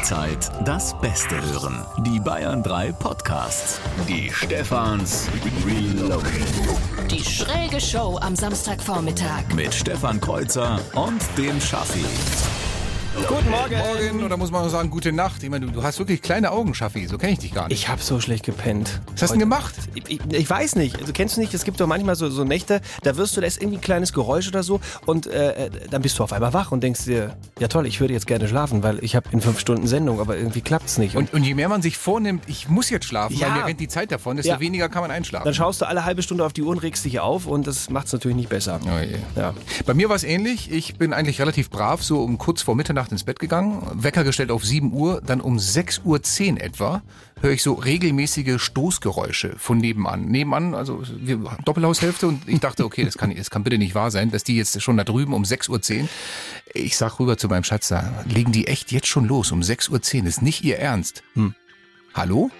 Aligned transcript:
Jederzeit 0.00 0.50
das 0.64 0.98
Beste 1.02 1.34
hören. 1.52 1.84
Die 2.06 2.18
Bayern 2.20 2.62
3 2.62 2.92
Podcasts. 2.92 3.78
Die 4.08 4.30
Stefans 4.32 5.28
Reloaded. 5.66 7.10
Die 7.10 7.22
schräge 7.22 7.78
Show 7.78 8.18
am 8.22 8.34
Samstagvormittag. 8.34 9.54
Mit 9.54 9.74
Stefan 9.74 10.18
Kreuzer 10.18 10.80
und 10.94 11.20
dem 11.36 11.60
Schaffi. 11.60 12.06
Guten 13.26 13.50
Morgen. 13.50 13.74
Morgen, 13.76 14.24
oder 14.24 14.36
muss 14.36 14.50
man 14.52 14.64
auch 14.64 14.68
sagen, 14.68 14.88
gute 14.88 15.10
Nacht. 15.12 15.42
Ich 15.42 15.50
meine, 15.50 15.66
du, 15.66 15.72
du 15.72 15.82
hast 15.82 15.98
wirklich 15.98 16.22
kleine 16.22 16.52
Augen, 16.52 16.74
Schaffi. 16.74 17.06
So 17.08 17.18
kenne 17.18 17.32
ich 17.32 17.40
dich 17.40 17.52
gar 17.52 17.66
nicht. 17.68 17.76
Ich 17.76 17.88
habe 17.88 18.00
so 18.00 18.20
schlecht 18.20 18.44
gepennt. 18.44 19.00
Was 19.12 19.22
hast 19.22 19.30
du 19.30 19.34
denn 19.34 19.40
gemacht? 19.40 19.74
Ich, 19.94 20.08
ich, 20.08 20.20
ich 20.32 20.48
weiß 20.48 20.76
nicht. 20.76 20.96
Also 21.00 21.12
kennst 21.12 21.36
du 21.36 21.40
nicht, 21.40 21.52
es 21.52 21.64
gibt 21.64 21.80
doch 21.80 21.88
manchmal 21.88 22.14
so, 22.14 22.30
so 22.30 22.44
Nächte, 22.44 22.80
da 23.02 23.16
wirst 23.16 23.36
du, 23.36 23.40
da 23.40 23.48
ist 23.48 23.60
irgendwie 23.60 23.78
ein 23.78 23.82
kleines 23.82 24.12
Geräusch 24.12 24.46
oder 24.48 24.62
so 24.62 24.80
und 25.06 25.26
äh, 25.26 25.66
äh, 25.66 25.70
dann 25.90 26.02
bist 26.02 26.18
du 26.18 26.22
auf 26.22 26.32
einmal 26.32 26.52
wach 26.52 26.70
und 26.70 26.82
denkst 26.84 27.04
dir, 27.04 27.36
ja 27.58 27.66
toll, 27.66 27.86
ich 27.86 28.00
würde 28.00 28.14
jetzt 28.14 28.28
gerne 28.28 28.46
schlafen, 28.46 28.82
weil 28.84 29.02
ich 29.02 29.16
habe 29.16 29.28
in 29.32 29.40
fünf 29.40 29.58
Stunden 29.58 29.88
Sendung, 29.88 30.20
aber 30.20 30.36
irgendwie 30.36 30.60
klappt's 30.60 30.96
nicht. 30.98 31.16
Und, 31.16 31.34
und 31.34 31.42
je 31.42 31.54
mehr 31.54 31.68
man 31.68 31.82
sich 31.82 31.98
vornimmt, 31.98 32.44
ich 32.46 32.68
muss 32.68 32.90
jetzt 32.90 33.06
schlafen, 33.06 33.36
Ja. 33.36 33.48
weil 33.48 33.54
mir 33.58 33.64
rennt 33.66 33.80
die 33.80 33.88
Zeit 33.88 34.12
davon, 34.12 34.36
desto 34.36 34.52
Ja. 34.52 34.60
weniger 34.60 34.88
kann 34.88 35.02
man 35.02 35.10
einschlafen. 35.10 35.44
dann 35.44 35.54
schaust 35.54 35.80
du 35.80 35.86
alle 35.88 36.04
halbe 36.04 36.22
Stunde 36.22 36.44
auf 36.44 36.52
die 36.52 36.62
Uhr 36.62 36.70
und 36.70 36.78
regst 36.78 37.04
dich 37.04 37.18
auf 37.18 37.46
und 37.46 37.66
das 37.66 37.90
macht's 37.90 38.12
natürlich 38.12 38.36
nicht 38.36 38.48
besser. 38.48 38.78
Oh 38.84 38.98
je. 39.00 39.16
Ja. 39.36 39.52
Bei 39.84 39.94
mir 39.94 40.08
war 40.08 40.16
es 40.16 40.24
ähnlich. 40.24 40.70
Ich 40.70 40.94
bin 40.96 41.12
eigentlich 41.12 41.40
relativ 41.40 41.70
brav, 41.70 42.02
so 42.04 42.22
um 42.22 42.38
kurz 42.38 42.62
vor 42.62 42.76
Mitternacht 42.76 42.99
ins 43.08 43.24
Bett 43.24 43.38
gegangen. 43.38 43.82
Wecker 43.94 44.24
gestellt 44.24 44.50
auf 44.50 44.64
7 44.64 44.92
Uhr, 44.92 45.22
dann 45.24 45.40
um 45.40 45.56
6.10 45.56 46.04
Uhr 46.54 46.60
etwa 46.60 47.02
höre 47.40 47.52
ich 47.52 47.62
so 47.62 47.74
regelmäßige 47.74 48.60
Stoßgeräusche 48.60 49.54
von 49.58 49.78
nebenan. 49.78 50.26
Nebenan, 50.26 50.74
also 50.74 51.02
wir 51.18 51.38
Doppelhaushälfte 51.64 52.26
und 52.26 52.48
ich 52.48 52.60
dachte, 52.60 52.84
okay, 52.84 53.04
das 53.04 53.16
kann, 53.16 53.34
das 53.34 53.50
kann 53.50 53.64
bitte 53.64 53.78
nicht 53.78 53.94
wahr 53.94 54.10
sein, 54.10 54.30
dass 54.30 54.44
die 54.44 54.56
jetzt 54.56 54.80
schon 54.82 54.96
da 54.96 55.04
drüben 55.04 55.32
um 55.32 55.42
6.10 55.42 56.02
Uhr. 56.02 56.08
Ich 56.74 56.96
sag 56.96 57.18
rüber 57.18 57.38
zu 57.38 57.48
meinem 57.48 57.64
Schatz, 57.64 57.88
da 57.88 58.24
legen 58.26 58.52
die 58.52 58.66
echt 58.66 58.92
jetzt 58.92 59.06
schon 59.06 59.26
los 59.26 59.52
um 59.52 59.60
6.10 59.60 60.20
Uhr. 60.20 60.26
Ist 60.26 60.42
nicht 60.42 60.62
ihr 60.62 60.78
Ernst. 60.78 61.22
Hm. 61.34 61.54
Hallo? 62.14 62.50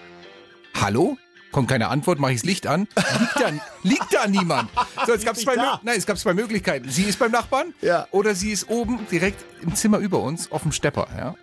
Hallo? 0.73 1.17
Kommt 1.51 1.67
keine 1.69 1.89
Antwort, 1.89 2.17
mache 2.19 2.31
ich 2.33 2.39
das 2.41 2.45
Licht 2.45 2.65
an. 2.67 2.87
Liegt 3.19 3.35
da, 3.39 3.49
liegt 3.83 4.13
da 4.13 4.27
niemand. 4.27 4.69
So, 5.05 5.11
jetzt 5.13 5.25
gab 5.25 5.35
es 5.35 5.41
zwei, 5.41 5.55
Mö- 5.55 5.79
nein, 5.83 5.95
es 5.97 6.05
gab 6.05 6.17
zwei 6.17 6.33
Möglichkeiten. 6.33 6.89
Sie 6.89 7.03
ist 7.03 7.19
beim 7.19 7.31
Nachbarn 7.31 7.73
Ja. 7.81 8.07
oder 8.11 8.35
sie 8.35 8.51
ist 8.51 8.69
oben 8.69 8.99
direkt 9.11 9.43
im 9.61 9.75
Zimmer 9.75 9.97
über 9.97 10.19
uns 10.19 10.49
auf 10.51 10.61
dem 10.63 10.71
Stepper. 10.71 11.07
Ja? 11.17 11.35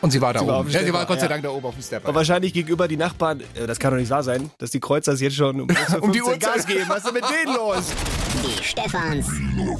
Und 0.00 0.10
sie 0.12 0.20
war 0.20 0.32
da 0.32 0.40
Sie 0.40 0.46
war 0.46 0.60
oben. 0.60 0.68
dem 0.70 0.74
ja, 0.80 0.84
sie 0.86 0.92
war 0.92 1.04
Gott 1.06 1.18
sei 1.20 1.26
ja. 1.26 1.28
Dank 1.30 1.42
da 1.42 1.50
oben 1.50 1.66
auf 1.66 1.74
dem 1.74 1.82
Stepper. 1.82 2.08
Aber 2.08 2.16
wahrscheinlich 2.16 2.52
gegenüber 2.54 2.88
die 2.88 2.96
Nachbarn, 2.96 3.40
äh, 3.54 3.66
das 3.66 3.78
kann 3.78 3.90
doch 3.92 3.98
nicht 3.98 4.10
wahr 4.10 4.22
sein, 4.22 4.50
dass 4.58 4.70
die 4.70 4.80
Kreuzers 4.80 5.20
jetzt 5.20 5.36
schon 5.36 5.60
um, 5.60 5.68
Um 6.00 6.12
die 6.12 6.20
6.15 6.22 6.24
Uhrzeit. 6.24 6.40
Gas 6.40 6.66
geben. 6.66 6.84
Was 6.88 6.96
ist 6.98 7.06
denn 7.06 7.14
mit 7.14 7.24
denen 7.24 7.54
los? 7.56 7.84
Die 8.44 8.62
Stefans. 8.62 9.26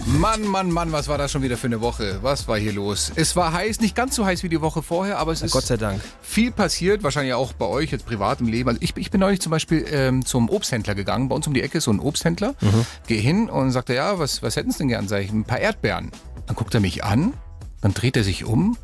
Mann, 0.07 0.43
Mann, 0.47 0.71
Mann, 0.71 0.91
was 0.91 1.09
war 1.09 1.19
das 1.19 1.31
schon 1.31 1.43
wieder 1.43 1.57
für 1.57 1.67
eine 1.67 1.81
Woche? 1.83 2.19
Was 2.23 2.49
war 2.49 2.59
hier 2.59 2.73
los? 2.73 3.13
Es 3.15 3.37
war 3.37 3.53
heiß, 3.53 3.81
nicht 3.81 3.95
ganz 3.95 4.15
so 4.17 4.25
heiß 4.25 4.43
wie 4.43 4.49
die 4.49 4.61
Woche 4.61 4.83
vorher, 4.83 5.19
aber 5.19 5.33
es 5.33 5.43
ist 5.43 5.53
Gott 5.53 5.67
sei 5.67 5.77
Dank. 5.77 6.01
viel 6.23 6.51
passiert, 6.51 7.03
wahrscheinlich 7.03 7.35
auch 7.35 7.53
bei 7.53 7.67
euch 7.67 7.93
jetzt 7.93 8.07
privat 8.07 8.41
im 8.41 8.47
Leben. 8.47 8.71
Also 8.71 8.81
ich, 8.83 8.97
ich 8.97 9.11
bin 9.11 9.21
neulich 9.21 9.41
zum 9.41 9.51
Beispiel 9.51 9.85
ähm, 9.91 10.25
zum 10.25 10.49
Obsthändler 10.49 10.95
gegangen. 10.95 11.29
Bei 11.29 11.35
uns 11.37 11.47
um 11.47 11.53
die 11.53 11.63
Ecke 11.63 11.79
ist 11.79 11.85
so 11.85 11.93
ein 11.93 12.01
Obsthändler. 12.01 12.55
Gehe 13.07 13.21
hin 13.21 13.51
und 13.51 13.71
sagte, 13.71 13.95
ja, 13.95 14.19
was, 14.19 14.43
was 14.43 14.57
hätten 14.57 14.71
Sie 14.71 14.79
denn 14.79 14.89
gern? 14.89 15.09
Sag 15.09 15.23
ich, 15.23 15.31
ein 15.31 15.45
paar 15.45 15.59
Erdbeeren. 15.59 16.11
Dann 16.47 16.57
guckt 16.57 16.75
er 16.75 16.81
mich 16.81 17.05
an, 17.05 17.35
dann 17.83 17.93
dreht 17.93 18.17
er 18.17 18.25
sich 18.25 18.45
um, 18.45 18.77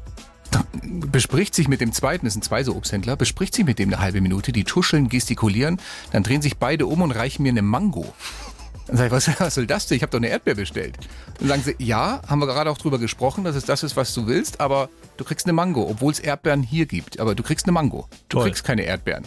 dann 0.50 0.65
bespricht 1.12 1.55
sich 1.55 1.69
mit 1.69 1.81
dem 1.81 1.92
zweiten, 1.92 2.27
das 2.27 2.34
sind 2.34 2.42
zwei 2.42 2.65
so 2.65 2.75
Obsthändler, 2.75 3.17
bespricht 3.17 3.55
sich 3.55 3.65
mit 3.65 3.78
dem 3.78 3.89
eine 3.89 4.00
halbe 4.00 4.20
Minute, 4.20 4.53
die 4.53 4.65
tuscheln, 4.65 5.09
gestikulieren, 5.09 5.81
dann 6.12 6.22
drehen 6.22 6.42
sich 6.42 6.56
beide 6.59 6.87
um 6.87 7.03
und 7.03 7.12
reichen 7.12 7.42
mir 7.44 7.50
eine 7.50 7.62
Mango. 7.62 8.12
Dann 8.91 8.97
sag 8.97 9.07
ich, 9.07 9.13
was, 9.13 9.29
was 9.41 9.55
soll 9.55 9.67
das 9.67 9.87
denn? 9.87 9.97
Ich 9.97 10.03
habe 10.03 10.11
doch 10.11 10.19
eine 10.19 10.29
Erdbeer 10.29 10.57
bestellt. 10.57 10.99
Dann 11.39 11.49
sagen 11.49 11.63
sie, 11.65 11.77
ja, 11.79 12.21
haben 12.27 12.41
wir 12.41 12.47
gerade 12.47 12.71
auch 12.71 12.79
drüber 12.79 12.99
gesprochen, 12.99 13.45
dass 13.45 13.55
es 13.55 13.65
das 13.65 13.83
ist, 13.85 13.97
was 13.97 14.13
du 14.15 14.27
willst, 14.27 14.61
aber 14.61 14.89
du 15.17 15.25
kriegst 15.25 15.47
eine 15.47 15.53
Mango, 15.53 15.89
obwohl 15.89 16.13
es 16.13 16.19
Erdbeeren 16.19 16.63
hier 16.63 16.87
gibt. 16.87 17.21
Aber 17.21 17.35
du 17.35 17.43
kriegst 17.43 17.67
eine 17.67 17.73
Mango. 17.73 18.09
Du 18.29 18.39
Toll. 18.39 18.47
kriegst 18.47 18.65
keine 18.65 18.83
Erdbeeren. 18.83 19.25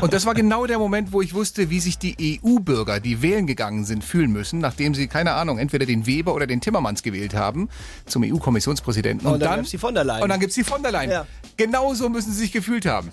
Und 0.00 0.12
das 0.12 0.24
war 0.24 0.34
genau 0.34 0.66
der 0.66 0.78
Moment, 0.78 1.12
wo 1.12 1.20
ich 1.20 1.34
wusste, 1.34 1.68
wie 1.68 1.80
sich 1.80 1.98
die 1.98 2.40
EU-Bürger, 2.42 3.00
die 3.00 3.20
wählen 3.20 3.46
gegangen 3.46 3.84
sind, 3.84 4.04
fühlen 4.04 4.32
müssen, 4.32 4.58
nachdem 4.58 4.94
sie, 4.94 5.06
keine 5.06 5.32
Ahnung, 5.32 5.58
entweder 5.58 5.84
den 5.84 6.06
Weber 6.06 6.34
oder 6.34 6.46
den 6.46 6.60
Timmermans 6.60 7.02
gewählt 7.02 7.34
haben 7.34 7.68
zum 8.06 8.22
EU-Kommissionspräsidenten. 8.24 9.26
Und 9.26 9.40
dann 9.40 9.56
gab's 9.56 9.70
die 9.70 9.78
von 9.78 9.94
der 9.94 10.04
Leyen. 10.04 10.22
Und 10.22 10.28
dann 10.30 10.40
gibt's 10.40 10.54
die 10.54 10.64
von 10.64 10.82
der 10.82 10.92
Leyen. 10.92 11.10
Ja. 11.10 11.26
Genauso 11.56 12.08
müssen 12.08 12.32
sie 12.32 12.40
sich 12.40 12.52
gefühlt 12.52 12.86
haben. 12.86 13.10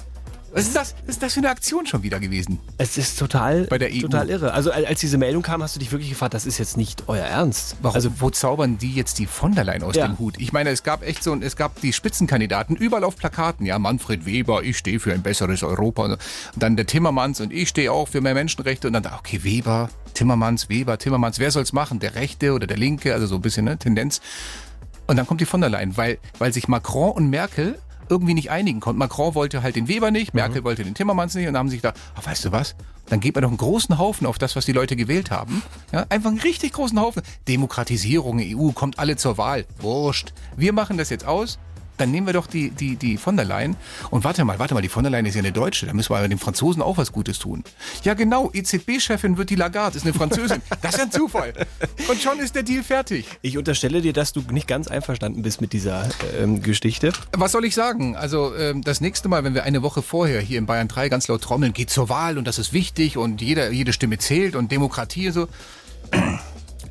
Was 0.54 0.66
ist 0.68 0.76
das? 0.76 0.94
Was 1.08 1.16
ist 1.16 1.24
das 1.24 1.34
für 1.34 1.40
eine 1.40 1.50
Aktion 1.50 1.88
schon 1.88 2.04
wieder 2.04 2.20
gewesen? 2.20 2.60
Es 2.78 2.98
ist 2.98 3.18
total, 3.18 3.64
Bei 3.66 3.80
der 3.80 3.90
EU. 3.92 4.02
total 4.02 4.30
irre. 4.30 4.54
Also 4.54 4.72
als 4.72 5.00
diese 5.00 5.18
Meldung 5.18 5.42
kam, 5.42 5.64
hast 5.64 5.76
du 5.76 5.80
dich 5.80 5.92
wirklich 5.92 6.10
gefragt, 6.12 6.36
das 6.36 6.46
ist 6.46 6.60
jetzt 6.60 6.78
nicht 6.78 7.06
euer 7.08 7.26
Ernst. 7.26 7.76
Warum, 7.82 7.96
Also 7.96 8.12
wo 8.20 8.30
zaubern 8.30 8.78
die 8.78 8.94
jetzt 8.94 9.18
die 9.18 9.26
von 9.26 9.56
der 9.56 9.64
Leyen 9.64 9.82
aus 9.82 9.96
Ja. 9.96 10.06
dem 10.08 10.20
Hut? 10.20 10.36
Ich 10.38 10.54
meine, 10.54 10.70
es 10.70 10.84
gab 10.84 11.02
echt 11.02 11.24
so, 11.24 11.36
es 11.36 11.56
gab 11.56 11.82
die 11.82 11.92
Spitzenkandidaten 11.92 12.76
überall 12.76 13.04
auf 13.04 13.16
Plakaten. 13.16 13.66
Ja, 13.66 13.80
Manfred 13.80 14.28
Weber, 14.28 14.64
ich 14.64 14.78
stehe 14.78 15.00
für 15.00 15.12
ein 15.12 15.24
besseres 15.24 15.64
Europa. 15.64 16.04
Und 16.06 16.18
dann 16.56 16.76
der 16.76 16.86
Timmermans 16.86 17.42
und 17.42 17.52
ich 17.52 17.70
stehe 17.70 17.92
auch 17.92 18.08
für 18.08 18.22
mehr 18.22 18.36
Menschenrechte. 18.36 18.86
Und 18.88 18.94
dann, 18.94 19.04
da, 19.04 19.18
okay, 19.18 19.44
Weber, 19.44 19.90
Timmermans, 20.14 20.70
Weber, 20.70 21.00
Timmermans, 21.00 21.40
wer 21.40 21.50
soll's 21.50 21.74
machen? 21.74 22.00
Der 22.00 22.14
Rechte 22.14 22.54
oder 22.54 22.68
der 22.68 22.78
Linke? 22.78 23.14
Also 23.16 23.26
so 23.26 23.36
ein 23.36 23.42
bisschen 23.42 23.66
ne, 23.66 23.78
Tendenz. 23.80 24.22
Und 25.08 25.18
dann 25.18 25.26
kommt 25.26 25.42
die 25.42 25.46
von 25.46 25.62
der 25.62 25.72
Leyen, 25.72 25.98
weil, 25.98 26.20
weil 26.38 26.54
sich 26.54 26.68
Macron 26.68 27.12
und 27.12 27.30
Merkel 27.32 27.80
irgendwie 28.14 28.36
nicht 28.36 28.52
einigen 28.52 28.80
konnten. 28.80 29.00
Macron 29.00 29.34
wollte 29.34 29.64
halt 29.64 29.76
den 29.76 29.88
Weber 29.88 30.12
nicht, 30.12 30.36
Merkel 30.36 30.64
wollte 30.64 30.84
den 30.84 30.94
Timmermans 30.94 31.34
nicht 31.34 31.48
und 31.48 31.54
dann 31.54 31.62
haben 31.62 31.70
sich 31.70 31.82
gedacht, 31.82 32.00
ach, 32.16 32.28
weißt 32.28 32.46
du 32.46 32.52
was, 32.52 32.76
dann 33.08 33.20
geht 33.20 33.34
man 33.34 33.42
doch 33.42 33.50
einen 33.50 33.58
großen 33.58 33.98
Haufen 33.98 34.28
auf 34.28 34.38
das, 34.38 34.56
was 34.56 34.66
die 34.66 34.72
Leute 34.72 34.96
gewählt 34.96 35.32
haben. 35.32 35.64
Ja, 35.92 36.06
einfach 36.10 36.30
einen 36.30 36.40
richtig 36.40 36.74
großen 36.74 37.00
Haufen. 37.00 37.24
Demokratisierung, 37.48 38.40
EU, 38.40 38.72
kommt 38.72 39.00
alle 39.00 39.18
zur 39.18 39.40
Wahl. 39.40 39.66
Wurscht. 39.80 40.34
Wir 40.56 40.74
machen 40.74 41.00
das 41.00 41.10
jetzt 41.10 41.26
aus. 41.26 41.58
Dann 41.98 42.12
nehmen 42.12 42.28
wir 42.28 42.34
doch 42.34 42.48
die, 42.48 42.70
die, 42.70 42.96
die 42.96 43.18
von 43.18 43.36
der 43.36 43.46
Leyen. 43.46 43.76
Und 44.10 44.24
warte 44.24 44.44
mal, 44.46 44.60
warte 44.60 44.74
mal, 44.74 44.82
die 44.82 44.90
von 44.90 45.04
der 45.04 45.12
Leyen 45.12 45.26
ist 45.26 45.36
ja 45.36 45.40
eine 45.40 45.52
Deutsche. 45.52 45.86
Da 45.86 45.94
müssen 45.94 46.10
wir 46.10 46.18
aber 46.18 46.28
den 46.28 46.40
Franzosen 46.40 46.82
auch 46.82 46.98
was 46.98 47.12
Gutes 47.12 47.40
tun. 47.40 47.64
Ja, 48.04 48.14
genau, 48.14 48.52
EZB-Chefin 48.54 49.38
wird 49.38 49.50
die 49.50 49.56
Lagarde, 49.56 49.98
ist 49.98 50.04
eine 50.04 50.14
Französin. 50.14 50.62
Das 50.82 50.96
ist 50.96 51.02
ein 51.02 51.12
Zufall. 51.12 51.54
Und 52.10 52.20
schon 52.22 52.40
ist 52.40 52.56
der 52.56 52.64
Deal 52.64 52.84
fertig. 52.84 53.26
ich 53.42 53.58
unterstelle 53.58 54.02
dir, 54.02 54.12
dass 54.12 54.34
du 54.34 54.42
nicht 54.52 54.68
ganz 54.68 54.88
einverstanden 54.88 55.42
bist 55.44 55.62
mit 55.62 55.72
dieser 55.72 56.10
ähm, 56.40 56.62
Geschichte. 56.62 57.14
Was 57.32 57.54
soll 57.54 57.64
ich 57.66 57.74
sagen? 57.74 58.16
Also 58.16 58.54
ähm, 58.56 58.84
das 58.84 59.00
nächste 59.00 59.30
Mal, 59.30 59.44
wenn 59.44 59.54
wir 59.54 59.64
eine 59.64 59.82
Woche 59.82 60.02
vorher 60.02 60.42
hier 60.42 60.58
in 60.58 60.66
Bayern 60.66 60.88
3 60.88 61.10
ganz 61.10 61.28
laut 61.28 61.42
trommeln, 61.42 61.74
geht 61.74 61.90
zur 61.90 62.10
Wahl 62.10 62.38
und 62.38 62.46
das 62.46 62.60
ist 62.60 62.74
wichtig 62.74 63.18
und 63.18 63.42
jeder, 63.42 63.72
jede 63.72 63.94
Stimme 63.94 64.18
zählt 64.18 64.56
und 64.56 64.72
Demokratie 64.72 65.28
und 65.28 65.34
so. 65.34 65.48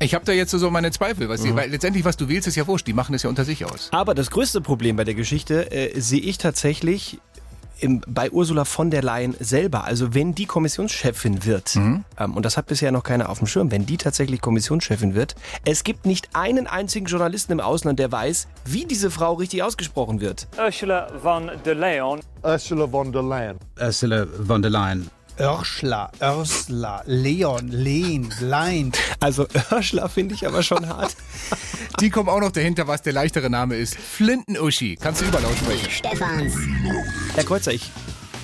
Ich 0.03 0.13
habe 0.13 0.25
da 0.25 0.33
jetzt 0.33 0.51
so 0.51 0.69
meine 0.69 0.91
Zweifel, 0.91 1.29
weißt 1.29 1.45
du, 1.45 1.55
weil 1.55 1.69
letztendlich, 1.69 2.03
was 2.03 2.17
du 2.17 2.27
wählst, 2.27 2.45
ist 2.45 2.57
ja 2.57 2.67
wurscht. 2.67 2.85
Die 2.85 2.93
machen 2.93 3.15
es 3.15 3.23
ja 3.23 3.29
unter 3.29 3.45
sich 3.45 3.63
aus. 3.63 3.87
Aber 3.93 4.13
das 4.13 4.31
größte 4.31 4.59
Problem 4.59 4.97
bei 4.97 5.05
der 5.05 5.13
Geschichte 5.13 5.71
äh, 5.71 5.97
sehe 5.99 6.19
ich 6.19 6.37
tatsächlich 6.37 7.19
im, 7.79 8.01
bei 8.05 8.29
Ursula 8.29 8.65
von 8.65 8.91
der 8.91 9.01
Leyen 9.01 9.33
selber. 9.39 9.85
Also 9.85 10.13
wenn 10.13 10.35
die 10.35 10.45
Kommissionschefin 10.45 11.45
wird, 11.45 11.77
ähm, 11.77 12.03
und 12.17 12.45
das 12.45 12.57
hat 12.57 12.67
bisher 12.67 12.91
noch 12.91 13.03
keiner 13.03 13.29
auf 13.29 13.37
dem 13.37 13.47
Schirm, 13.47 13.71
wenn 13.71 13.85
die 13.85 13.97
tatsächlich 13.97 14.41
Kommissionschefin 14.41 15.15
wird, 15.15 15.35
es 15.63 15.85
gibt 15.85 16.05
nicht 16.05 16.29
einen 16.33 16.67
einzigen 16.67 17.05
Journalisten 17.05 17.53
im 17.53 17.59
Ausland, 17.61 17.97
der 17.97 18.11
weiß, 18.11 18.47
wie 18.65 18.83
diese 18.85 19.09
Frau 19.09 19.33
richtig 19.35 19.63
ausgesprochen 19.63 20.19
wird. 20.19 20.47
Ursula 20.57 21.07
von 21.21 21.49
der 21.63 21.75
Leyen. 21.75 22.19
Ursula 22.43 22.87
von 22.87 23.11
der 23.11 23.23
Leyen. 23.23 23.57
Ursula 23.79 24.27
von 24.47 24.61
der 24.61 24.71
Leyen. 24.71 25.09
Ursula, 25.39 26.11
Ursula, 26.21 27.01
Leon, 27.05 27.67
Leen, 27.69 28.29
Lein. 28.39 28.91
Also 29.19 29.47
Örschler 29.71 30.07
finde 30.07 30.35
ich 30.35 30.45
aber 30.47 30.61
schon 30.61 30.87
hart. 30.87 31.15
Die 31.99 32.09
kommen 32.09 32.29
auch 32.29 32.39
noch 32.39 32.51
dahinter, 32.51 32.87
was 32.87 33.01
der 33.01 33.13
leichtere 33.13 33.49
Name 33.49 33.75
ist. 33.75 33.95
Flinten-Uschi. 33.95 34.97
Kannst 35.01 35.21
du 35.21 35.25
überlaut 35.25 35.57
sprechen. 35.57 35.89
Stefans. 35.89 36.53
Herr 37.33 37.43
Kreuzer, 37.43 37.71
ich 37.73 37.89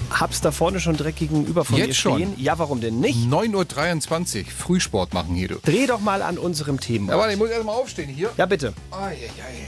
hab's 0.10 0.42
da 0.42 0.52
vorne 0.52 0.80
schon 0.80 0.98
direkt 0.98 1.20
gegenüber 1.20 1.64
von 1.64 1.78
Jetzt 1.78 1.90
dir 1.90 1.94
schon? 1.94 2.16
stehen. 2.16 2.34
Ja, 2.38 2.58
warum 2.58 2.82
denn 2.82 3.00
nicht? 3.00 3.20
9.23 3.28 4.40
Uhr. 4.40 4.46
Frühsport 4.52 5.14
machen 5.14 5.36
hier, 5.36 5.50
du. 5.50 5.56
Dreh 5.64 5.86
doch 5.86 6.00
mal 6.00 6.24
an 6.24 6.40
unserem 6.40 6.80
Thema. 6.80 7.14
Ja, 7.14 7.20
warte, 7.20 7.34
ich 7.34 7.38
muss 7.40 7.50
erst 7.52 7.66
mal 7.66 7.74
aufstehen 7.74 8.10
hier. 8.10 8.32
Ja, 8.38 8.48
bitte. 8.48 8.74
Ai, 8.90 8.98
ai, 8.98 9.14
ai. 9.14 9.68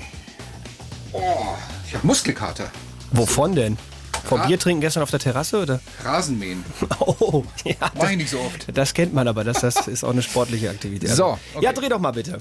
Oh, 1.14 1.56
ich 1.88 1.94
habe 1.94 2.08
Muskelkater. 2.08 2.72
Wovon 3.12 3.53
denn? 3.53 3.78
Vom 4.23 4.41
Bier 4.47 4.58
trinken 4.59 4.82
gestern 4.82 5.03
auf 5.03 5.09
der 5.12 5.20
Terrasse 5.20 5.59
oder? 5.62 5.79
Rasenmähen. 6.03 6.64
Oh, 7.00 7.44
ja. 7.66 7.76
Mach 7.96 8.09
ich 8.09 8.18
nicht 8.18 8.29
so 8.29 8.40
oft. 8.40 8.66
Das 8.73 8.94
kennt 8.94 9.14
man 9.14 9.28
aber, 9.28 9.44
das, 9.44 9.62
das 9.62 9.88
ist 9.88 10.03
auch 10.03 10.12
eine 10.12 10.22
sportliche 10.22 10.70
Aktivität. 10.70 11.09
So, 11.09 11.38
okay. 11.53 11.64
Ja, 11.66 11.73
dreh 11.73 11.90
doch 11.90 12.00
mal 12.00 12.12
bitte. 12.12 12.38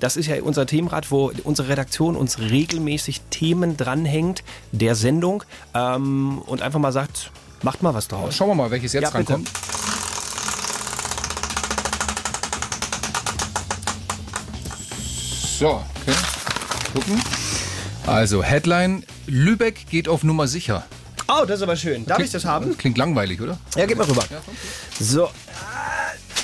Das 0.00 0.16
ist 0.16 0.26
ja 0.26 0.40
unser 0.42 0.66
Themenrad, 0.66 1.10
wo 1.10 1.32
unsere 1.44 1.68
Redaktion 1.68 2.16
uns 2.16 2.38
regelmäßig 2.38 3.20
Themen 3.30 3.76
dranhängt 3.76 4.42
der 4.72 4.94
Sendung 4.94 5.42
ähm, 5.74 6.38
und 6.46 6.62
einfach 6.62 6.78
mal 6.80 6.92
sagt, 6.92 7.30
macht 7.62 7.82
mal 7.82 7.94
was 7.94 8.08
draus. 8.08 8.34
Schauen 8.36 8.48
wir 8.50 8.54
mal, 8.54 8.70
welches 8.70 8.92
jetzt 8.92 9.02
Ja, 9.04 9.10
bitte. 9.10 9.24
drankommt. 9.24 9.50
So, 15.58 15.82
okay. 16.02 16.16
Gucken. 16.92 17.22
Also, 18.06 18.42
Headline: 18.42 19.04
Lübeck 19.26 19.86
geht 19.88 20.08
auf 20.08 20.24
Nummer 20.24 20.46
sicher. 20.48 20.84
Oh, 21.28 21.44
das 21.46 21.56
ist 21.56 21.62
aber 21.62 21.76
schön. 21.76 22.04
Darf 22.06 22.18
ich 22.20 22.30
das 22.30 22.44
haben? 22.44 22.76
Klingt 22.76 22.98
langweilig, 22.98 23.40
oder? 23.40 23.58
Ja, 23.76 23.86
gib 23.86 23.96
mal 23.98 24.06
rüber. 24.06 24.24
So. 25.00 25.30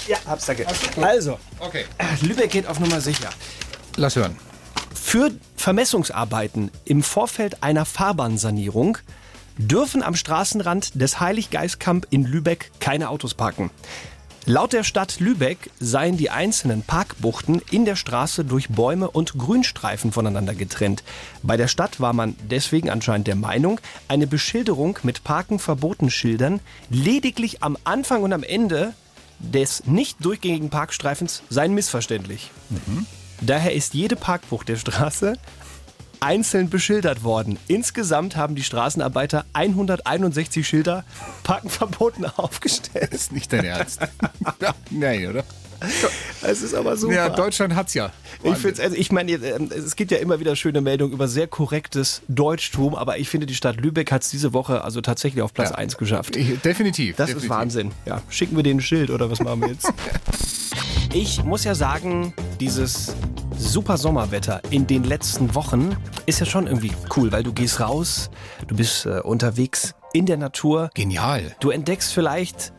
Ja, 0.09 0.17
hab's 0.27 0.47
danke. 0.47 0.67
Also, 1.01 1.39
Okay. 1.59 1.85
Lübeck 2.23 2.51
geht 2.51 2.67
auf 2.67 2.81
Nummer 2.81 3.01
sicher. 3.01 3.29
Lass 3.97 4.17
hören. 4.17 4.37
Für 4.95 5.31
Vermessungsarbeiten 5.57 6.71
im 6.85 7.03
Vorfeld 7.03 7.63
einer 7.63 7.85
Fahrbahnsanierung 7.85 8.99
dürfen 9.59 10.03
am 10.03 10.15
Straßenrand 10.17 11.01
des 11.01 11.21
Heiliggeistkamp 11.21 12.07
in 12.11 12.25
Lübeck 12.25 12.71
keine 12.81 13.11
Autos 13.11 13.35
parken. 13.35 13.71
Laut 14.47 14.73
der 14.73 14.85
Stadt 14.85 15.21
Lübeck 15.21 15.71
seien 15.81 16.17
die 16.17 16.31
einzelnen 16.31 16.83
Parkbuchten 16.83 17.61
in 17.71 17.85
der 17.85 17.95
Straße 17.95 18.45
durch 18.45 18.71
Bäume 18.71 19.11
und 19.11 19.37
Grünstreifen 19.37 20.13
voneinander 20.13 20.55
getrennt. 20.55 21.05
Bei 21.43 21.59
der 21.59 21.69
Stadt 21.69 22.01
war 22.01 22.15
man 22.15 22.35
deswegen 22.51 22.89
anscheinend 22.89 23.27
der 23.27 23.37
Meinung, 23.37 23.81
eine 24.09 24.27
Beschilderung 24.27 24.99
mit 25.03 25.25
Parken 25.25 25.59
verboten 25.59 26.11
Schildern 26.11 26.61
lediglich 26.89 27.63
am 27.63 27.77
Anfang 27.85 28.23
und 28.23 28.33
am 28.33 28.43
Ende 28.43 28.95
des 29.39 29.85
nicht 29.87 30.25
durchgängigen 30.25 30.71
Parkstreifens 30.71 31.43
seien 31.51 31.75
missverständlich. 31.75 32.51
Daher 33.43 33.75
ist 33.75 33.95
jede 33.95 34.17
Parkbucht 34.17 34.69
der 34.69 34.77
Straße 34.77 35.35
einzeln 36.21 36.71
beschildert 36.71 37.25
worden. 37.25 37.59
Insgesamt 37.67 38.37
haben 38.37 38.55
die 38.55 38.63
Straßenarbeiter 38.63 39.45
161 39.53 40.67
Schilder 40.67 41.05
Parken 41.43 41.71
verboten 41.71 42.25
aufgestellt. 42.25 43.13
Ist 43.13 43.33
nicht 43.33 43.53
dein 43.53 43.65
Ernst. 43.65 44.01
ja, 44.61 44.75
nein, 44.91 45.27
oder? 45.27 45.45
Es 46.43 46.63
ist 46.63 46.75
aber 46.75 46.97
super. 46.97 47.15
Ja, 47.15 47.29
Deutschland 47.31 47.75
hat's 47.75 47.95
ja. 47.95 48.13
Ich, 48.43 48.55
find's, 48.57 48.81
also 48.81 48.97
ich 48.97 49.13
meine, 49.13 49.33
ähm, 49.33 49.71
es 49.75 49.97
gibt 49.97 50.11
ja 50.11 50.19
immer 50.19 50.39
wieder 50.41 50.55
schöne 50.57 50.81
Meldungen 50.81 51.15
über 51.15 51.27
sehr 51.27 51.47
korrektes 51.47 52.23
Deutschtum, 52.29 52.95
aber 52.95 53.19
ich 53.19 53.29
finde, 53.29 53.47
die 53.47 53.55
Stadt 53.55 53.81
Lübeck 53.81 54.13
hat 54.13 54.23
es 54.23 54.31
diese 54.31 54.53
Woche 54.53 54.85
also 54.85 55.01
tatsächlich 55.01 55.43
auf 55.43 55.55
Platz 55.55 55.71
Ja. 55.71 55.77
1 55.77 55.97
geschafft. 55.97 56.37
Ich, 56.37 56.61
definitiv. 56.61 57.17
Das 57.17 57.29
definitiv. 57.29 57.45
ist 57.45 57.51
Wahnsinn. 57.51 57.93
Ja, 58.05 58.23
schicken 58.29 58.57
wir 58.57 58.63
denen 58.63 58.81
ein 58.81 58.83
Schild 58.83 59.11
oder 59.11 59.31
was 59.31 59.41
machen 59.41 59.63
wir 59.63 59.69
jetzt? 59.69 59.91
ich 61.15 61.43
muss 61.45 61.65
ja 61.65 61.75
sagen, 61.75 62.35
dieses 62.61 63.15
super 63.61 63.99
Sommerwetter 63.99 64.61
in 64.71 64.87
den 64.87 65.05
letzten 65.05 65.55
Wochen 65.55 65.97
ist 66.27 66.41
ja 66.41 66.47
schon 66.47 66.67
irgendwie 66.67 66.93
cool, 67.17 67.31
weil 67.31 67.43
du 67.43 67.53
gehst 67.53 67.81
raus, 67.81 68.31
du 68.67 68.75
bist 68.75 69.07
äh, 69.07 69.21
unterwegs 69.21 69.95
in 70.13 70.27
der 70.27 70.39
Natur, 70.39 70.91
Genial. 70.95 71.55
Du 71.61 71.71
entdeckst 71.71 72.13
vielleicht 72.13 72.73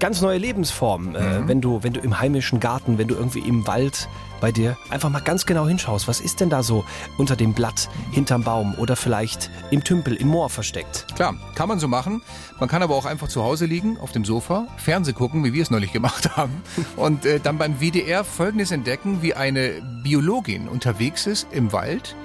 ganz 0.00 0.20
neue 0.20 0.38
Lebensformen, 0.38 1.14
äh, 1.14 1.46
wenn, 1.46 1.60
du, 1.60 1.82
wenn 1.82 1.92
du 1.92 2.00
im 2.00 2.18
heimischen 2.18 2.58
Garten, 2.58 2.98
wenn 2.98 3.08
du 3.08 3.14
irgendwie 3.14 3.40
im 3.40 3.66
Wald 3.66 4.08
bei 4.42 4.52
dir 4.52 4.76
einfach 4.90 5.08
mal 5.08 5.20
ganz 5.20 5.46
genau 5.46 5.66
hinschaust. 5.66 6.08
Was 6.08 6.20
ist 6.20 6.40
denn 6.40 6.50
da 6.50 6.62
so 6.62 6.84
unter 7.16 7.36
dem 7.36 7.54
Blatt, 7.54 7.88
hinterm 8.10 8.42
Baum 8.42 8.74
oder 8.74 8.96
vielleicht 8.96 9.50
im 9.70 9.84
Tümpel, 9.84 10.16
im 10.16 10.28
Moor 10.28 10.50
versteckt? 10.50 11.06
Klar, 11.14 11.36
kann 11.54 11.68
man 11.68 11.78
so 11.78 11.88
machen. 11.88 12.22
Man 12.58 12.68
kann 12.68 12.82
aber 12.82 12.96
auch 12.96 13.06
einfach 13.06 13.28
zu 13.28 13.42
Hause 13.44 13.66
liegen, 13.66 13.96
auf 13.98 14.10
dem 14.10 14.24
Sofa, 14.24 14.66
Fernseh 14.76 15.12
gucken, 15.12 15.44
wie 15.44 15.52
wir 15.52 15.62
es 15.62 15.70
neulich 15.70 15.92
gemacht 15.92 16.36
haben. 16.36 16.60
Und 16.96 17.24
äh, 17.24 17.38
dann 17.40 17.56
beim 17.56 17.80
WDR 17.80 18.24
Folgendes 18.24 18.72
entdecken, 18.72 19.22
wie 19.22 19.32
eine 19.34 19.80
Biologin 20.02 20.68
unterwegs 20.68 21.26
ist 21.26 21.46
im 21.52 21.72
Wald, 21.72 22.16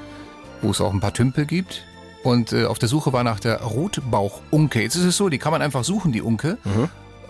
wo 0.63 0.71
es 0.71 0.81
auch 0.81 0.91
ein 0.91 0.99
paar 0.99 1.13
Tümpel 1.13 1.45
gibt. 1.45 1.85
Und 2.23 2.51
äh, 2.51 2.65
auf 2.65 2.79
der 2.79 2.89
Suche 2.89 3.13
war 3.13 3.23
nach 3.23 3.39
der 3.39 3.61
Rotbauchunke. 3.61 4.81
Jetzt 4.81 4.95
ist 4.95 5.05
es 5.05 5.17
so, 5.17 5.29
die 5.29 5.37
kann 5.37 5.51
man 5.51 5.61
einfach 5.61 5.83
suchen, 5.83 6.11
die 6.11 6.23
Unke. 6.23 6.57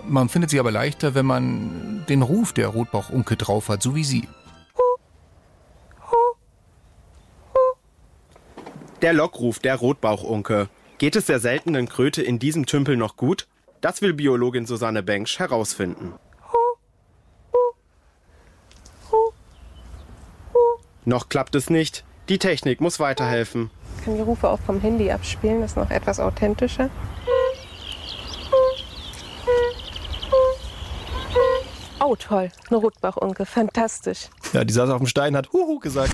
Man 0.07 0.29
findet 0.29 0.49
sie 0.49 0.61
aber 0.61 0.71
leichter, 0.71 1.13
wenn 1.13 1.25
man 1.25 2.05
den 2.07 2.21
Ruf 2.21 2.53
der 2.53 2.69
Rotbauchunke 2.69 3.35
drauf 3.35 3.67
hat, 3.67 3.83
so 3.83 3.93
wie 3.93 4.05
sie. 4.05 4.29
Der 9.03 9.13
Lockruf 9.13 9.59
der 9.59 9.75
Rotbauchunke. 9.75 10.69
Geht 10.97 11.15
es 11.15 11.25
der 11.25 11.39
seltenen 11.39 11.87
Kröte 11.87 12.23
in 12.23 12.39
diesem 12.39 12.65
Tümpel 12.65 12.97
noch 12.97 13.15
gut? 13.15 13.47
Das 13.79 14.01
will 14.01 14.13
Biologin 14.13 14.65
Susanne 14.65 15.03
Bengsch 15.03 15.37
herausfinden. 15.37 16.13
Noch 21.05 21.29
klappt 21.29 21.53
es 21.53 21.69
nicht. 21.69 22.03
Die 22.27 22.39
Technik 22.39 22.81
muss 22.81 22.99
weiterhelfen. 22.99 23.69
Ich 23.99 24.05
kann 24.05 24.15
die 24.15 24.21
Rufe 24.21 24.49
auch 24.49 24.59
vom 24.59 24.81
Handy 24.81 25.11
abspielen, 25.11 25.61
das 25.61 25.71
ist 25.71 25.77
noch 25.77 25.91
etwas 25.91 26.19
authentischer. 26.19 26.89
Oh 32.03 32.15
toll, 32.15 32.49
eine 32.69 32.77
Rotbachunke, 32.77 33.45
fantastisch. 33.45 34.29
Ja, 34.53 34.63
die 34.63 34.73
saß 34.73 34.89
auf 34.89 34.97
dem 34.97 35.07
Stein, 35.07 35.35
hat 35.35 35.51
Huhu 35.53 35.79
gesagt. 35.79 36.13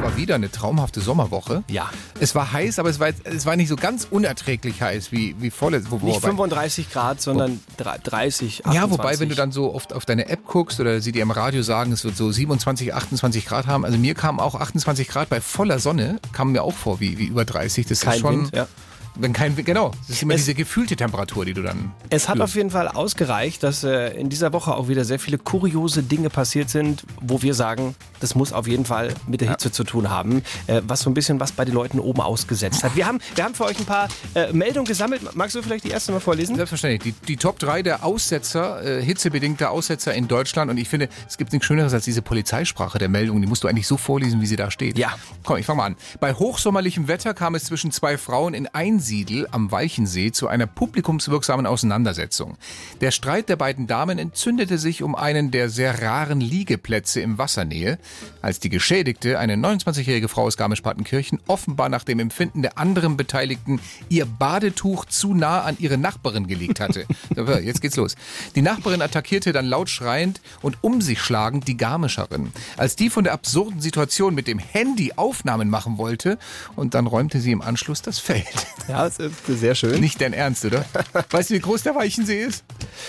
Es 0.00 0.04
war 0.06 0.16
wieder 0.16 0.34
eine 0.36 0.50
traumhafte 0.50 1.02
Sommerwoche. 1.02 1.62
Ja. 1.68 1.90
Es 2.20 2.34
war 2.34 2.52
heiß, 2.52 2.78
aber 2.78 2.88
es 2.88 2.98
war, 3.00 3.10
es 3.24 3.44
war 3.44 3.54
nicht 3.56 3.68
so 3.68 3.76
ganz 3.76 4.08
unerträglich 4.10 4.80
heiß 4.80 5.12
wie, 5.12 5.36
wie 5.40 5.50
vorletzte 5.50 5.90
Woche. 5.90 6.06
Nicht 6.06 6.22
35 6.22 6.90
Grad, 6.90 7.20
sondern 7.20 7.60
30, 7.76 8.64
28. 8.64 8.74
Ja, 8.74 8.90
wobei, 8.90 9.20
wenn 9.20 9.28
du 9.28 9.34
dann 9.34 9.52
so 9.52 9.74
oft 9.74 9.92
auf 9.92 10.06
deine 10.06 10.30
App 10.30 10.46
guckst 10.46 10.80
oder 10.80 11.02
sie 11.02 11.12
dir 11.12 11.20
im 11.20 11.30
Radio 11.30 11.62
sagen, 11.62 11.92
es 11.92 12.02
wird 12.02 12.16
so 12.16 12.32
27, 12.32 12.94
28 12.94 13.44
Grad 13.44 13.66
haben. 13.66 13.84
Also 13.84 13.98
mir 13.98 14.14
kamen 14.14 14.40
auch 14.40 14.54
28 14.54 15.06
Grad 15.06 15.28
bei 15.28 15.42
voller 15.42 15.78
Sonne, 15.78 16.18
kamen 16.32 16.52
mir 16.52 16.62
auch 16.62 16.72
vor 16.72 16.98
wie, 16.98 17.18
wie 17.18 17.26
über 17.26 17.44
30. 17.44 17.84
Das 17.84 18.00
Kein 18.00 18.14
ist 18.14 18.20
schon. 18.20 18.40
Wind, 18.44 18.56
ja. 18.56 18.68
Wenn 19.16 19.32
kein 19.32 19.54
genau. 19.56 19.90
Das 20.06 20.16
ist 20.16 20.22
immer 20.22 20.34
Es- 20.34 20.40
diese 20.42 20.54
gefühlte 20.54 20.96
Temperatur, 20.96 21.44
die 21.44 21.52
du 21.52 21.62
dann. 21.62 21.92
Es 22.10 22.28
hat 22.28 22.40
auf 22.40 22.54
jeden 22.54 22.70
Fall 22.70 22.88
ausgereicht, 22.88 23.62
dass 23.62 23.84
äh, 23.84 24.08
in 24.18 24.28
dieser 24.30 24.52
Woche 24.52 24.74
auch 24.74 24.88
wieder 24.88 25.04
sehr 25.04 25.18
viele 25.18 25.36
kuriose 25.38 26.02
Dinge 26.02 26.30
passiert 26.30 26.70
sind, 26.70 27.04
wo 27.20 27.42
wir 27.42 27.54
sagen, 27.54 27.94
das 28.20 28.34
muss 28.34 28.52
auf 28.52 28.66
jeden 28.66 28.84
Fall 28.84 29.12
mit 29.26 29.40
der 29.40 29.50
Hitze 29.50 29.72
zu 29.72 29.84
tun 29.84 30.10
haben, 30.10 30.42
äh, 30.66 30.80
was 30.86 31.00
so 31.00 31.10
ein 31.10 31.14
bisschen 31.14 31.40
was 31.40 31.52
bei 31.52 31.64
den 31.64 31.74
Leuten 31.74 31.98
oben 31.98 32.20
ausgesetzt 32.20 32.84
hat. 32.84 32.94
Wir 32.96 33.06
haben, 33.06 33.18
wir 33.34 33.44
haben 33.44 33.54
für 33.54 33.64
euch 33.64 33.78
ein 33.78 33.84
paar 33.84 34.08
äh, 34.34 34.52
Meldungen 34.52 34.86
gesammelt. 34.86 35.22
Magst 35.34 35.54
du 35.56 35.62
vielleicht 35.62 35.84
die 35.84 35.90
erste 35.90 36.12
mal 36.12 36.20
vorlesen? 36.20 36.56
Selbstverständlich. 36.56 37.14
Die, 37.20 37.26
die 37.26 37.36
Top 37.36 37.58
3 37.58 37.82
der 37.82 38.04
Aussetzer, 38.04 38.82
äh, 39.00 39.02
hitzebedingter 39.02 39.70
Aussetzer 39.70 40.14
in 40.14 40.28
Deutschland. 40.28 40.70
Und 40.70 40.76
ich 40.78 40.88
finde, 40.88 41.08
es 41.28 41.36
gibt 41.36 41.52
nichts 41.52 41.66
Schöneres 41.66 41.92
als 41.94 42.04
diese 42.04 42.22
Polizeisprache 42.22 42.98
der 42.98 43.08
Meldung. 43.08 43.40
Die 43.40 43.46
musst 43.48 43.64
du 43.64 43.68
eigentlich 43.68 43.86
so 43.86 43.96
vorlesen, 43.96 44.40
wie 44.40 44.46
sie 44.46 44.56
da 44.56 44.70
steht. 44.70 44.96
Ja. 44.98 45.14
Komm, 45.44 45.56
ich 45.58 45.66
fange 45.66 45.78
mal 45.78 45.86
an. 45.86 45.96
Bei 46.20 46.32
hochsommerlichem 46.34 47.08
Wetter 47.08 47.34
kam 47.34 47.54
es 47.54 47.64
zwischen 47.64 47.90
zwei 47.90 48.16
Frauen 48.18 48.54
in 48.54 48.66
Einsiedel 49.00 49.48
am 49.50 49.72
Weichensee 49.72 50.30
zu 50.30 50.46
einer 50.46 50.66
publikumswirksamen 50.66 51.64
Auseinandersetzung. 51.64 52.58
Der 53.00 53.12
Streit 53.12 53.48
der 53.48 53.56
beiden 53.56 53.86
Damen 53.86 54.18
entzündete 54.18 54.76
sich 54.76 55.02
um 55.02 55.14
einen 55.14 55.50
der 55.50 55.70
sehr 55.70 56.02
raren 56.02 56.42
Liegeplätze 56.42 57.22
im 57.22 57.38
Wassernähe, 57.38 57.98
als 58.42 58.60
die 58.60 58.68
Geschädigte, 58.68 59.38
eine 59.38 59.54
29-jährige 59.54 60.28
Frau 60.28 60.42
aus 60.42 60.58
Garmisch-Partenkirchen, 60.58 61.40
offenbar 61.46 61.88
nach 61.88 62.04
dem 62.04 62.18
Empfinden 62.18 62.60
der 62.60 62.76
anderen 62.76 63.16
Beteiligten 63.16 63.80
ihr 64.10 64.26
Badetuch 64.26 65.06
zu 65.06 65.32
nah 65.32 65.62
an 65.62 65.78
ihre 65.78 65.96
Nachbarin 65.96 66.46
gelegt 66.46 66.78
hatte. 66.78 67.06
Jetzt 67.64 67.80
geht's 67.80 67.96
los. 67.96 68.16
Die 68.54 68.60
Nachbarin 68.60 69.00
attackierte 69.00 69.54
dann 69.54 69.64
laut 69.64 69.88
schreiend 69.88 70.42
und 70.60 70.76
um 70.82 71.00
sich 71.00 71.22
schlagend 71.22 71.66
die 71.68 71.78
Garmischerin. 71.78 72.52
Als 72.76 72.96
die 72.96 73.08
von 73.08 73.24
der 73.24 73.32
absurden 73.32 73.80
Situation 73.80 74.34
mit 74.34 74.46
dem 74.46 74.58
Handy 74.58 75.14
Aufnahmen 75.16 75.70
machen 75.70 75.96
wollte 75.96 76.38
und 76.76 76.92
dann 76.92 77.06
räumte 77.06 77.40
sie 77.40 77.52
im 77.52 77.62
Anschluss 77.62 78.02
das 78.02 78.18
Feld. 78.18 78.66
Ja, 78.90 79.04
das 79.04 79.18
ist 79.18 79.32
sehr 79.46 79.74
schön. 79.74 80.00
Nicht 80.00 80.20
dein 80.20 80.32
Ernst, 80.32 80.64
oder? 80.64 80.84
Weißt 81.30 81.50
du, 81.50 81.54
wie 81.54 81.60
groß 81.60 81.82
der 81.82 81.94
Weichensee 81.94 82.42
ist? 82.42 82.64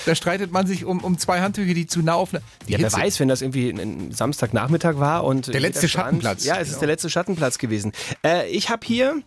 Da 0.06 0.16
streitet 0.16 0.52
man 0.52 0.66
sich 0.68 0.86
um, 0.86 1.04
um 1.04 1.18
zwei 1.18 1.42
Handtücher, 1.42 1.74
die 1.74 1.88
zu 1.88 2.02
nah 2.02 2.14
auf... 2.14 2.32
Die 2.32 2.38
Ja, 2.72 2.78
wer 2.80 2.88
Hitze- 2.88 2.98
weiß, 2.98 3.20
wenn 3.20 3.28
das 3.28 3.42
irgendwie 3.42 3.70
ein- 3.70 4.12
Samstagnachmittag 4.12 4.98
war 4.98 5.24
und 5.24 5.54
Der 5.54 5.60
letzte 5.60 5.90
Schattenplatz. 5.90 6.44
Ja, 6.46 6.56
es 6.56 6.68
ist 6.68 6.74
Genau. 6.76 6.80
der 6.82 6.88
letzte 6.90 7.10
Schattenplatz 7.10 7.58
gewesen. 7.58 7.92
Äh, 8.26 8.48
ich 8.50 8.70
habe 8.70 8.86
hier 8.86 9.22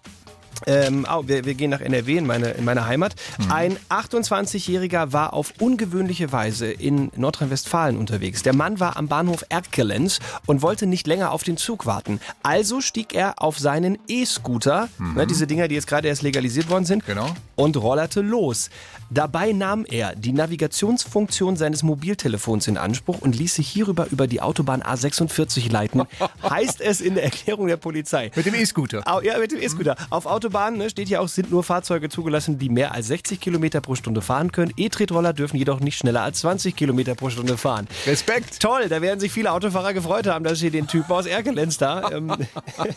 ähm, 0.66 1.06
oh, 1.11 1.23
wir, 1.26 1.44
wir 1.44 1.54
gehen 1.54 1.70
nach 1.70 1.80
NRW 1.80 2.16
in 2.18 2.26
meine, 2.26 2.50
in 2.52 2.64
meine 2.64 2.87
Heimat. 2.87 3.14
Mhm. 3.38 3.52
Ein 3.52 3.76
28-Jähriger 3.90 5.12
war 5.12 5.32
auf 5.34 5.54
ungewöhnliche 5.61 6.32
Weise 6.32 6.70
in 6.70 7.11
Nordrhein-Westfalen 7.16 7.96
unterwegs. 7.96 8.42
Der 8.42 8.54
Mann 8.54 8.80
war 8.80 8.96
am 8.96 9.08
Bahnhof 9.08 9.44
Erkelenz 9.49 10.20
und 10.46 10.62
wollte 10.62 10.87
nicht 10.87 11.06
länger 11.06 11.32
auf 11.32 11.42
den 11.42 11.56
Zug 11.56 11.87
warten. 11.87 12.20
Also 12.42 12.80
stieg 12.80 13.14
er 13.14 13.42
auf 13.42 13.58
seinen 13.58 13.99
E-Scooter, 14.08 14.88
ne, 14.99 15.26
diese 15.26 15.46
Dinger, 15.46 15.68
die 15.68 15.75
jetzt 15.75 15.87
gerade 15.87 16.08
erst 16.08 16.23
legalisiert 16.23 16.68
worden 16.70 16.84
sind, 16.84 17.02
Mhm. 17.04 17.06
Genau. 17.14 17.28
und 17.56 17.76
rollerte 17.76 18.20
los. 18.20 18.70
Dabei 19.11 19.52
nahm 19.52 19.84
er 19.84 20.14
die 20.16 20.32
Navigationsfunktion 20.32 21.56
seines 21.56 21.82
Mobiltelefons 21.82 22.66
in 22.66 22.76
Anspruch 22.78 23.20
und 23.20 23.37
ließ 23.37 23.54
sich 23.54 23.68
hierüber 23.68 24.06
über 24.11 24.26
die 24.26 24.40
Autobahn 24.40 24.82
A46 24.82 25.70
leiten. 25.70 26.02
heißt 26.49 26.80
es 26.80 27.00
in 27.00 27.14
der 27.14 27.25
Erklärung 27.25 27.66
der 27.68 27.76
Polizei. 27.76 28.30
Mit 28.34 28.46
dem 28.46 28.54
E-Scooter. 28.54 29.02
Ja, 29.23 29.38
mit 29.38 29.52
dem 29.52 29.61
E-Scooter. 29.61 29.96
Auf 30.11 30.26
Autobahnen 30.44 30.78
ne, 30.78 30.90
steht 30.90 31.08
ja 31.08 31.20
auch, 31.20 31.28
sind 31.28 31.50
nur 31.50 31.64
Fahrzeuge 31.64 32.10
zugelassen, 32.10 32.58
die 32.58 32.68
mehr 32.68 32.92
als 32.92 33.06
60 33.06 33.40
Kilometer 33.40 33.80
pro 33.80 33.94
Stunde 33.94 34.20
fahren 34.20 34.52
können. 34.52 34.74
E-Tretroller 34.76 35.32
dürfen 35.32 35.56
jedoch 35.56 35.80
nicht 35.80 35.96
schneller 35.96 36.20
als 36.20 36.40
20 36.40 36.76
Kilometer 36.76 37.14
pro 37.14 37.30
Stunde 37.30 37.56
fahren. 37.56 37.88
Respekt. 38.06 38.60
Toll, 38.60 38.90
da 38.90 39.00
werden 39.00 39.20
sich 39.20 39.32
viele 39.32 39.52
Autofahrer 39.52 39.94
gefreut 39.94 40.26
haben, 40.26 40.44
dass 40.44 40.58
sie 40.58 40.70
den 40.70 40.86
Typen 40.86 41.10
aus 41.10 41.24
Erkelenz 41.24 41.78
da 41.78 42.10
ähm, 42.10 42.26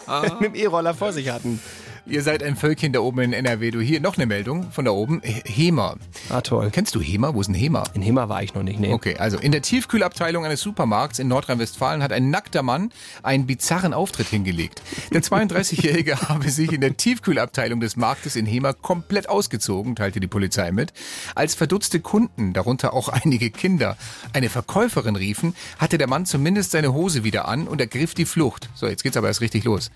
mit 0.42 0.56
dem 0.56 0.56
E-Roller 0.56 0.94
vor 0.94 1.14
sich 1.14 1.30
hatten. 1.30 1.62
Ihr 2.10 2.24
seid 2.24 2.42
ein 2.42 2.56
Völkchen 2.56 2.94
da 2.94 3.02
oben 3.02 3.20
in 3.20 3.34
NRW. 3.34 3.70
Du 3.72 3.82
hier 3.82 4.00
noch 4.00 4.16
eine 4.16 4.26
Meldung 4.26 4.72
von 4.72 4.86
da 4.86 4.92
oben. 4.92 5.22
Hema. 5.24 5.98
Ah, 6.30 6.40
toll. 6.40 6.70
Kennst 6.72 6.96
du 6.96 7.02
Hema? 7.02 7.34
Wo 7.34 7.42
ist 7.42 7.50
ein 7.50 7.54
Hema? 7.54 7.84
In 7.94 8.02
Hema 8.02 8.30
war 8.30 8.42
ich 8.42 8.54
noch 8.54 8.64
nicht, 8.64 8.80
nee. 8.80 8.94
Okay, 8.94 9.18
also 9.18 9.38
in 9.38 9.52
der 9.52 9.62
Tiefkühlabteilung 9.62 10.46
eines 10.46 10.62
Supermarkts 10.62 11.20
in 11.20 11.28
Nordrhein-Westfalen 11.28 12.02
hat 12.02 12.14
ein 12.14 12.30
nackter 12.30 12.64
Mann 12.64 12.94
einen 13.24 13.46
bizarren 13.46 13.94
Auftritt 13.94 14.28
hingelegt. 14.28 14.82
Der 15.12 15.22
32-Jährige 15.22 16.22
habe 16.30 16.50
sich 16.50 16.72
in 16.72 16.80
der 16.80 16.96
Tiefkühlabteilung 16.96 17.82
des 17.82 17.98
Marktes 17.98 18.38
in 18.38 18.46
Hema 18.46 18.72
komplett 18.72 19.28
ausgezogen, 19.28 19.98
teilte 19.98 20.22
die 20.22 20.28
Polizei 20.28 20.72
mit. 20.72 20.94
Als 21.36 21.56
verdutzte 21.56 22.00
Kunden, 22.00 22.54
darunter 22.54 22.94
auch 22.94 23.10
einige 23.10 23.50
Kinder, 23.50 23.98
eine 24.32 24.48
Verkäuferin 24.48 25.18
riefen, 25.18 25.56
hatte 25.78 25.98
der 25.98 26.08
Mann 26.08 26.26
zumindest 26.26 26.72
seine 26.72 26.94
Hose 26.94 27.26
wieder 27.26 27.50
an 27.50 27.68
und 27.68 27.82
ergriff 27.82 28.14
die 28.14 28.26
Flucht. 28.26 28.70
So, 28.76 28.88
jetzt 28.88 29.04
geht's 29.04 29.18
aber 29.18 29.28
erst 29.28 29.42
richtig 29.42 29.66
los. 29.66 29.92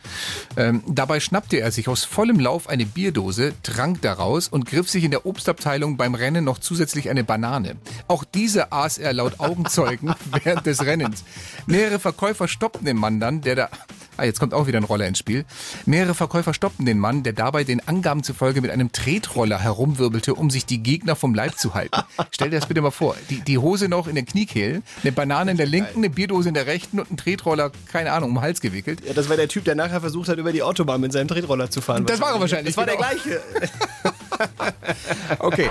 Ähm, 0.57 0.83
dabei 0.87 1.21
schnappte 1.21 1.61
er 1.61 1.71
sich 1.71 1.87
aus 1.87 2.00
vollem 2.03 2.39
Lauf 2.39 2.67
eine 2.67 2.85
Bierdose, 2.85 3.53
trank 3.63 4.01
daraus 4.01 4.47
und 4.47 4.65
griff 4.65 4.89
sich 4.89 5.03
in 5.03 5.11
der 5.11 5.25
Obstabteilung 5.25 5.97
beim 5.97 6.15
Rennen 6.15 6.43
noch 6.43 6.59
zusätzlich 6.59 7.09
eine 7.09 7.23
Banane. 7.23 7.75
Auch 8.07 8.23
diese 8.23 8.71
aß 8.71 8.97
er 8.97 9.13
laut 9.13 9.39
Augenzeugen 9.39 10.13
während 10.43 10.65
des 10.65 10.85
Rennens. 10.85 11.23
Mehrere 11.65 11.99
Verkäufer 11.99 12.47
stoppten 12.47 12.85
den 12.85 12.97
Mann 12.97 13.19
dann, 13.19 13.41
der 13.41 13.55
da... 13.55 13.69
Ah, 14.21 14.25
jetzt 14.25 14.39
kommt 14.39 14.53
auch 14.53 14.67
wieder 14.67 14.77
ein 14.77 14.83
Roller 14.83 15.07
ins 15.07 15.17
Spiel. 15.17 15.45
Mehrere 15.87 16.13
Verkäufer 16.13 16.53
stoppten 16.53 16.85
den 16.85 16.99
Mann, 16.99 17.23
der 17.23 17.33
dabei 17.33 17.63
den 17.63 17.87
Angaben 17.87 18.21
zufolge 18.21 18.61
mit 18.61 18.69
einem 18.69 18.91
Tretroller 18.91 19.57
herumwirbelte, 19.57 20.35
um 20.35 20.51
sich 20.51 20.67
die 20.67 20.83
Gegner 20.83 21.15
vom 21.15 21.33
Leib 21.33 21.57
zu 21.57 21.73
halten. 21.73 21.99
Stell 22.31 22.51
dir 22.51 22.59
das 22.59 22.67
bitte 22.67 22.81
mal 22.81 22.91
vor. 22.91 23.15
Die, 23.31 23.39
die 23.41 23.57
Hose 23.57 23.87
noch 23.89 24.07
in 24.07 24.13
den 24.13 24.27
Kniekehlen, 24.27 24.83
eine 25.01 25.11
Banane 25.11 25.49
in 25.49 25.57
der 25.57 25.65
linken, 25.65 25.97
eine 25.97 26.11
Bierdose 26.11 26.49
in 26.49 26.53
der 26.53 26.67
rechten 26.67 26.99
und 26.99 27.09
ein 27.09 27.17
Tretroller, 27.17 27.71
keine 27.91 28.11
Ahnung, 28.11 28.29
um 28.29 28.35
den 28.35 28.41
Hals 28.43 28.61
gewickelt. 28.61 29.01
Ja, 29.07 29.13
das 29.13 29.27
war 29.27 29.37
der 29.37 29.47
Typ, 29.47 29.63
der 29.65 29.73
nachher 29.73 30.01
versucht 30.01 30.29
hat, 30.29 30.37
über 30.37 30.51
die 30.51 30.61
Autobahn 30.61 31.01
mit 31.01 31.11
seinem 31.13 31.27
Tretroller 31.27 31.71
zu 31.71 31.81
fahren. 31.81 32.05
Das 32.05 32.21
war 32.21 32.31
er 32.35 32.39
wahrscheinlich, 32.39 32.75
Das 32.75 32.85
war 32.85 32.93
genau. 32.93 33.07
der 33.09 33.17
gleiche. 33.17 33.41
Okay. 35.39 35.67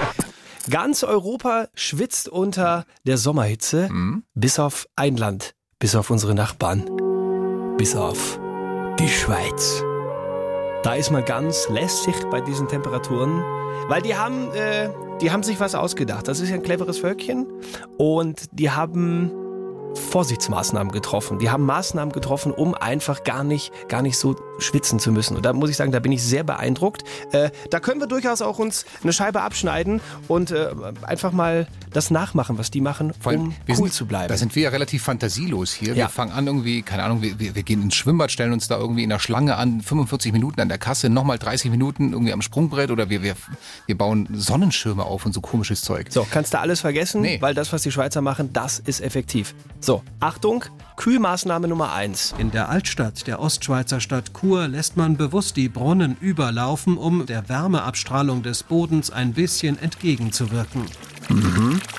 Ganz 0.69 1.04
Europa 1.04 1.69
schwitzt 1.75 2.28
unter 2.28 2.85
der 3.07 3.16
Sommerhitze, 3.16 3.88
Mhm. 3.90 4.25
bis 4.35 4.59
auf 4.59 4.88
ein 4.97 5.16
Land, 5.16 5.54
bis 5.78 5.95
auf 5.95 6.11
unsere 6.11 6.35
Nachbarn, 6.35 6.85
bis 7.78 7.95
auf 7.95 8.39
die 9.00 9.09
Schweiz. 9.09 9.83
Da 10.83 10.95
ist 10.95 11.11
man 11.11 11.25
ganz 11.25 11.71
lässig 11.71 12.14
bei 12.30 12.42
diesen 12.42 12.69
Temperaturen, 12.69 13.42
weil 13.88 14.02
die 14.02 14.14
haben, 14.14 14.52
äh, 14.52 14.90
die 15.23 15.30
haben 15.30 15.42
sich 15.42 15.59
was 15.59 15.75
ausgedacht. 15.75 16.28
Das 16.28 16.40
ist 16.40 16.50
ja 16.50 16.57
ein 16.57 16.62
cleveres 16.62 16.99
Völkchen 16.99 17.47
und 17.97 18.42
die 18.52 18.71
haben 18.71 19.33
Vorsichtsmaßnahmen 19.95 20.92
getroffen. 20.92 21.38
Die 21.38 21.49
haben 21.49 21.64
Maßnahmen 21.64 22.12
getroffen, 22.12 22.52
um 22.52 22.75
einfach 22.75 23.25
gar 23.25 23.42
nicht, 23.42 23.73
gar 23.88 24.02
nicht 24.02 24.19
so 24.19 24.37
schwitzen 24.61 24.99
zu 24.99 25.12
müssen. 25.12 25.37
Und 25.37 25.45
da 25.45 25.52
muss 25.52 25.71
ich 25.71 25.76
sagen, 25.76 25.93
da 25.93 26.00
bin 26.00 26.12
ich 26.12 26.23
sehr 26.23 26.45
beeindruckt. 26.45 27.05
Äh, 27.33 27.50
da 27.71 27.81
können 27.81 28.00
wir 28.00 28.07
durchaus 28.07 28.43
auch 28.43 28.59
uns 28.59 28.85
eine 29.02 29.12
Scheibe 29.12 29.43
abschneiden 29.43 30.00
und 30.29 30.50
äh, 30.50 30.69
einfach 31.02 31.33
mal 31.33 31.67
das 31.93 32.11
nachmachen, 32.11 32.59
was 32.59 32.71
die 32.71 32.81
machen, 32.81 33.12
um 33.25 33.55
cool 33.69 33.75
sind, 33.75 33.93
zu 33.93 34.07
bleiben. 34.07 34.29
Da 34.29 34.37
sind 34.37 34.55
wir 34.55 34.62
ja 34.64 34.69
relativ 34.71 35.02
fantasielos 35.02 35.73
hier. 35.73 35.90
Ja. 35.90 35.97
Wir 36.07 36.09
fangen 36.09 36.33
an 36.33 36.47
irgendwie, 36.47 36.83
keine 36.83 37.02
Ahnung, 37.02 37.23
wir, 37.23 37.38
wir, 37.38 37.55
wir 37.55 37.62
gehen 37.62 37.83
ins 37.83 37.95
Schwimmbad, 37.95 38.31
stellen 38.31 38.52
uns 38.52 38.69
da 38.69 38.79
irgendwie 38.79 39.02
in 39.02 39.11
der 39.11 39.19
Schlange 39.19 39.57
an, 39.57 39.81
45 39.81 40.33
Minuten 40.33 40.61
an 40.61 40.69
der 40.69 40.79
Kasse, 40.79 41.09
nochmal 41.09 41.38
30 41.38 41.71
Minuten 41.71 42.12
irgendwie 42.12 42.33
am 42.33 42.43
Sprungbrett 42.43 42.90
oder 42.90 43.11
wir, 43.11 43.23
wir, 43.23 43.35
wir 43.87 43.99
bauen 43.99 44.29
Sonnenschirme 44.33 45.05
auf 45.05 45.26
und 45.26 45.33
so 45.33 45.40
komisches 45.40 45.83
Zeug. 45.83 46.07
So, 46.11 46.26
kannst 46.31 46.55
du 46.55 46.61
alles 46.61 46.81
vergessen, 46.81 47.23
Nee. 47.23 47.38
weil 47.40 47.55
das, 47.55 47.73
was 47.73 47.83
die 47.83 47.90
Schweizer 47.90 48.21
machen, 48.21 48.52
das 48.52 48.79
ist 48.79 49.00
effektiv. 49.00 49.55
So, 49.81 50.02
Achtung, 50.21 50.64
Kühlmaßnahme 51.00 51.66
Nummer 51.66 51.95
eins. 51.95 52.35
In 52.37 52.50
der 52.50 52.69
Altstadt 52.69 53.26
der 53.26 53.40
Ostschweizer 53.40 54.00
Stadt 54.00 54.33
Chur 54.38 54.69
lässt 54.69 54.99
man 54.99 55.16
bewusst 55.16 55.57
die 55.57 55.71
Brunnen 55.71 56.19
überlaufen, 56.21 56.99
um 56.99 57.25
der 57.25 57.49
Wärmeabstrahlung 57.49 58.42
des 58.42 58.62
Bodens 58.64 59.11
ein 59.11 59.33
bisschen 59.33 59.78
entgegenzuwirken. 59.78 60.85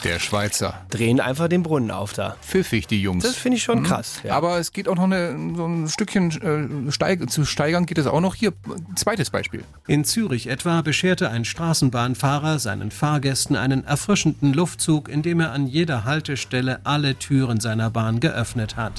Der 0.03 0.20
Schweizer. 0.20 0.81
Drehen 0.89 1.20
einfach 1.22 1.48
den 1.48 1.63
Brunnen 1.63 1.89
auf 1.89 2.12
da. 2.13 2.36
Pfiffig, 2.41 2.88
die 2.88 3.01
Jungs. 3.01 3.24
Das 3.24 3.36
finde 3.36 3.58
ich 3.58 3.63
schon 3.63 3.84
krass. 3.84 4.20
Ja. 4.24 4.36
Aber 4.36 4.58
es 4.58 4.74
geht 4.74 4.89
auch 4.89 4.96
noch 4.96 5.05
eine, 5.05 5.55
so 5.55 5.65
ein 5.65 5.88
Stückchen 5.88 6.88
äh, 6.88 6.91
steig, 6.91 7.29
zu 7.29 7.46
steigern 7.46 7.86
geht 7.86 7.98
es 7.98 8.08
auch 8.08 8.20
noch. 8.20 8.36
Hier, 8.36 8.51
zweites 8.96 9.29
Beispiel. 9.29 9.63
In 9.88 10.03
Zürich 10.03 10.48
etwa 10.48 10.81
bescherte 10.81 11.29
ein 11.29 11.46
Straßenbahnfahrer 11.46 12.60
seinen 12.60 12.91
Fahrgästen 12.91 13.55
einen 13.55 13.86
erfrischenden 13.86 14.53
Luftzug, 14.53 15.08
indem 15.08 15.39
er 15.39 15.53
an 15.53 15.65
jeder 15.65 16.03
Haltestelle 16.03 16.81
alle 16.84 17.15
Türen 17.15 17.62
seiner 17.62 17.89
Bahn 17.89 18.20
geöffnet 18.20 18.75
hat. 18.75 18.90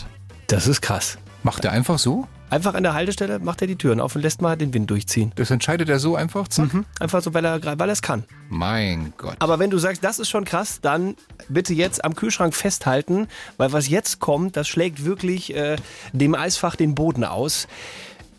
Das 0.52 0.66
ist 0.66 0.82
krass. 0.82 1.16
Macht 1.44 1.64
er 1.64 1.72
einfach 1.72 1.98
so? 1.98 2.28
Einfach 2.50 2.74
an 2.74 2.82
der 2.82 2.92
Haltestelle 2.92 3.38
macht 3.38 3.62
er 3.62 3.66
die 3.66 3.76
Türen 3.76 4.02
auf 4.02 4.16
und 4.16 4.20
lässt 4.20 4.42
mal 4.42 4.54
den 4.54 4.74
Wind 4.74 4.90
durchziehen. 4.90 5.32
Das 5.36 5.50
entscheidet 5.50 5.88
er 5.88 5.98
so 5.98 6.14
einfach? 6.14 6.46
Zack. 6.46 6.68
Einfach 7.00 7.22
so, 7.22 7.32
weil 7.32 7.46
er 7.46 7.78
weil 7.78 7.88
er 7.88 7.92
es 7.94 8.02
kann. 8.02 8.24
Mein 8.50 9.14
Gott. 9.16 9.36
Aber 9.38 9.58
wenn 9.58 9.70
du 9.70 9.78
sagst, 9.78 10.04
das 10.04 10.18
ist 10.18 10.28
schon 10.28 10.44
krass, 10.44 10.80
dann 10.82 11.16
bitte 11.48 11.72
jetzt 11.72 12.04
am 12.04 12.14
Kühlschrank 12.14 12.54
festhalten, 12.54 13.28
weil 13.56 13.72
was 13.72 13.88
jetzt 13.88 14.20
kommt, 14.20 14.58
das 14.58 14.68
schlägt 14.68 15.06
wirklich 15.06 15.56
äh, 15.56 15.76
dem 16.12 16.34
Eisfach 16.34 16.76
den 16.76 16.94
Boden 16.94 17.24
aus. 17.24 17.66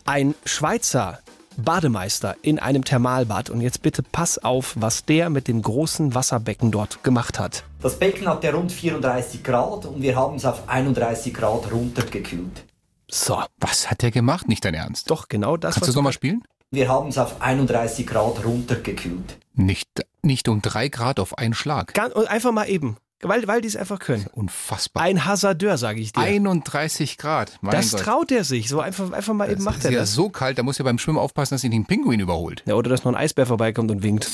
Ein 0.04 0.36
Schweizer 0.44 1.18
Bademeister 1.56 2.36
in 2.42 2.58
einem 2.58 2.84
Thermalbad 2.84 3.50
und 3.50 3.60
jetzt 3.60 3.82
bitte 3.82 4.02
pass 4.02 4.38
auf, 4.38 4.74
was 4.78 5.04
der 5.04 5.30
mit 5.30 5.48
dem 5.48 5.62
großen 5.62 6.14
Wasserbecken 6.14 6.70
dort 6.70 7.02
gemacht 7.04 7.38
hat. 7.38 7.64
Das 7.80 7.98
Becken 7.98 8.26
hat 8.28 8.44
ja 8.44 8.50
rund 8.52 8.72
34 8.72 9.42
Grad 9.42 9.86
und 9.86 10.02
wir 10.02 10.16
haben 10.16 10.36
es 10.36 10.44
auf 10.44 10.68
31 10.68 11.32
Grad 11.34 11.70
runtergekühlt. 11.72 12.64
So, 13.10 13.42
Was 13.60 13.90
hat 13.90 14.02
der 14.02 14.10
gemacht? 14.10 14.48
Nicht 14.48 14.64
dein 14.64 14.74
Ernst. 14.74 15.10
doch 15.10 15.28
genau 15.28 15.56
das. 15.56 15.74
Kannst 15.74 15.88
du 15.88 15.90
es 15.90 15.96
nochmal 15.96 16.12
spielen? 16.12 16.42
Wir 16.70 16.88
haben 16.88 17.08
es 17.08 17.18
auf 17.18 17.40
31 17.40 18.06
Grad 18.06 18.44
runtergekühlt. 18.44 19.38
Nicht, 19.54 19.88
nicht 20.22 20.48
um 20.48 20.60
drei 20.62 20.88
Grad 20.88 21.20
auf 21.20 21.38
einen 21.38 21.54
Schlag. 21.54 21.94
Ganz, 21.94 22.14
und 22.14 22.26
einfach 22.26 22.50
mal 22.50 22.68
eben, 22.68 22.96
weil, 23.28 23.46
weil 23.46 23.60
die 23.60 23.68
es 23.68 23.76
einfach 23.76 23.98
können. 23.98 24.26
Unfassbar. 24.32 25.02
Ein 25.02 25.24
Hasardeur, 25.24 25.76
sage 25.78 26.00
ich 26.00 26.12
dir. 26.12 26.20
31 26.20 27.18
Grad. 27.18 27.58
Mein 27.60 27.72
das 27.72 27.92
Gott. 27.92 28.00
traut 28.00 28.32
er 28.32 28.44
sich. 28.44 28.68
So 28.68 28.80
einfach, 28.80 29.12
einfach 29.12 29.34
mal 29.34 29.46
eben 29.46 29.56
Das 29.56 29.64
macht 29.64 29.78
ist 29.78 29.84
er 29.86 29.90
ja 29.92 30.00
das. 30.00 30.12
so 30.14 30.28
kalt, 30.28 30.58
da 30.58 30.62
muss 30.62 30.78
ja 30.78 30.84
beim 30.84 30.98
Schwimmen 30.98 31.18
aufpassen, 31.18 31.54
dass 31.54 31.64
ihn 31.64 31.70
nicht 31.70 31.80
ein 31.80 31.86
Pinguin 31.86 32.20
überholt. 32.20 32.62
Ja, 32.66 32.74
oder 32.74 32.90
dass 32.90 33.04
noch 33.04 33.12
ein 33.12 33.16
Eisbär 33.16 33.46
vorbeikommt 33.46 33.90
und 33.90 34.02
winkt. 34.02 34.30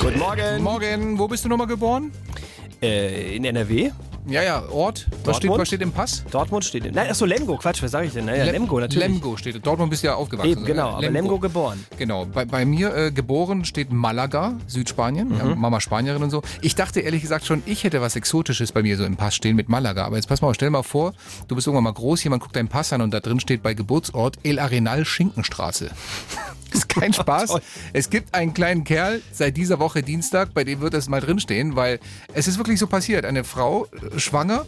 Guten 0.00 0.18
Morgen. 0.18 0.62
Morgen, 0.62 1.18
wo 1.18 1.28
bist 1.28 1.44
du 1.44 1.48
nochmal 1.48 1.66
geboren? 1.66 2.12
Äh, 2.80 3.36
in 3.36 3.44
NRW? 3.44 3.90
Ja, 4.28 4.42
ja, 4.42 4.62
Ort. 4.70 5.06
Was 5.24 5.38
steht, 5.38 5.50
was 5.50 5.68
steht 5.68 5.80
im 5.80 5.90
Pass? 5.92 6.22
Dortmund 6.30 6.64
steht 6.64 6.84
in. 6.84 6.94
Nein, 6.94 7.08
achso, 7.10 7.24
Lemgo, 7.24 7.56
Quatsch, 7.56 7.82
was 7.82 7.90
sage 7.92 8.06
ich 8.08 8.12
denn? 8.12 8.26
Naja, 8.26 8.44
Lem- 8.44 8.52
Lemgo 8.54 8.78
natürlich. 8.80 9.08
Lemgo 9.08 9.36
steht. 9.36 9.64
Dortmund 9.66 9.90
bist 9.90 10.02
ja 10.02 10.14
aufgewachsen. 10.14 10.50
Eben, 10.52 10.64
genau, 10.64 10.90
aber 10.90 11.08
Lemgo 11.10 11.38
geboren. 11.38 11.84
Genau, 11.96 12.26
bei, 12.26 12.44
bei 12.44 12.64
mir 12.64 12.94
äh, 12.94 13.10
geboren 13.10 13.64
steht 13.64 13.90
Malaga, 13.92 14.54
Südspanien, 14.66 15.36
ja, 15.36 15.44
Mhm. 15.44 15.60
Mama 15.60 15.80
Spanierin 15.80 16.22
und 16.22 16.30
so. 16.30 16.42
Ich 16.60 16.74
dachte 16.74 17.00
ehrlich 17.00 17.22
gesagt 17.22 17.46
schon, 17.46 17.62
ich 17.66 17.84
hätte 17.84 18.00
was 18.00 18.16
Exotisches 18.16 18.72
bei 18.72 18.82
mir 18.82 18.96
so 18.96 19.04
im 19.04 19.16
Pass 19.16 19.34
stehen 19.34 19.56
mit 19.56 19.68
Malaga. 19.68 20.04
Aber 20.04 20.16
jetzt 20.16 20.26
pass 20.28 20.42
mal, 20.42 20.52
stell 20.54 20.70
mal 20.70 20.82
vor, 20.82 21.14
du 21.48 21.54
bist 21.54 21.66
irgendwann 21.66 21.84
mal 21.84 21.92
groß, 21.92 22.22
jemand 22.24 22.42
guckt 22.42 22.54
deinen 22.56 22.68
Pass 22.68 22.92
an 22.92 23.00
und 23.00 23.12
da 23.14 23.20
drin 23.20 23.40
steht 23.40 23.62
bei 23.62 23.72
Geburtsort 23.74 24.36
El 24.42 24.58
Arenal 24.58 25.04
Schinkenstraße. 25.06 25.90
ist 26.72 26.88
kein 26.90 27.12
Spaß. 27.14 27.54
es 27.94 28.10
gibt 28.10 28.34
einen 28.34 28.52
kleinen 28.52 28.84
Kerl 28.84 29.22
seit 29.32 29.56
dieser 29.56 29.78
Woche 29.78 30.02
Dienstag, 30.02 30.52
bei 30.52 30.64
dem 30.64 30.80
wird 30.80 30.92
das 30.92 31.08
mal 31.08 31.20
drinstehen, 31.22 31.76
weil 31.76 31.98
es 32.34 32.46
ist 32.46 32.58
wirklich 32.58 32.78
so 32.78 32.86
passiert. 32.86 33.24
Eine 33.24 33.42
Frau, 33.44 33.86
äh, 34.14 34.17
schwanger, 34.20 34.66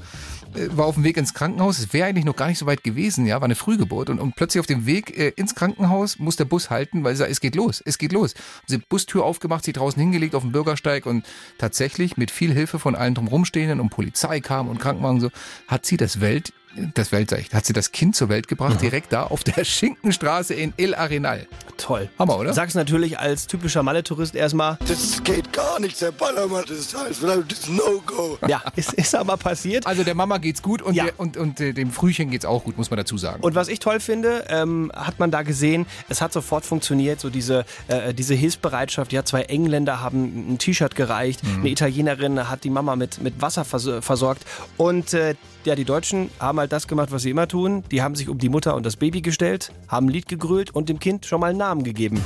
äh, 0.55 0.69
war 0.77 0.87
auf 0.87 0.95
dem 0.95 1.05
Weg 1.05 1.17
ins 1.17 1.35
Krankenhaus. 1.35 1.79
Es 1.79 1.93
wäre 1.93 2.09
eigentlich 2.09 2.25
noch 2.25 2.37
gar 2.37 2.49
nicht 2.49 2.59
so 2.59 2.67
weit 2.67 2.83
gewesen, 2.83 3.27
ja, 3.27 3.37
war 3.37 3.45
eine 3.45 3.55
Frühgeburt. 3.55 4.11
Und, 4.11 4.19
und 4.19 4.37
plötzlich 4.37 4.61
auf 4.61 4.67
dem 4.67 4.87
Weg 4.87 5.17
äh, 5.17 5.29
ins 5.37 5.55
Krankenhaus 5.55 6.19
muss 6.19 6.37
der 6.37 6.45
Bus 6.45 6.71
halten, 6.71 7.05
weil 7.05 7.15
sie 7.15 7.19
sagt, 7.19 7.31
es 7.31 7.41
geht 7.41 7.55
los, 7.55 7.83
es 7.85 7.99
geht 7.99 8.13
los. 8.13 8.35
Sie 8.67 8.75
hat 8.75 8.83
die 8.83 8.87
Bustür 8.89 9.25
aufgemacht, 9.25 9.65
sie 9.65 9.73
draußen 9.73 10.01
hingelegt 10.01 10.35
auf 10.35 10.43
dem 10.43 10.53
Bürgersteig 10.53 11.07
und 11.07 11.25
tatsächlich 11.59 12.17
mit 12.17 12.31
viel 12.31 12.53
Hilfe 12.53 12.79
von 12.79 12.95
allen 12.95 13.15
drumherumstehenden 13.15 13.81
und 13.81 13.91
Polizei 13.91 14.41
kam 14.41 14.69
und 14.69 14.81
Krankenwagen 14.81 15.17
und 15.17 15.21
so, 15.21 15.31
hat 15.69 15.87
sie 15.87 15.97
das 15.97 16.21
Welt, 16.21 16.53
das 16.95 17.11
Welt, 17.13 17.31
sag 17.31 17.41
ich, 17.41 17.53
hat 17.53 17.67
sie 17.67 17.73
das 17.73 17.93
Kind 17.93 18.15
zur 18.17 18.29
Welt 18.29 18.49
gebracht, 18.49 18.81
direkt 18.81 19.13
da 19.13 19.25
auf 19.25 19.43
der 19.45 19.65
Schinkenstraße 19.65 20.55
in 20.55 20.73
El 20.77 20.95
Arenal. 20.95 21.47
Toll. 21.77 22.09
Hammer, 22.19 22.39
oder? 22.39 22.53
Sag's 22.53 22.75
natürlich 22.75 23.19
als 23.19 23.47
typischer 23.47 23.83
Malle-Tourist 23.83 24.35
erstmal. 24.35 24.79
Das 24.87 25.23
geht 25.25 25.53
gar 25.53 25.81
nicht, 25.81 26.01
der 26.01 26.13
Ballermann, 26.13 26.65
das 26.69 26.79
ist 26.79 26.95
das 26.95 27.11
ist 27.11 27.69
No-Go. 27.69 28.39
Ja, 28.47 28.63
ist, 28.77 28.93
ist 28.93 29.15
aber 29.15 29.37
passiert. 29.37 29.87
Also 29.87 30.05
der 30.05 30.15
Mama 30.15 30.39
geht's 30.39 30.63
gut 30.63 30.83
und, 30.83 30.95
Ja. 30.95 31.05
der, 31.05 31.19
und, 31.19 31.37
und 31.37 31.59
äh, 31.61 31.73
dem 31.73 31.91
Frühchen 31.91 32.31
geht's 32.31 32.45
auch 32.45 32.65
gut, 32.65 32.77
muss 32.77 32.91
man 32.91 32.99
dazu 32.99 33.17
sagen. 33.19 33.43
Und 33.43 33.55
was 33.55 33.69
ich 33.69 33.79
toll 33.79 33.99
finde, 34.01 34.45
ähm, 34.49 34.93
hat 34.95 35.19
man 35.19 35.31
da 35.31 35.43
gesehen, 35.43 35.87
es 36.09 36.21
hat 36.21 36.33
sofort 36.33 36.65
funktioniert, 36.65 37.19
so 37.21 37.31
diese, 37.31 37.65
äh, 37.89 38.13
diese 38.15 38.35
Hilfsbereitschaft. 38.35 39.13
Ja, 39.13 39.25
zwei 39.25 39.43
Engländer 39.43 40.01
haben 40.01 40.53
ein 40.55 40.59
T-Shirt 40.59 40.95
gereicht, 40.95 41.43
Mhm. 41.43 41.61
eine 41.61 41.69
Italienerin 41.71 42.49
hat 42.51 42.65
die 42.65 42.71
Mama 42.71 42.97
mit, 42.97 43.21
mit 43.23 43.41
Wasser 43.41 43.65
vers 43.65 43.89
versorgt. 44.01 44.43
Und 44.77 45.15
äh, 45.15 45.35
ja, 45.65 45.75
die 45.75 45.85
Deutschen 45.85 46.31
haben 46.39 46.59
halt 46.59 46.73
das 46.73 46.87
gemacht, 46.89 47.11
was 47.13 47.23
sie 47.23 47.31
immer 47.31 47.49
tun. 47.49 47.85
Die 47.91 48.03
haben 48.03 48.15
sich 48.15 48.29
um 48.29 48.39
die 48.39 48.49
Mutter 48.49 48.75
und 48.75 48.85
das 48.87 48.97
Baby 48.97 49.21
gestellt, 49.21 49.73
haben 49.89 50.07
ein 50.07 50.11
Lied 50.11 50.29
gegrölt 50.29 50.71
und 50.75 50.89
dem 50.89 50.99
Kind 50.99 51.27
schon 51.27 51.41
mal 51.41 51.51
einen 51.51 51.59
Namen 51.59 51.85
gegeben. 51.85 52.23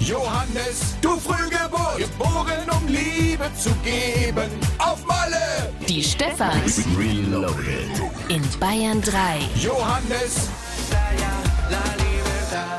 Johannes, 0.00 0.96
du 1.00 1.10
Frühgeburt, 1.16 1.98
geboren 1.98 2.68
um 2.70 2.88
Liebe 2.88 3.48
zu 3.56 3.70
geben, 3.84 4.50
auf 4.78 5.04
Malle. 5.06 5.72
Die 5.88 6.02
Stefans 6.02 6.82
Reloaded. 6.98 8.02
in 8.28 8.42
Bayern 8.58 9.00
3. 9.00 9.38
Johannes. 9.60 10.48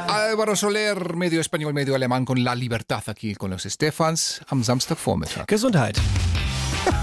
Álvaro 0.08 0.56
Soler, 0.56 1.16
medio 1.16 1.40
español, 1.42 1.74
medio 1.74 1.96
alemán, 1.96 2.26
con 2.26 2.44
La 2.44 2.54
Libertad 2.56 3.04
aquí 3.08 3.36
con 3.36 3.52
los 3.52 3.64
Stefans 3.64 4.42
am 4.50 4.64
Samstagvormittag. 4.64 5.48
Gesundheit. 5.48 5.98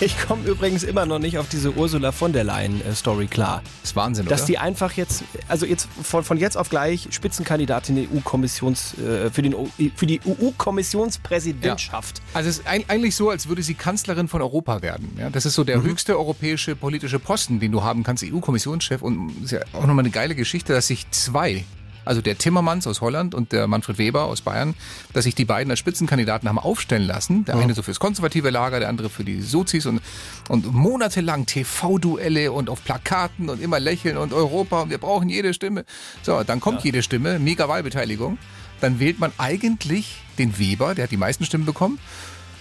Ich 0.00 0.18
komme 0.26 0.44
übrigens 0.44 0.82
immer 0.82 1.06
noch 1.06 1.18
nicht 1.18 1.38
auf 1.38 1.48
diese 1.48 1.72
Ursula 1.72 2.12
von 2.12 2.32
der 2.32 2.44
Leyen 2.44 2.80
äh, 2.80 3.26
klar. 3.26 3.62
Das 3.80 3.90
ist 3.90 3.96
Wahnsinn, 3.96 4.26
Dass 4.26 4.40
oder? 4.42 4.46
die 4.46 4.58
einfach 4.58 4.92
jetzt, 4.92 5.24
also 5.48 5.64
jetzt 5.64 5.88
von, 6.02 6.24
von 6.24 6.38
jetzt 6.38 6.56
auf 6.56 6.68
gleich 6.68 7.08
Spitzenkandidatin 7.10 8.08
EU-Kommissions, 8.12 8.94
äh, 8.98 9.30
für, 9.30 9.42
den, 9.42 9.54
für 9.94 10.06
die 10.06 10.20
EU-Kommissionspräsidentschaft. 10.26 12.20
Also 12.34 12.48
es 12.50 12.58
ist 12.58 12.66
eigentlich 12.66 13.14
so, 13.16 13.30
als 13.30 13.48
würde 13.48 13.62
sie 13.62 13.74
Kanzlerin 13.74 14.28
von 14.28 14.42
Europa 14.42 14.82
werden. 14.82 15.16
Ja, 15.18 15.30
das 15.30 15.46
ist 15.46 15.54
so 15.54 15.64
der 15.64 15.82
höchste 15.82 16.18
europäische 16.18 16.76
politische 16.76 17.18
Posten, 17.18 17.60
den 17.60 17.72
du 17.72 17.82
haben 17.82 18.02
kannst, 18.02 18.24
EU-Kommissionschef. 18.24 19.02
Und 19.02 19.44
ist 19.44 19.52
ja 19.52 19.60
auch 19.72 19.86
nochmal 19.86 20.00
eine 20.00 20.10
geile 20.10 20.34
Geschichte, 20.34 20.72
dass 20.72 20.88
sich 20.88 21.10
zwei, 21.10 21.64
also 22.06 22.20
der 22.20 22.38
Timmermans 22.38 22.86
aus 22.86 23.00
Holland 23.00 23.34
und 23.34 23.52
der 23.52 23.66
Manfred 23.66 23.98
Weber 23.98 24.24
aus 24.24 24.40
Bayern, 24.40 24.74
dass 25.12 25.24
sich 25.24 25.34
die 25.34 25.44
beiden 25.44 25.70
als 25.70 25.78
Spitzenkandidaten 25.78 26.48
haben 26.48 26.58
aufstellen 26.58 27.06
lassen. 27.06 27.44
Der 27.44 27.56
eine 27.56 27.74
so 27.74 27.82
fürs 27.82 28.00
konservative 28.00 28.50
Lager, 28.50 28.80
der 28.80 28.88
andere 28.88 29.10
für 29.10 29.24
die 29.24 29.42
Sozis 29.42 29.86
und, 29.86 30.00
und 30.48 30.72
monatelang 30.72 31.46
TV-Duelle 31.46 32.52
und 32.52 32.70
auf 32.70 32.84
Plakaten 32.84 33.48
und 33.48 33.60
immer 33.60 33.80
lächeln 33.80 34.16
und 34.16 34.32
Europa 34.32 34.82
und 34.82 34.90
wir 34.90 34.98
brauchen 34.98 35.28
jede 35.28 35.52
Stimme. 35.52 35.84
So, 36.22 36.42
dann 36.44 36.60
kommt 36.60 36.84
jede 36.84 37.02
Stimme, 37.02 37.38
mega 37.38 37.68
Wahlbeteiligung. 37.68 38.38
Dann 38.80 39.00
wählt 39.00 39.18
man 39.18 39.32
eigentlich 39.38 40.18
den 40.38 40.58
Weber, 40.58 40.94
der 40.94 41.04
hat 41.04 41.10
die 41.10 41.16
meisten 41.16 41.44
Stimmen 41.44 41.64
bekommen. 41.64 41.98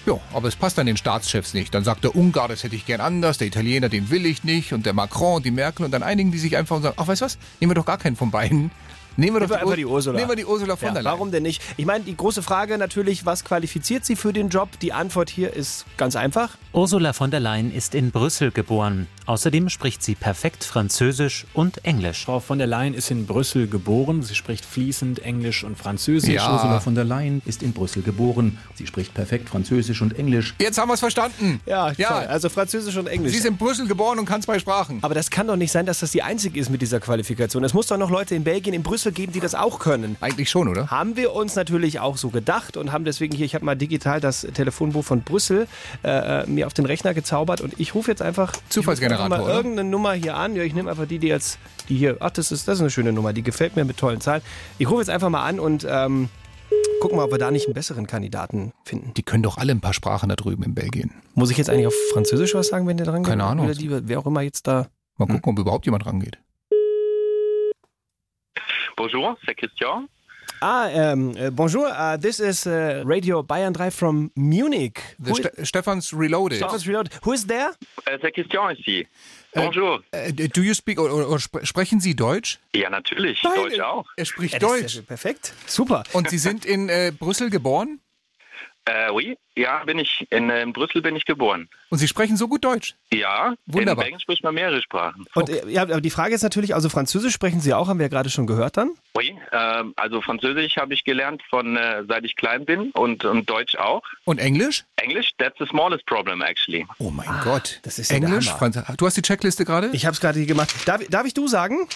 Ja, 0.06 0.20
aber 0.34 0.48
es 0.48 0.56
passt 0.56 0.78
dann 0.78 0.86
den 0.86 0.98
Staatschefs 0.98 1.56
nicht. 1.56 1.74
Dann 1.74 1.84
sagt 1.84 2.04
der 2.04 2.16
Ungar, 2.16 2.48
das 2.48 2.64
hätte 2.64 2.76
ich 2.76 2.86
gern 2.86 3.02
anders, 3.02 3.40
der 3.40 3.48
Italiener, 3.48 3.90
den 3.90 4.12
will 4.12 4.28
ich 4.28 4.44
nicht 4.44 4.72
und 4.72 4.86
der 4.86 4.94
Macron 4.94 5.42
die 5.42 5.50
Merkel 5.50 5.84
und 5.84 5.92
dann 5.92 6.04
einigen 6.04 6.32
die 6.32 6.38
sich 6.38 6.56
einfach 6.58 6.76
und 6.76 6.84
sagen, 6.84 6.96
ach, 7.00 7.08
weißt 7.08 7.22
du 7.22 7.26
was, 7.26 7.40
nehmen 7.60 7.72
wir 7.72 7.76
doch 7.76 7.88
gar 7.88 7.98
keinen 7.98 8.16
von 8.16 8.30
beiden. 8.30 8.70
Nehmen 9.18 9.40
wir 9.40 9.48
doch 9.48 9.56
einfach 9.56 9.76
die 9.76 9.86
Ursula. 9.86 10.18
Nehmen 10.18 10.30
wir 10.32 10.36
die 10.36 10.46
Ursula 10.46 10.76
von 10.76 10.88
Ja, 10.88 10.94
der 10.94 11.04
Leyen. 11.04 11.14
warum 11.14 11.32
denn 11.32 11.44
nicht? 11.44 11.62
Ich 11.78 11.86
meine, 11.86 12.04
die 12.04 12.16
große 12.18 12.42
Frage 12.42 12.78
natürlich, 12.78 13.26
was 13.26 13.44
qualifiziert 13.46 14.06
sie 14.06 14.16
für 14.16 14.34
den 14.34 14.50
Job? 14.50 14.70
Die 14.82 14.94
Antwort 14.94 15.30
hier 15.30 15.54
ist 15.54 15.86
ganz 15.98 16.16
einfach. 16.16 16.58
Ursula 16.74 17.14
von 17.14 17.32
der 17.32 17.40
Leyen 17.40 17.74
ist 17.74 17.96
in 17.96 18.12
Brüssel 18.12 18.52
geboren. 18.52 19.08
Außerdem 19.26 19.70
spricht 19.70 20.04
sie 20.04 20.14
perfekt 20.16 20.64
Französisch 20.64 21.46
und 21.54 21.84
Englisch. 21.84 22.26
Frau 22.26 22.40
von 22.40 22.58
der 22.60 22.68
Leyen 22.68 22.94
ist 22.94 23.10
in 23.10 23.26
Brüssel 23.26 23.68
geboren. 23.68 24.22
Sie 24.22 24.36
spricht 24.36 24.64
fließend 24.66 25.20
Englisch 25.24 25.64
und 25.64 25.78
Französisch. 25.78 26.34
Ja. 26.36 26.54
Ursula 26.54 26.80
von 26.80 26.94
der 26.94 27.06
Leyen 27.06 27.42
ist 27.46 27.64
in 27.64 27.74
Brüssel 27.74 28.04
geboren. 28.04 28.60
Sie 28.76 28.86
spricht 28.86 29.14
perfekt 29.16 29.50
Französisch 29.50 30.02
und 30.02 30.20
Englisch. 30.20 30.54
Jetzt 30.60 30.78
haben 30.78 30.90
wir 30.90 30.94
es 30.94 31.00
verstanden. 31.00 31.60
Ja, 31.66 31.92
Ja. 31.94 32.10
toll. 32.10 32.28
also 32.28 32.50
Französisch 32.50 32.96
und 32.98 33.08
Englisch. 33.08 33.32
Sie 33.32 33.40
ist 33.40 33.46
in 33.46 33.58
Brüssel 33.58 33.88
geboren 33.88 34.20
und 34.20 34.26
kann 34.26 34.42
zwei 34.44 34.60
Sprachen. 34.60 35.00
aber 35.02 35.16
das 35.16 35.32
kann 35.32 35.48
doch 35.48 35.56
nicht 35.56 35.72
sein, 35.72 35.86
dass 35.88 36.00
das 36.02 36.12
die 36.12 36.22
einzige 36.22 36.60
ist 36.60 36.70
mit 36.70 36.82
dieser 36.84 37.00
Qualifikation. 37.00 37.64
Es 37.64 37.74
muss 37.74 37.88
doch 37.88 37.98
noch 37.98 38.12
Leute 38.12 38.36
in 38.36 38.44
Belgien, 38.44 38.76
in 38.76 38.84
Brüssel 38.84 39.05
geben, 39.12 39.32
die 39.34 39.40
das 39.40 39.56
auch 39.56 39.80
können. 39.80 40.18
Eigentlich 40.22 40.50
schon, 40.50 40.68
oder? 40.68 40.90
Haben 40.90 41.16
wir 41.16 41.34
uns 41.34 41.56
natürlich 41.56 42.00
auch 42.00 42.18
so 42.18 42.30
gedacht 42.30 42.78
und 42.78 42.92
haben 42.92 43.06
deswegen 43.06 43.36
hier, 43.36 43.46
ich 43.46 43.56
habe 43.56 43.66
mal 43.66 43.76
digital 43.76 44.20
das 44.20 44.42
Telefonbuch 44.42 45.04
von 45.04 45.22
Brüssel 45.22 45.68
äh, 46.04 46.44
äh, 46.44 46.48
mir 46.48 46.68
auf 46.68 46.74
den 46.74 46.86
Rechner 46.86 47.14
gezaubert 47.14 47.62
und 47.62 47.80
ich 47.80 47.96
rufe 47.96 48.12
jetzt 48.12 48.22
einfach 48.22 48.54
Zufallsgenerator, 48.70 49.26
ich 49.28 49.34
einfach 49.34 49.46
mal 49.46 49.50
oder? 49.50 49.56
irgendeine 49.56 49.90
Nummer 49.90 50.14
hier 50.14 50.36
an. 50.36 50.56
Ja, 50.56 50.64
ich 50.64 50.74
nehme 50.74 50.90
einfach 50.90 51.08
die, 51.08 51.20
die 51.20 51.28
jetzt, 51.28 51.60
die 51.90 51.98
hier, 51.98 52.18
ach, 52.20 52.32
das 52.32 52.52
ist, 52.52 52.68
das 52.68 52.76
ist 52.76 52.82
eine 52.82 52.90
schöne 52.90 53.14
Nummer, 53.14 53.34
die 53.34 53.44
gefällt 53.44 53.76
mir 53.76 53.86
mit 53.86 53.98
tollen 53.98 54.22
Zahlen. 54.22 54.42
Ich 54.78 54.90
rufe 54.90 55.02
jetzt 55.02 55.10
einfach 55.10 55.30
mal 55.30 55.44
an 55.44 55.60
und 55.60 55.86
ähm, 55.90 56.30
gucken 57.00 57.18
mal, 57.18 57.26
ob 57.26 57.32
wir 57.32 57.38
da 57.38 57.52
nicht 57.52 57.66
einen 57.66 57.74
besseren 57.74 58.08
Kandidaten 58.08 58.74
finden. 58.84 59.14
Die 59.16 59.24
können 59.24 59.44
doch 59.44 59.58
alle 59.58 59.72
ein 59.72 59.82
paar 59.82 59.94
Sprachen 59.94 60.30
da 60.30 60.36
drüben 60.36 60.64
in 60.64 60.74
Belgien. 60.74 61.12
Muss 61.34 61.52
ich 61.52 61.58
jetzt 61.58 61.70
eigentlich 61.70 61.88
auf 61.88 61.96
Französisch 62.14 62.56
was 62.56 62.68
sagen, 62.68 62.88
wenn 62.88 62.98
der 62.98 63.06
dran 63.06 63.24
geht? 63.24 63.30
Keine 63.30 63.44
Ahnung. 63.44 63.66
Oder 63.66 63.76
die, 63.76 64.08
wer 64.08 64.20
auch 64.20 64.26
immer 64.26 64.42
jetzt 64.42 64.68
da. 64.68 64.88
Mal 65.18 65.28
gucken, 65.28 65.54
ob 65.54 65.60
überhaupt 65.60 65.86
jemand 65.86 66.06
rangeht. 66.06 66.40
Bonjour, 68.98 69.38
c'est 69.46 69.56
Christian. 69.56 70.08
Ah, 70.62 70.88
ähm, 70.92 71.36
äh, 71.36 71.52
bonjour, 71.52 71.86
uh, 71.88 72.18
this 72.18 72.40
is 72.40 72.66
uh, 72.66 73.04
Radio 73.06 73.44
Bayern 73.44 73.74
3 73.74 73.92
from 73.92 74.32
Munich. 74.36 75.00
The 75.20 75.34
Ste 75.36 75.66
Stefans 75.66 76.14
Reloaded. 76.14 76.58
Stefan's 76.60 76.88
Reload. 76.88 77.10
Who 77.26 77.34
is 77.34 77.46
there? 77.46 77.72
Euh, 78.08 78.18
c'est 78.22 78.32
Christian 78.32 78.72
ici. 78.72 79.06
Bonjour. 79.54 80.02
Äh, 80.12 80.32
do 80.32 80.62
you 80.62 80.74
speak, 80.74 81.00
oder, 81.00 81.28
oder 81.28 81.38
spre- 81.40 81.66
sprechen 81.66 82.00
Sie 82.00 82.16
Deutsch? 82.16 82.60
Ja, 82.74 82.90
natürlich. 82.90 83.42
Nein, 83.44 83.54
Deutsch 83.56 83.80
auch. 83.80 84.06
Er 84.16 84.26
spricht 84.26 84.54
Ja, 84.54 84.76
ist 84.76 84.96
Deutsch. 84.98 85.02
perfekt. 85.06 85.54
Super. 85.66 86.04
Und 86.14 86.30
Sie 86.30 86.38
sind 86.38 86.66
in 86.66 86.90
äh, 86.90 87.12
Brüssel 87.18 87.50
geboren? 87.50 88.00
Äh, 88.88 89.12
oui, 89.12 89.36
ja, 89.56 89.84
bin 89.84 89.98
ich. 89.98 90.28
In, 90.30 90.52
äh, 90.52 90.62
in 90.62 90.72
Brüssel 90.72 91.02
bin 91.02 91.16
ich 91.16 91.26
geboren. 91.26 91.68
Und 91.90 91.98
Sie 91.98 92.08
sprechen 92.08 92.38
so 92.38 92.48
gut 92.48 92.64
Deutsch? 92.64 92.94
Ja, 93.12 93.56
Wunderbar. 93.66 94.06
in 94.06 94.12
Belgien 94.12 94.20
spricht 94.20 94.44
man 94.44 94.54
mehrere 94.54 94.80
Sprachen. 94.82 95.26
Und 95.34 95.50
äh, 95.50 95.68
ja, 95.70 95.82
aber 95.82 96.02
die 96.02 96.12
Frage 96.12 96.36
ist 96.36 96.44
natürlich, 96.44 96.76
also 96.76 96.90
Französisch 96.90 97.34
sprechen 97.34 97.62
Sie 97.62 97.74
auch, 97.74 97.88
haben 97.88 97.98
wir 97.98 98.06
ja 98.06 98.10
gerade 98.10 98.30
schon 98.30 98.46
gehört 98.46 98.78
dann. 98.78 98.92
Oui, 99.18 99.36
ähm, 99.52 99.94
also 99.96 100.22
Französisch 100.22 100.78
habe 100.78 100.94
ich 100.94 101.04
gelernt 101.04 101.42
von 101.50 101.76
äh, 101.78 102.04
seit 102.08 102.26
ich 102.26 102.36
klein 102.36 102.66
bin 102.66 102.92
und, 102.92 103.26
und 103.26 103.50
Deutsch 103.50 103.76
auch. 103.76 104.04
Und 104.24 104.38
Englisch? 104.38 104.84
English, 104.98 105.32
that's 105.40 105.58
the 105.58 105.66
smallest 105.66 106.06
problem 106.06 106.44
actually. 106.44 106.86
Oh 107.00 107.10
mein 107.10 107.28
Gott. 107.44 107.80
das 107.84 107.98
ist 107.98 108.12
ja 108.12 108.18
Englisch? 108.18 108.50
Franz 108.52 108.78
du 108.98 109.06
hast 109.08 109.18
die 109.18 109.24
Checkliste 109.24 109.66
gerade? 109.66 109.90
Ich 109.94 110.06
habe 110.06 110.14
es 110.14 110.20
gerade 110.22 110.38
hier 110.38 110.48
gemacht. 110.48 110.70
Darf, 110.86 111.02
darf 111.10 111.26
ich 111.26 111.34
du 111.34 111.48
sagen? 111.48 111.88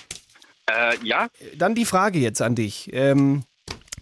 Äh, 0.66 0.98
ja, 1.04 1.28
Dann 1.56 1.76
die 1.76 1.86
Frage 1.86 2.20
jetzt 2.20 2.42
an 2.42 2.56
dich. 2.56 2.90
Ähm, 2.94 3.44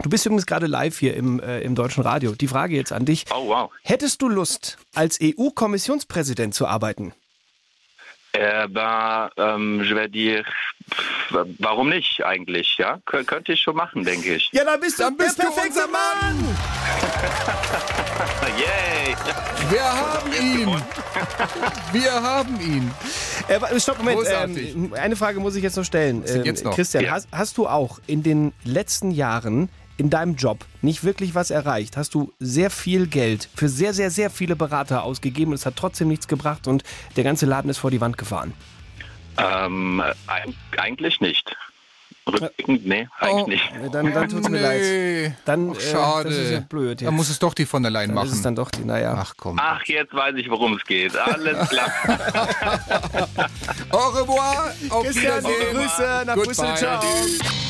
du 0.01 0.09
bist 0.09 0.25
übrigens 0.25 0.45
gerade 0.45 0.67
live 0.67 0.97
hier 0.97 1.15
im, 1.15 1.39
äh, 1.39 1.59
im 1.61 1.75
deutschen 1.75 2.03
Radio. 2.03 2.33
Die 2.33 2.47
Frage 2.47 2.75
jetzt 2.75 2.91
an 2.91 3.05
dich. 3.05 3.25
oh 3.33 3.47
wow. 3.47 3.71
Hättest 3.83 4.21
du 4.21 4.29
Lust, 4.29 4.77
als 4.95 5.19
EU-Kommissionspräsident 5.21 6.53
zu 6.53 6.67
arbeiten? 6.67 7.13
Äh, 8.33 8.67
bah, 8.67 9.31
ähm, 9.37 9.81
je 9.83 9.95
vais 9.95 10.09
dire, 10.11 10.43
pff, 10.93 11.45
warum 11.59 11.89
nicht 11.89 12.23
eigentlich? 12.23 12.77
Ja, 12.77 12.99
Kö 13.05 13.23
könnte 13.23 13.53
ich 13.53 13.61
schon 13.61 13.75
machen, 13.75 14.03
denke 14.03 14.35
ich. 14.35 14.49
Ja, 14.51 14.63
dann 14.63 14.79
bist 14.79 14.99
du, 14.99 15.03
Dann 15.03 15.17
bist 15.17 15.39
der 15.39 15.45
du 15.49 15.51
unser 15.61 15.87
Mann! 15.87 16.55
Yay! 18.59 19.15
Wir 19.69 19.83
haben 19.83 20.31
ihn! 20.33 20.69
Wir 21.91 22.11
haben 22.13 22.59
ihn! 22.61 22.91
Äh, 23.47 23.79
stopp, 23.79 23.97
Moment. 23.99 24.19
Ähm, 24.29 24.93
eine 24.93 25.15
Frage 25.15 25.39
muss 25.39 25.55
ich 25.55 25.63
jetzt 25.63 25.75
noch 25.77 25.83
stellen. 25.85 26.23
Ähm, 26.27 26.43
jetzt 26.43 26.63
noch? 26.63 26.75
Christian, 26.75 27.05
Ja. 27.05 27.11
hast, 27.11 27.27
hast 27.31 27.57
du 27.57 27.67
auch 27.67 27.99
in 28.07 28.21
den 28.23 28.53
letzten 28.63 29.09
Jahren 29.11 29.69
in 29.97 30.09
deinem 30.09 30.35
Job 30.35 30.65
nicht 30.81 31.03
wirklich 31.03 31.35
was 31.35 31.51
erreicht? 31.51 31.97
Hast 31.97 32.13
du 32.13 32.31
sehr 32.39 32.69
viel 32.69 33.07
Geld 33.07 33.49
für 33.55 33.67
sehr, 33.67 33.93
sehr, 33.93 34.11
sehr 34.11 34.29
viele 34.29 34.55
Berater 34.55 35.03
ausgegeben 35.03 35.51
und 35.51 35.55
es 35.55 35.65
hat 35.65 35.75
trotzdem 35.75 36.07
nichts 36.07 36.27
gebracht 36.27 36.67
und 36.67 36.83
der 37.15 37.23
ganze 37.23 37.45
Laden 37.45 37.69
ist 37.69 37.79
vor 37.79 37.91
die 37.91 38.01
Wand 38.01 38.17
gefahren? 38.17 38.53
Ähm, 39.37 40.01
eig 40.27 40.53
eigentlich 40.77 41.21
nicht. 41.21 41.55
Rückblickend, 42.27 42.85
nee, 42.85 43.07
eigentlich 43.19 43.43
Oh. 43.43 43.47
nicht. 43.47 43.71
Äh, 43.85 43.89
Dann, 43.91 44.13
dann 44.13 44.29
tut's 44.29 44.49
mir 44.49 44.59
leid. 44.59 44.81
Nee. 44.81 45.33
Dann, 45.45 45.71
Ach, 45.73 45.77
äh, 45.77 45.81
schade. 45.91 46.29
das 46.29 46.37
ist 46.37 46.51
ja 46.51 46.59
blöd 46.59 47.01
Dann 47.01 47.07
jetzt. 47.09 47.15
muss 47.15 47.29
es 47.29 47.39
doch 47.39 47.53
die 47.53 47.65
von 47.65 47.81
der 47.83 47.91
Leyen 47.91 48.09
Dann 48.09 48.15
machen. 48.15 48.27
ist 48.27 48.33
es 48.35 48.41
dann 48.41 48.55
doch 48.55 48.69
die, 48.69 48.83
naja. 48.83 49.15
Ach 49.17 49.33
komm. 49.37 49.57
Ach, 49.59 49.81
jetzt 49.85 50.13
weiß 50.13 50.35
ich, 50.35 50.49
worum 50.49 50.75
es 50.77 50.83
geht. 50.85 51.15
Alles 51.15 51.69
klar. 51.69 51.89
Au 53.91 54.09
revoir. 54.09 54.73
Auf 54.89 55.03
Christian, 55.05 55.43
Wiedersehen. 55.43 55.75
Grüße 55.75 56.23
nach. 56.25 56.35
Brüssel. 56.35 56.75
Ciao. 56.75 57.01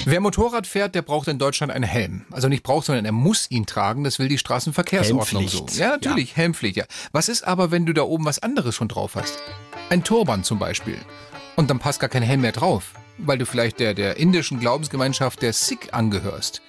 Wer 0.06 0.20
Motorrad 0.22 0.68
fährt, 0.68 0.96
der 0.96 1.02
braucht 1.02 1.28
in 1.28 1.38
Deutschland 1.40 1.72
einen 1.72 1.84
Helm. 1.84 2.26
Also 2.32 2.48
nicht 2.48 2.64
braucht, 2.64 2.86
sondern 2.86 3.06
er 3.06 3.12
muss 3.12 3.50
ihn 3.52 3.66
tragen. 3.66 4.04
Das 4.04 4.20
will 4.20 4.28
die 4.28 4.38
Straßenverkehrsordnung 4.38 5.48
so. 5.48 5.58
Helmpflicht. 5.60 5.80
Ja, 5.80 5.90
natürlich, 5.90 6.36
Helmpflicht, 6.36 6.78
ja. 6.78 6.86
Was 7.12 7.30
ist 7.30 7.44
aber, 7.46 7.72
wenn 7.72 7.86
du 7.86 7.94
da 7.94 8.04
oben 8.04 8.26
was 8.26 8.40
anderes 8.40 8.76
schon 8.76 8.88
drauf 8.88 9.16
hast? 9.16 9.38
Ein 9.90 10.04
Turban 10.04 10.44
zum 10.44 10.60
Beispiel. 10.60 10.98
Und 11.56 11.70
dann 11.70 11.80
passt 11.80 12.00
gar 12.00 12.10
kein 12.10 12.24
Helm 12.24 12.42
mehr 12.42 12.52
drauf, 12.52 12.92
weil 13.18 13.38
du 13.38 13.46
vielleicht 13.46 13.80
der, 13.80 13.94
der 13.94 14.18
indischen 14.18 14.60
Glaubensgemeinschaft 14.60 15.42
der 15.42 15.54
Sikh 15.54 15.90
angehörst. 15.92 16.62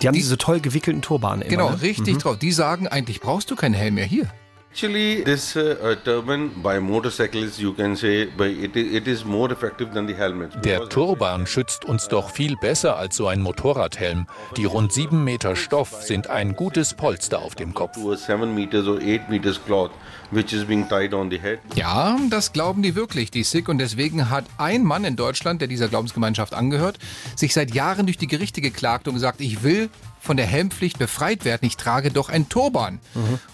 Die 0.00 0.08
haben 0.08 0.14
diese 0.14 0.38
toll 0.38 0.60
gewickelten 0.60 1.02
Turbane 1.02 1.44
immer. 1.44 1.50
Genau, 1.50 1.70
ne? 1.70 1.82
richtig 1.82 2.18
drauf. 2.18 2.38
Die 2.38 2.52
sagen, 2.52 2.88
eigentlich 2.88 3.20
brauchst 3.20 3.50
du 3.50 3.56
keinen 3.56 3.74
Helm 3.74 3.94
mehr 3.94 4.04
hier. 4.04 4.32
Actually, 4.72 5.22
this 5.22 5.54
uh, 5.54 5.76
uh, 5.82 5.94
turban 6.02 6.48
by 6.62 6.80
motorcyclists, 6.80 7.60
you 7.60 7.74
can 7.74 7.94
say, 7.94 8.24
by 8.24 8.46
it, 8.46 8.74
it 8.74 9.06
is 9.06 9.22
more 9.22 9.52
effective 9.52 9.92
than 9.92 10.06
the 10.06 10.14
helmet. 10.14 10.50
Der 10.64 10.88
Turban 10.88 11.46
schützt 11.46 11.84
uns 11.84 12.08
doch 12.08 12.30
viel 12.30 12.56
besser 12.56 12.96
als 12.96 13.16
so 13.16 13.26
ein 13.26 13.42
Motorradhelm. 13.42 14.26
Die 14.56 14.64
rund 14.64 14.90
sieben 14.90 15.24
Meter 15.24 15.56
Stoff 15.56 16.02
sind 16.02 16.30
ein 16.30 16.54
gutes 16.56 16.94
Polster 16.94 17.40
auf 17.40 17.54
dem 17.54 17.74
Kopf. 17.74 17.96
To 17.96 18.12
a 18.12 18.16
seven 18.16 18.54
meters 18.54 18.86
or 18.86 18.98
eight 19.02 19.28
meters 19.28 19.62
cloth, 19.62 19.90
which 20.30 20.54
is 20.54 20.64
being 20.64 20.88
tied 20.88 21.12
on 21.12 21.30
the 21.30 21.38
head. 21.38 21.58
Ja, 21.74 22.16
das 22.30 22.54
glauben 22.54 22.80
die 22.80 22.94
wirklich, 22.94 23.30
die 23.30 23.42
Sikh. 23.42 23.68
Und 23.68 23.76
deswegen 23.76 24.30
hat 24.30 24.46
ein 24.56 24.84
Mann 24.84 25.04
in 25.04 25.16
Deutschland, 25.16 25.60
der 25.60 25.68
dieser 25.68 25.88
Glaubensgemeinschaft 25.88 26.54
angehört, 26.54 26.98
sich 27.36 27.52
seit 27.52 27.74
Jahren 27.74 28.06
durch 28.06 28.16
die 28.16 28.26
Gerichte 28.26 28.62
geklagt 28.62 29.06
und 29.06 29.12
gesagt, 29.12 29.42
ich 29.42 29.62
will 29.64 29.90
von 30.22 30.36
der 30.36 30.46
Helmpflicht 30.46 30.98
befreit 31.00 31.44
werden. 31.44 31.66
Ich 31.66 31.76
trage 31.76 32.12
doch 32.12 32.28
ein 32.28 32.48
Turban. 32.48 33.00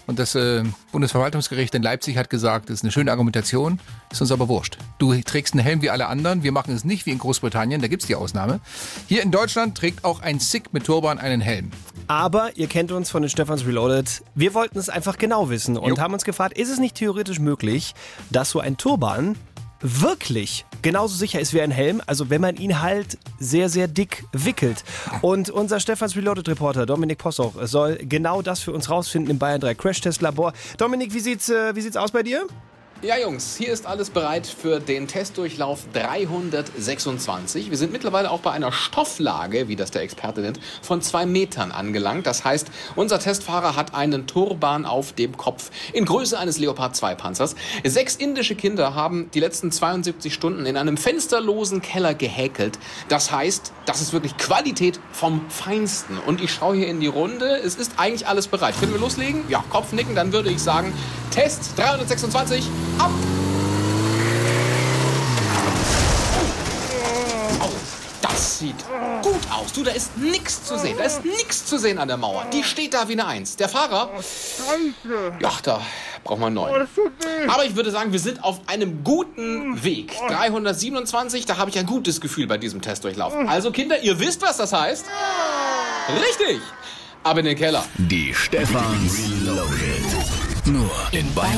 Und 0.05 0.19
das 0.19 0.35
äh, 0.35 0.63
Bundesverwaltungsgericht 0.91 1.73
in 1.73 1.81
Leipzig 1.81 2.15
hat 2.15 2.29
gesagt, 2.29 2.69
das 2.69 2.75
ist 2.75 2.83
eine 2.83 2.91
schöne 2.91 3.09
Argumentation, 3.11 3.79
ist 4.11 4.21
uns 4.21 4.31
aber 4.31 4.47
wurscht. 4.47 4.77
Du 4.99 5.13
trägst 5.21 5.55
einen 5.55 5.63
Helm 5.63 5.81
wie 5.81 5.89
alle 5.89 6.05
anderen, 6.07 6.43
wir 6.43 6.51
machen 6.51 6.73
es 6.75 6.85
nicht 6.85 7.07
wie 7.07 7.11
in 7.11 7.17
Großbritannien, 7.17 7.81
da 7.81 7.87
gibt's 7.87 8.05
die 8.05 8.13
Ausnahme. 8.15 8.59
Hier 9.07 9.23
in 9.23 9.31
Deutschland 9.31 9.75
trägt 9.77 10.05
auch 10.05 10.21
ein 10.21 10.39
Sikh 10.39 10.69
mit 10.71 10.85
Turban 10.85 11.17
einen 11.17 11.41
Helm. 11.41 11.71
Aber 12.05 12.55
ihr 12.55 12.67
kennt 12.67 12.91
uns 12.91 13.09
von 13.09 13.23
den 13.23 13.29
Stefans 13.29 13.65
Reloaded. 13.65 14.23
Wir 14.35 14.53
wollten 14.53 14.77
es 14.77 14.89
einfach 14.89 15.17
genau 15.17 15.49
wissen 15.49 15.75
und 15.75 15.89
Jo. 15.89 15.97
haben 15.97 16.13
uns 16.13 16.23
gefragt, 16.23 16.55
ist 16.55 16.69
es 16.69 16.79
nicht 16.79 16.95
theoretisch 16.95 17.39
möglich, 17.39 17.95
dass 18.29 18.51
so 18.51 18.59
ein 18.59 18.77
Turban 18.77 19.35
wirklich 19.81 20.65
genauso 20.81 21.15
sicher 21.15 21.39
ist 21.39 21.53
wie 21.53 21.61
ein 21.61 21.71
Helm, 21.71 22.01
also 22.05 22.29
wenn 22.29 22.41
man 22.41 22.55
ihn 22.57 22.81
halt 22.81 23.17
sehr, 23.39 23.69
sehr 23.69 23.87
dick 23.87 24.25
wickelt. 24.31 24.83
Und 25.21 25.49
unser 25.49 25.79
Stefans 25.79 26.15
Reloaded 26.15 26.47
Reporter 26.47 26.85
Dominik 26.85 27.17
Possoch 27.17 27.53
soll 27.63 27.97
genau 27.97 28.41
das 28.41 28.59
für 28.59 28.71
uns 28.71 28.89
rausfinden 28.89 29.31
im 29.31 29.39
Bayern 29.39 29.61
3 29.61 29.75
Crash 29.75 30.01
Test 30.01 30.21
Labor. 30.21 30.53
Dominik, 30.77 31.13
wie 31.13 31.19
sieht's, 31.19 31.49
äh, 31.49 31.75
wie 31.75 31.81
sieht's 31.81 31.97
aus 31.97 32.11
bei 32.11 32.23
dir? 32.23 32.47
Ja, 33.01 33.17
Jungs, 33.17 33.55
hier 33.55 33.71
ist 33.71 33.85
alles 33.85 34.09
bereit 34.09 34.45
für 34.45 34.81
den 34.81 35.07
Testdurchlauf 35.07 35.85
326. 35.93 37.69
Wir 37.69 37.77
sind 37.77 37.93
mittlerweile 37.93 38.29
auch 38.29 38.41
bei 38.41 38.51
einer 38.51 38.73
Stofflage, 38.73 39.69
wie 39.69 39.77
das 39.77 39.91
der 39.91 40.01
Experte 40.01 40.41
nennt, 40.41 40.59
von 40.81 41.01
zwei 41.01 41.25
Metern 41.25 41.71
angelangt. 41.71 42.27
Das 42.27 42.43
heißt, 42.43 42.67
unser 42.97 43.19
Testfahrer 43.19 43.77
hat 43.77 43.95
einen 43.95 44.27
Turban 44.27 44.85
auf 44.85 45.13
dem 45.13 45.37
Kopf 45.37 45.71
in 45.93 46.03
Größe 46.03 46.37
eines 46.37 46.57
Leopard 46.57 46.93
2 46.93 47.15
Panzers. 47.15 47.55
Sechs 47.85 48.17
indische 48.17 48.55
Kinder 48.55 48.95
haben 48.95 49.31
die 49.33 49.39
letzten 49.39 49.71
72 49.71 50.33
Stunden 50.33 50.65
in 50.65 50.75
einem 50.75 50.97
fensterlosen 50.97 51.81
Keller 51.81 52.13
gehäkelt. 52.13 52.79
Das 53.07 53.31
heißt, 53.31 53.71
das 53.85 54.01
ist 54.01 54.11
wirklich 54.11 54.35
Qualität 54.35 54.99
vom 55.13 55.49
Feinsten. 55.49 56.17
Und 56.17 56.41
ich 56.41 56.51
schaue 56.51 56.75
hier 56.75 56.87
in 56.87 56.99
die 56.99 57.07
Runde. 57.07 57.61
Es 57.63 57.75
ist 57.75 57.93
eigentlich 57.95 58.27
alles 58.27 58.49
bereit. 58.49 58.77
Können 58.77 58.91
wir 58.91 58.99
loslegen? 58.99 59.45
Ja, 59.47 59.63
Kopfnicken. 59.69 60.15
Dann 60.15 60.33
würde 60.33 60.49
ich 60.49 60.61
sagen, 60.61 60.93
Test 61.39 61.71
326 61.77 62.65
ab. 62.97 63.11
Oh, 67.61 67.69
das 68.21 68.59
sieht 68.59 68.75
gut 69.21 69.39
aus. 69.49 69.71
Du, 69.71 69.85
da 69.85 69.91
ist 69.91 70.17
nichts 70.17 70.65
zu 70.65 70.77
sehen. 70.77 70.97
Da 70.97 71.05
ist 71.05 71.23
nichts 71.23 71.65
zu 71.65 71.77
sehen 71.77 71.97
an 71.97 72.09
der 72.09 72.17
Mauer. 72.17 72.43
Die 72.51 72.65
steht 72.65 72.93
da 72.93 73.07
wie 73.07 73.13
eine 73.13 73.25
Eins. 73.25 73.55
Der 73.55 73.69
Fahrer, 73.69 74.09
ja, 75.39 75.51
da 75.63 75.79
braucht 76.25 76.41
man 76.41 76.53
neu. 76.53 76.85
Aber 77.47 77.63
ich 77.63 77.73
würde 77.73 77.91
sagen, 77.91 78.11
wir 78.11 78.19
sind 78.19 78.43
auf 78.43 78.59
einem 78.67 79.05
guten 79.05 79.81
Weg. 79.81 80.17
327, 80.27 81.45
da 81.45 81.55
habe 81.55 81.69
ich 81.69 81.79
ein 81.79 81.85
gutes 81.85 82.19
Gefühl 82.19 82.47
bei 82.47 82.57
diesem 82.57 82.81
Testdurchlauf. 82.81 83.33
Also 83.47 83.71
Kinder, 83.71 83.97
ihr 84.03 84.19
wisst, 84.19 84.41
was 84.41 84.57
das 84.57 84.73
heißt? 84.73 85.05
Richtig. 86.09 86.59
Ab 87.23 87.37
in 87.37 87.45
den 87.45 87.57
Keller. 87.57 87.85
Die 87.97 88.33
Stefans 88.33 89.19
Reloaded. 89.45 89.88
Nur 90.71 90.91
in 91.11 91.33
Bayern 91.33 91.57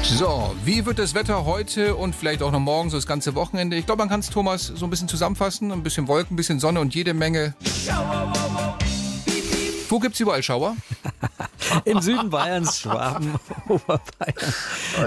3. 0.00 0.02
So, 0.02 0.54
wie 0.64 0.86
wird 0.86 0.98
das 0.98 1.14
Wetter 1.14 1.44
heute 1.44 1.96
und 1.96 2.14
vielleicht 2.14 2.42
auch 2.42 2.50
noch 2.50 2.60
morgen, 2.60 2.88
so 2.88 2.96
das 2.96 3.06
ganze 3.06 3.34
Wochenende? 3.34 3.76
Ich 3.76 3.84
glaube, 3.84 3.98
man 3.98 4.08
kann 4.08 4.20
es, 4.20 4.30
Thomas, 4.30 4.72
so 4.74 4.86
ein 4.86 4.90
bisschen 4.90 5.08
zusammenfassen. 5.08 5.70
Ein 5.70 5.82
bisschen 5.82 6.08
Wolken, 6.08 6.32
ein 6.32 6.36
bisschen 6.36 6.58
Sonne 6.58 6.80
und 6.80 6.94
jede 6.94 7.12
Menge. 7.12 7.54
Wo 9.88 9.98
gibt 10.00 10.14
es 10.14 10.20
überall 10.20 10.42
Schauer? 10.42 10.76
Im 11.84 12.00
Süden 12.00 12.30
Bayerns, 12.30 12.80
Schwaben, 12.80 13.34
Oberbayern. 13.68 14.52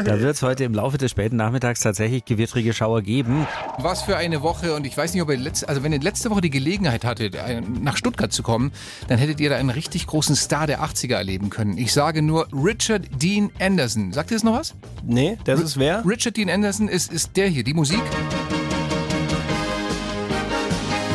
Da 0.06 0.20
wird 0.20 0.36
es 0.36 0.42
heute 0.42 0.64
im 0.64 0.74
Laufe 0.74 0.98
des 0.98 1.12
späten 1.12 1.36
Nachmittags 1.38 1.82
tatsächlich 1.82 2.26
gewittrige 2.26 2.74
Schauer 2.74 3.02
geben. 3.02 3.48
Was 3.78 4.02
für 4.04 4.18
eine 4.18 4.42
Woche 4.42 4.74
und 4.76 4.86
ich 4.86 4.96
weiß 4.98 5.14
nicht, 5.14 5.22
ob 5.22 5.30
ihr 5.30 5.38
letzte, 5.38 5.68
also 5.70 5.84
wenn 5.84 5.94
ihr 5.94 6.00
letzte 6.02 6.30
Woche 6.30 6.42
die 6.42 6.50
Gelegenheit 6.50 7.04
hattet, 7.06 7.38
ein- 7.38 7.80
nach 7.82 7.98
Stuttgart 7.98 8.32
zu 8.34 8.44
kommen, 8.44 8.72
dann 9.08 9.18
hättet 9.20 9.40
ihr 9.40 9.50
da 9.50 9.56
einen 9.58 9.70
richtig 9.70 10.08
großen 10.08 10.36
Star 10.36 10.68
der 10.68 10.82
80er 10.82 11.16
erleben 11.16 11.50
können. 11.50 11.78
Ich 11.78 11.94
sage 11.94 12.22
nur 12.22 12.48
Richard 12.54 13.04
Dean 13.22 13.52
Anderson. 13.60 14.12
Sagt 14.14 14.32
ihr 14.32 14.36
das 14.38 14.44
noch 14.44 14.54
was? 14.54 14.74
Nee, 15.04 15.38
das 15.46 15.60
ist 15.62 15.78
wer? 15.78 16.04
Richard 16.06 16.36
Dean 16.38 16.50
Anderson 16.50 16.88
ist, 16.88 17.12
ist 17.12 17.36
der 17.38 17.48
hier, 17.48 17.64
die 17.64 17.74
Musik. 17.74 18.02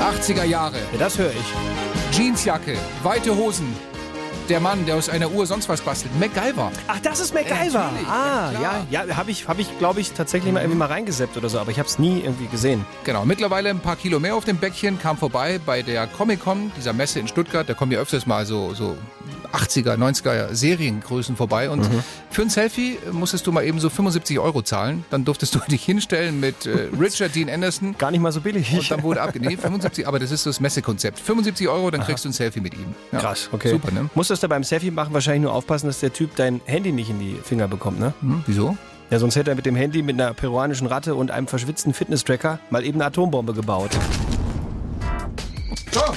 80er 0.01 0.45
Jahre. 0.45 0.77
Ja, 0.93 0.99
das 0.99 1.19
höre 1.19 1.31
ich. 1.31 1.84
Jeansjacke, 2.17 2.79
weite 3.03 3.35
Hosen. 3.35 3.67
Der 4.49 4.61
Mann, 4.61 4.87
der 4.87 4.95
aus 4.95 5.09
einer 5.09 5.33
Uhr 5.33 5.47
sonst 5.47 5.69
was 5.69 5.81
bastelt. 5.81 6.17
MacGyver. 6.21 6.71
Ach, 6.87 7.01
das 7.01 7.19
ist 7.19 7.35
MacGyver. 7.35 7.91
natürlich, 7.91 8.07
ah, 8.07 8.53
ja, 8.53 8.87
ja, 8.89 9.05
ja, 9.05 9.17
habe 9.17 9.33
ich, 9.33 9.49
hab 9.49 9.59
ich 9.59 9.79
glaube 9.81 10.01
ich, 10.01 10.13
tatsächlich 10.13 10.53
mal 10.53 10.61
irgendwie 10.61 10.79
mal 10.79 10.87
reingeseppt 10.87 11.37
oder 11.37 11.49
so, 11.49 11.59
aber 11.59 11.73
ich 11.73 11.81
habe 11.81 11.89
es 11.89 11.99
nie 11.99 12.21
irgendwie 12.21 12.47
gesehen. 12.47 12.87
Genau, 13.03 13.25
mittlerweile 13.25 13.71
ein 13.71 13.81
paar 13.81 13.97
Kilo 13.97 14.21
mehr 14.21 14.37
auf 14.37 14.45
dem 14.45 14.59
Bäckchen, 14.59 14.97
kam 15.01 15.17
vorbei 15.17 15.59
bei 15.67 15.83
der 15.83 16.07
Comic-Con, 16.07 16.71
dieser 16.77 16.93
Messe 16.93 17.19
in 17.19 17.27
Stuttgart. 17.27 17.69
Da 17.69 17.75
kommen 17.75 17.91
ja 17.91 17.99
öfters 17.99 18.27
mal 18.27 18.47
so, 18.47 18.75
so 18.75 18.97
80er, 19.55 19.97
90er 19.97 20.55
Seriengrößen 20.55 21.37
vorbei. 21.37 21.71
Und 21.71 21.81
Mhm. 21.91 22.03
für 22.31 22.43
ein 22.43 22.51
Selfie 22.51 22.99
musstest 23.13 23.47
du 23.47 23.53
mal 23.53 23.65
eben 23.65 23.79
so 23.81 23.89
75 23.91 24.39
Euro 24.39 24.63
zahlen. 24.63 25.05
Dann 25.11 25.25
durftest 25.25 25.55
du 25.55 25.59
dich 25.71 25.85
hinstellen 25.85 26.41
mit 26.41 26.67
äh, 26.67 26.89
Richard 27.01 27.35
Dean 27.35 27.49
Anderson. 27.49 27.95
Gar 27.99 28.11
nicht 28.11 28.21
mal 28.21 28.33
so 28.33 28.41
billig. 28.41 28.73
Und 28.73 28.91
dann 28.91 29.03
wurde 29.03 29.23
ab. 29.23 29.33
Nee, 29.39 29.57
75, 29.57 30.07
aber 30.09 30.19
das 30.19 30.31
ist 30.31 30.43
so 30.45 30.51
das 30.51 30.61
Messekonzept. 30.61 31.19
75 31.19 31.69
Euro, 31.69 31.91
dann 31.91 32.01
kriegst 32.03 32.25
du 32.25 32.29
ein 32.29 32.33
Selfie 32.33 32.61
mit 32.61 32.75
ihm. 32.75 32.95
Ja. 33.13 33.19
Krass, 33.21 33.49
okay. 33.53 33.71
Super, 33.71 33.91
ne? 33.93 34.11
Musstest 34.15 34.43
du 34.43 34.49
beim 34.49 34.65
Selfie 34.65 34.91
machen 34.91 35.15
wahrscheinlich 35.15 35.43
nur 35.43 35.53
aufpassen, 35.53 35.87
dass 35.87 36.01
der 36.01 36.13
Typ 36.13 36.35
dein 36.37 36.61
Handy 36.65 36.93
nicht 36.93 37.11
in 37.11 37.19
die 37.19 37.37
Finger 37.43 37.69
bekommt, 37.69 38.01
ne? 38.01 38.13
Hm, 38.21 38.43
wieso? 38.47 38.77
Ja, 39.11 39.19
sonst 39.19 39.37
hätte 39.37 39.51
er 39.51 39.57
mit 39.57 39.67
dem 39.67 39.77
Handy 39.77 40.03
mit 40.03 40.21
einer 40.21 40.33
peruanischen 40.35 40.87
Ratte 40.87 41.15
und 41.15 41.31
einem 41.31 41.47
verschwitzten 41.47 41.93
Fitness-Tracker 41.95 42.59
mal 42.71 42.85
eben 42.85 42.97
eine 42.99 43.07
Atombombe 43.07 43.53
gebaut. 43.53 43.91
Oh, 45.97 46.13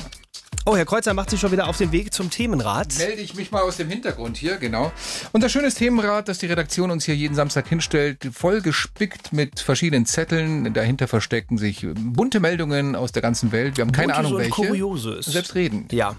Herr 0.76 0.86
Kreuzer 0.86 1.14
macht 1.14 1.30
sich 1.30 1.40
schon 1.40 1.52
wieder 1.52 1.68
auf 1.68 1.78
den 1.78 1.92
Weg 1.92 2.14
zum 2.14 2.30
Themenrat. 2.30 2.98
Melde 2.98 3.22
ich 3.22 3.36
mich 3.36 3.52
mal 3.52 3.62
aus 3.62 3.78
dem 3.78 3.90
Hintergrund 3.90 4.36
hier, 4.36 4.58
genau. 4.58 4.92
Unser 5.32 5.48
schönes 5.48 5.76
Themenrad, 5.76 6.28
das 6.28 6.40
die 6.40 6.48
Redaktion 6.48 6.92
uns 6.92 7.06
hier 7.06 7.16
jeden 7.16 7.36
Samstag 7.36 7.68
hinstellt, 7.68 8.30
voll 8.34 8.62
gespickt 8.62 9.32
mit 9.32 9.60
verschiedenen 9.60 10.06
Zetteln. 10.06 10.74
Dahinter 10.74 11.08
verstecken 11.08 11.58
sich 11.58 11.88
bunte 11.96 12.40
Meldungen 12.40 12.96
aus 12.96 13.12
der 13.12 13.22
ganzen 13.22 13.52
Welt. 13.52 13.78
Wir 13.78 13.84
haben 13.84 13.92
keine 13.92 14.08
Buntes 14.08 14.20
Ahnung 14.20 14.32
und 14.34 14.40
welche. 14.40 14.52
Kurioses. 14.52 15.26
Selbstredend. 15.28 15.94
Ja. 15.94 16.16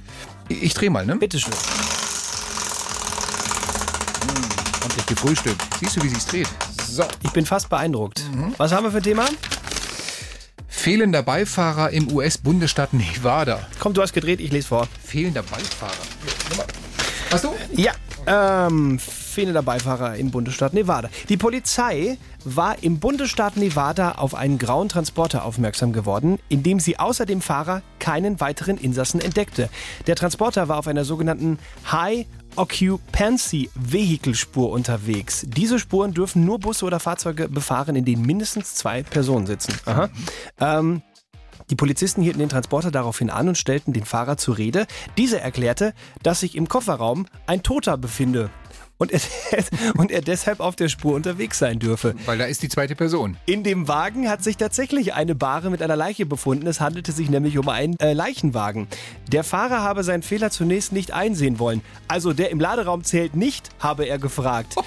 Ich, 0.49 0.63
ich 0.63 0.75
dreh 0.75 0.89
mal, 0.89 1.05
ne? 1.05 1.17
Bitteschön. 1.17 1.53
Ordentlich 4.83 5.07
gefrühstückt. 5.07 5.63
Siehst 5.81 5.97
du, 5.97 6.03
wie 6.03 6.09
sich's 6.09 6.27
dreht? 6.27 6.49
So. 6.89 7.05
Ich 7.23 7.33
bin 7.33 7.45
fast 7.45 7.69
beeindruckt. 7.69 8.23
Was 8.57 8.73
haben 8.73 8.85
wir 8.85 8.91
für 8.91 8.99
ein 8.99 9.03
Thema? 9.03 9.27
Fehlender 10.89 11.23
Beifahrer 11.23 11.91
im 11.91 12.11
US-Bundesstaat 12.11 12.95
Nevada. 12.95 13.61
Komm, 13.79 13.93
du 13.93 14.01
hast 14.01 14.15
gedreht, 14.15 14.41
ich 14.41 14.51
lese 14.53 14.69
vor. 14.69 14.89
Fehlender 15.05 15.43
Beifahrer. 15.43 15.93
Hast 17.31 17.45
du? 17.45 17.51
Ja, 17.75 17.93
ähm, 18.27 18.99
fehlender 18.99 19.61
Beifahrer 19.61 20.17
im 20.17 20.31
Bundesstaat 20.31 20.73
Nevada. 20.73 21.11
Die 21.29 21.37
Polizei 21.37 22.17
war 22.43 22.83
im 22.83 23.01
Bundesstaat 23.01 23.59
Nevada 23.59 24.13
auf 24.13 24.35
einen 24.35 24.57
grauen 24.57 24.89
Transporter 24.89 25.45
aufmerksam 25.45 25.93
geworden, 25.93 26.39
in 26.49 26.63
dem 26.63 26.81
sie 26.81 26.99
außer 26.99 27.27
dem 27.27 27.43
Fahrer 27.43 27.83
keinen 27.99 28.41
weiteren 28.41 28.79
Insassen 28.79 29.21
entdeckte. 29.21 29.69
Der 30.07 30.17
Transporter 30.17 30.69
war 30.69 30.79
auf 30.79 30.87
einer 30.87 31.05
sogenannten 31.05 31.59
High 31.93 32.25
Occupancy 32.59 33.71
Vehikelspur 33.77 34.71
unterwegs. 34.71 35.47
Diese 35.47 35.79
Spuren 35.79 36.13
dürfen 36.13 36.45
nur 36.45 36.59
Busse 36.59 36.85
oder 36.85 36.99
Fahrzeuge 36.99 37.49
befahren, 37.49 37.95
in 37.95 38.05
denen 38.05 38.23
mindestens 38.23 38.75
zwei 38.75 39.05
Personen 39.05 39.47
sitzen. 39.47 39.75
Aha. 39.87 40.09
Ähm, 40.59 41.03
die 41.71 41.77
Polizisten 41.77 42.21
hielten 42.23 42.41
den 42.41 42.49
Transporter 42.49 42.91
daraufhin 42.91 43.31
an 43.31 43.49
und 43.49 43.59
stellten 43.59 43.93
den 43.93 44.05
Fahrer 44.05 44.39
zur 44.39 44.59
Rede. 44.59 44.87
Dieser 45.17 45.41
erklärte, 45.41 45.95
dass 46.23 46.41
sich 46.41 46.57
im 46.57 46.69
Kofferraum 46.69 47.27
ein 47.47 47.63
Toter 47.63 47.97
befinde 47.97 48.51
und 48.99 49.13
er, 49.13 49.21
und 49.97 50.11
er 50.11 50.21
deshalb 50.21 50.61
auf 50.61 50.77
der 50.77 50.89
Spur 50.89 51.15
unterwegs 51.15 51.59
sein 51.59 51.79
dürfe. 51.79 52.15
Weil 52.27 52.39
da 52.39 52.45
ist 52.45 52.63
die 52.63 52.69
zweite 52.69 52.95
Person. 52.95 53.37
In 53.47 53.63
dem 53.63 53.89
Wagen 53.89 54.29
hat 54.29 54.45
sich 54.45 54.57
tatsächlich 54.57 55.15
eine 55.15 55.35
Bahre 55.35 55.71
mit 55.71 55.83
einer 55.83 55.97
Leiche 55.97 56.27
befunden. 56.27 56.67
Es 56.67 56.81
handelte 56.81 57.13
sich 57.13 57.31
nämlich 57.31 57.59
um 57.59 57.69
einen 57.69 57.97
äh, 58.01 58.13
Leichenwagen. 58.13 58.89
Der 59.29 59.45
Fahrer 59.45 59.83
habe 59.83 60.05
seinen 60.05 60.23
Fehler 60.23 60.51
zunächst 60.51 60.93
nicht 60.93 61.13
einsehen 61.13 61.59
wollen. 61.59 61.81
Also 62.09 62.33
der 62.33 62.51
im 62.51 62.61
Laderaum 62.61 63.05
zählt 63.05 63.35
nicht, 63.35 63.71
habe 63.79 64.05
er 64.05 64.19
gefragt. 64.19 64.75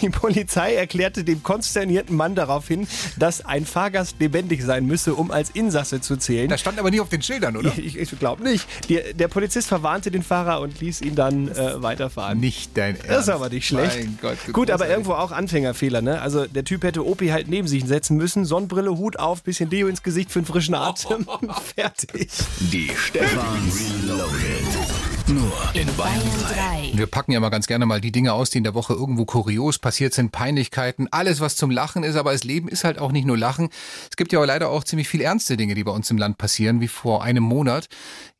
Die 0.00 0.10
Polizei 0.10 0.74
erklärte 0.74 1.24
dem 1.24 1.42
konsternierten 1.42 2.16
Mann 2.16 2.34
darauf 2.34 2.68
hin, 2.68 2.86
dass 3.18 3.44
ein 3.44 3.66
Fahrgast 3.66 4.16
lebendig 4.18 4.62
sein 4.62 4.86
müsse, 4.86 5.14
um 5.14 5.30
als 5.30 5.50
Insasse 5.50 6.00
zu 6.00 6.16
zählen. 6.16 6.48
Das 6.48 6.60
stand 6.60 6.78
aber 6.78 6.90
nicht 6.90 7.00
auf 7.00 7.08
den 7.08 7.22
Schildern, 7.22 7.56
oder? 7.56 7.72
Ich, 7.76 7.96
ich 7.96 8.18
glaube 8.18 8.42
nicht. 8.42 8.66
Der, 8.88 9.14
der 9.14 9.28
Polizist 9.28 9.68
verwarnte 9.68 10.10
den 10.10 10.22
Fahrer 10.22 10.60
und 10.60 10.80
ließ 10.80 11.02
ihn 11.02 11.14
dann 11.14 11.48
äh, 11.48 11.82
weiterfahren. 11.82 12.40
Nicht 12.40 12.76
dein 12.76 12.96
Ernst. 12.96 13.10
Das 13.10 13.22
ist 13.22 13.28
aber 13.28 13.48
nicht 13.48 13.66
schlecht. 13.66 13.96
Mein 13.96 14.18
Gott, 14.20 14.38
Gut, 14.52 14.70
aber 14.70 14.88
irgendwo 14.88 15.12
auch 15.12 15.32
Anfängerfehler, 15.32 16.02
ne? 16.02 16.20
Also 16.20 16.46
der 16.46 16.64
Typ 16.64 16.84
hätte 16.84 17.06
Opi 17.06 17.28
halt 17.28 17.48
neben 17.48 17.68
sich 17.68 17.84
setzen 17.84 18.16
müssen, 18.16 18.44
Sonnenbrille, 18.44 18.96
Hut 18.96 19.18
auf, 19.18 19.42
bisschen 19.42 19.70
Deo 19.70 19.88
ins 19.88 20.02
Gesicht 20.02 20.30
für 20.30 20.40
einen 20.40 20.46
frischen 20.46 20.74
Atem. 20.74 21.26
Fertig. 21.76 22.30
Die 22.60 22.90
Stefans 22.96 23.92
Reloaded. 24.02 24.99
Nur 25.32 25.52
in 25.74 25.86
Bayern 25.96 26.20
3. 26.42 26.90
Wir 26.94 27.06
packen 27.06 27.30
ja 27.30 27.38
mal 27.38 27.50
ganz 27.50 27.68
gerne 27.68 27.86
mal 27.86 28.00
die 28.00 28.10
Dinge 28.10 28.32
aus, 28.32 28.50
die 28.50 28.58
in 28.58 28.64
der 28.64 28.74
Woche 28.74 28.94
irgendwo 28.94 29.24
kurios 29.24 29.78
passiert 29.78 30.12
sind, 30.12 30.32
Peinlichkeiten, 30.32 31.06
alles 31.12 31.38
was 31.38 31.54
zum 31.54 31.70
Lachen 31.70 32.02
ist, 32.02 32.16
aber 32.16 32.32
das 32.32 32.42
Leben 32.42 32.66
ist 32.66 32.82
halt 32.82 32.98
auch 32.98 33.12
nicht 33.12 33.26
nur 33.26 33.38
Lachen. 33.38 33.68
Es 34.10 34.16
gibt 34.16 34.32
ja 34.32 34.40
auch 34.40 34.44
leider 34.44 34.70
auch 34.70 34.82
ziemlich 34.82 35.08
viel 35.08 35.20
ernste 35.20 35.56
Dinge, 35.56 35.76
die 35.76 35.84
bei 35.84 35.92
uns 35.92 36.10
im 36.10 36.18
Land 36.18 36.36
passieren, 36.36 36.80
wie 36.80 36.88
vor 36.88 37.22
einem 37.22 37.44
Monat. 37.44 37.88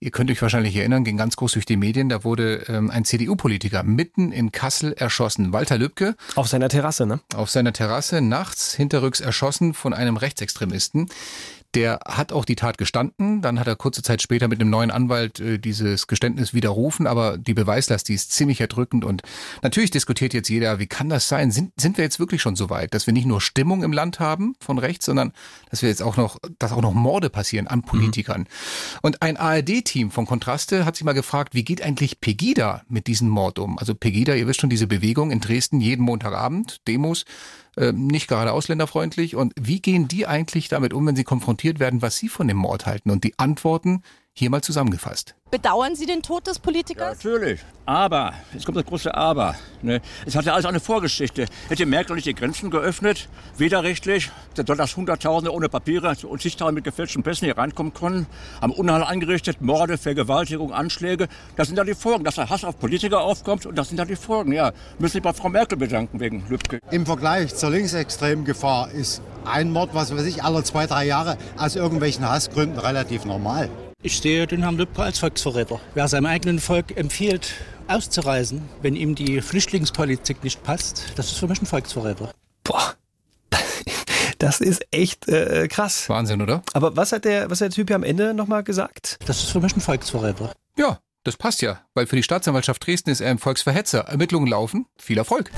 Ihr 0.00 0.10
könnt 0.10 0.32
euch 0.32 0.42
wahrscheinlich 0.42 0.74
erinnern, 0.74 1.04
ging 1.04 1.16
ganz 1.16 1.36
groß 1.36 1.52
durch 1.52 1.64
die 1.64 1.76
Medien, 1.76 2.08
da 2.08 2.24
wurde 2.24 2.64
ähm, 2.66 2.90
ein 2.90 3.04
CDU-Politiker 3.04 3.84
mitten 3.84 4.32
in 4.32 4.50
Kassel 4.50 4.92
erschossen. 4.92 5.52
Walter 5.52 5.78
Lübcke. 5.78 6.16
Auf 6.34 6.48
seiner 6.48 6.68
Terrasse, 6.68 7.06
ne? 7.06 7.20
Auf 7.34 7.50
seiner 7.50 7.72
Terrasse 7.72 8.20
nachts 8.20 8.74
hinterrücks 8.74 9.20
erschossen 9.20 9.74
von 9.74 9.94
einem 9.94 10.16
Rechtsextremisten. 10.16 11.08
Der 11.74 12.00
hat 12.06 12.32
auch 12.32 12.44
die 12.44 12.56
Tat 12.56 12.78
gestanden. 12.78 13.42
Dann 13.42 13.60
hat 13.60 13.66
er 13.66 13.76
kurze 13.76 14.02
Zeit 14.02 14.22
später 14.22 14.48
mit 14.48 14.60
einem 14.60 14.70
neuen 14.70 14.90
Anwalt 14.90 15.40
äh, 15.40 15.58
dieses 15.58 16.06
Geständnis 16.06 16.52
widerrufen. 16.52 17.06
Aber 17.06 17.38
die 17.38 17.54
Beweislast, 17.54 18.08
die 18.08 18.14
ist 18.14 18.32
ziemlich 18.32 18.60
erdrückend. 18.60 19.04
Und 19.04 19.22
natürlich 19.62 19.90
diskutiert 19.90 20.34
jetzt 20.34 20.48
jeder, 20.48 20.78
wie 20.78 20.86
kann 20.86 21.08
das 21.08 21.28
sein? 21.28 21.50
Sind, 21.50 21.72
sind 21.80 21.96
wir 21.96 22.04
jetzt 22.04 22.18
wirklich 22.18 22.42
schon 22.42 22.56
so 22.56 22.70
weit, 22.70 22.94
dass 22.94 23.06
wir 23.06 23.14
nicht 23.14 23.26
nur 23.26 23.40
Stimmung 23.40 23.82
im 23.82 23.92
Land 23.92 24.20
haben 24.20 24.54
von 24.60 24.78
rechts, 24.78 25.06
sondern 25.06 25.32
dass 25.70 25.82
wir 25.82 25.88
jetzt 25.88 26.02
auch 26.02 26.16
noch, 26.16 26.38
dass 26.58 26.72
auch 26.72 26.82
noch 26.82 26.94
Morde 26.94 27.30
passieren 27.30 27.66
an 27.66 27.82
Politikern? 27.82 28.42
Mhm. 28.42 28.46
Und 29.02 29.22
ein 29.22 29.36
ARD-Team 29.36 30.10
von 30.10 30.26
Kontraste 30.26 30.84
hat 30.84 30.96
sich 30.96 31.04
mal 31.04 31.12
gefragt, 31.12 31.54
wie 31.54 31.64
geht 31.64 31.82
eigentlich 31.82 32.20
Pegida 32.20 32.82
mit 32.88 33.06
diesem 33.06 33.28
Mord 33.28 33.58
um? 33.58 33.78
Also 33.78 33.94
Pegida, 33.94 34.34
ihr 34.34 34.46
wisst 34.46 34.60
schon, 34.60 34.70
diese 34.70 34.86
Bewegung 34.86 35.30
in 35.30 35.40
Dresden 35.40 35.80
jeden 35.80 36.04
Montagabend, 36.04 36.80
Demos 36.86 37.24
äh, 37.80 37.92
nicht 37.92 38.28
gerade 38.28 38.52
ausländerfreundlich. 38.52 39.34
Und 39.36 39.54
wie 39.58 39.80
gehen 39.80 40.06
die 40.06 40.26
eigentlich 40.26 40.68
damit 40.68 40.92
um, 40.92 41.06
wenn 41.06 41.16
sie 41.16 41.24
konfrontiert 41.24 41.80
werden, 41.80 42.02
was 42.02 42.16
sie 42.16 42.28
von 42.28 42.46
dem 42.46 42.58
Mord 42.58 42.86
halten? 42.86 43.10
Und 43.10 43.24
die 43.24 43.38
Antworten 43.38 44.02
hier 44.40 44.50
mal 44.50 44.62
zusammengefasst. 44.62 45.34
Bedauern 45.50 45.96
Sie 45.96 46.06
den 46.06 46.22
Tod 46.22 46.46
des 46.46 46.58
Politikers? 46.58 47.22
Ja, 47.22 47.30
natürlich. 47.30 47.60
Aber, 47.84 48.32
jetzt 48.54 48.64
kommt 48.64 48.78
das 48.78 48.86
große 48.86 49.12
Aber. 49.14 49.56
Ne? 49.82 50.00
Es 50.24 50.36
hat 50.36 50.44
ja 50.44 50.54
alles 50.54 50.64
eine 50.64 50.78
Vorgeschichte. 50.80 51.46
Hätte 51.68 51.86
Merkel 51.86 52.14
nicht 52.14 52.26
die 52.26 52.34
Grenzen 52.34 52.70
geöffnet, 52.70 53.28
widerrechtlich, 53.58 54.30
dann 54.54 54.78
dass 54.78 54.96
Hunderttausende 54.96 55.52
ohne 55.52 55.68
Papiere 55.68 56.14
und 56.22 56.40
zigtausende 56.40 56.76
mit 56.76 56.84
gefälschten 56.84 57.22
Pässen 57.22 57.46
hier 57.46 57.58
reinkommen 57.58 57.92
konnten, 57.92 58.26
haben 58.62 58.72
Unheil 58.72 59.02
angerichtet, 59.02 59.60
Morde, 59.60 59.98
Vergewaltigung, 59.98 60.72
Anschläge. 60.72 61.28
Das 61.56 61.66
sind 61.66 61.76
ja 61.76 61.84
die 61.84 61.94
Folgen, 61.94 62.24
dass 62.24 62.36
der 62.36 62.48
Hass 62.48 62.64
auf 62.64 62.78
Politiker 62.78 63.20
aufkommt 63.20 63.66
und 63.66 63.76
das 63.76 63.88
sind 63.88 63.98
ja 63.98 64.04
die 64.04 64.16
Folgen. 64.16 64.52
Ja, 64.52 64.72
müssen 64.98 65.14
sich 65.14 65.22
bei 65.22 65.32
Frau 65.32 65.48
Merkel 65.48 65.76
bedanken 65.76 66.20
wegen 66.20 66.44
Lübcke. 66.48 66.78
Im 66.92 67.04
Vergleich 67.04 67.54
zur 67.56 67.70
linksextremen 67.70 68.44
Gefahr 68.44 68.90
ist 68.92 69.20
ein 69.44 69.70
Mord, 69.70 69.90
was 69.92 70.14
weiß 70.14 70.24
ich, 70.24 70.44
alle 70.44 70.62
zwei, 70.62 70.86
drei 70.86 71.06
Jahre 71.06 71.36
aus 71.58 71.74
irgendwelchen 71.74 72.26
Hassgründen 72.26 72.78
relativ 72.78 73.24
normal. 73.24 73.68
Ich 74.02 74.18
sehe 74.18 74.46
den 74.46 74.62
Herrn 74.62 74.78
Lübcke 74.78 75.02
als 75.02 75.18
Volksverräter. 75.18 75.78
Wer 75.92 76.08
seinem 76.08 76.24
eigenen 76.24 76.58
Volk 76.58 76.96
empfiehlt, 76.96 77.52
auszureisen, 77.86 78.66
wenn 78.80 78.96
ihm 78.96 79.14
die 79.14 79.42
Flüchtlingspolitik 79.42 80.42
nicht 80.42 80.62
passt, 80.62 81.12
das 81.16 81.26
ist 81.26 81.38
für 81.38 81.46
mich 81.46 81.60
ein 81.60 81.66
Volksverräter. 81.66 82.32
Boah. 82.64 82.94
Das 84.38 84.62
ist 84.62 84.86
echt 84.90 85.28
äh, 85.28 85.68
krass. 85.68 86.08
Wahnsinn, 86.08 86.40
oder? 86.40 86.62
Aber 86.72 86.96
was 86.96 87.12
hat 87.12 87.26
der, 87.26 87.50
was 87.50 87.60
hat 87.60 87.72
der 87.72 87.74
Typ 87.74 87.88
hier 87.88 87.96
am 87.96 88.02
Ende 88.02 88.32
nochmal 88.32 88.64
gesagt? 88.64 89.18
Das 89.26 89.42
ist 89.42 89.50
für 89.50 89.60
mich 89.60 89.76
ein 89.76 89.82
Volksverräter. 89.82 90.50
Ja, 90.78 91.00
das 91.24 91.36
passt 91.36 91.60
ja, 91.60 91.82
weil 91.92 92.06
für 92.06 92.16
die 92.16 92.22
Staatsanwaltschaft 92.22 92.86
Dresden 92.86 93.10
ist 93.10 93.20
er 93.20 93.30
ein 93.30 93.38
Volksverhetzer. 93.38 94.00
Ermittlungen 94.00 94.46
laufen. 94.46 94.86
Viel 94.96 95.18
Erfolg. 95.18 95.50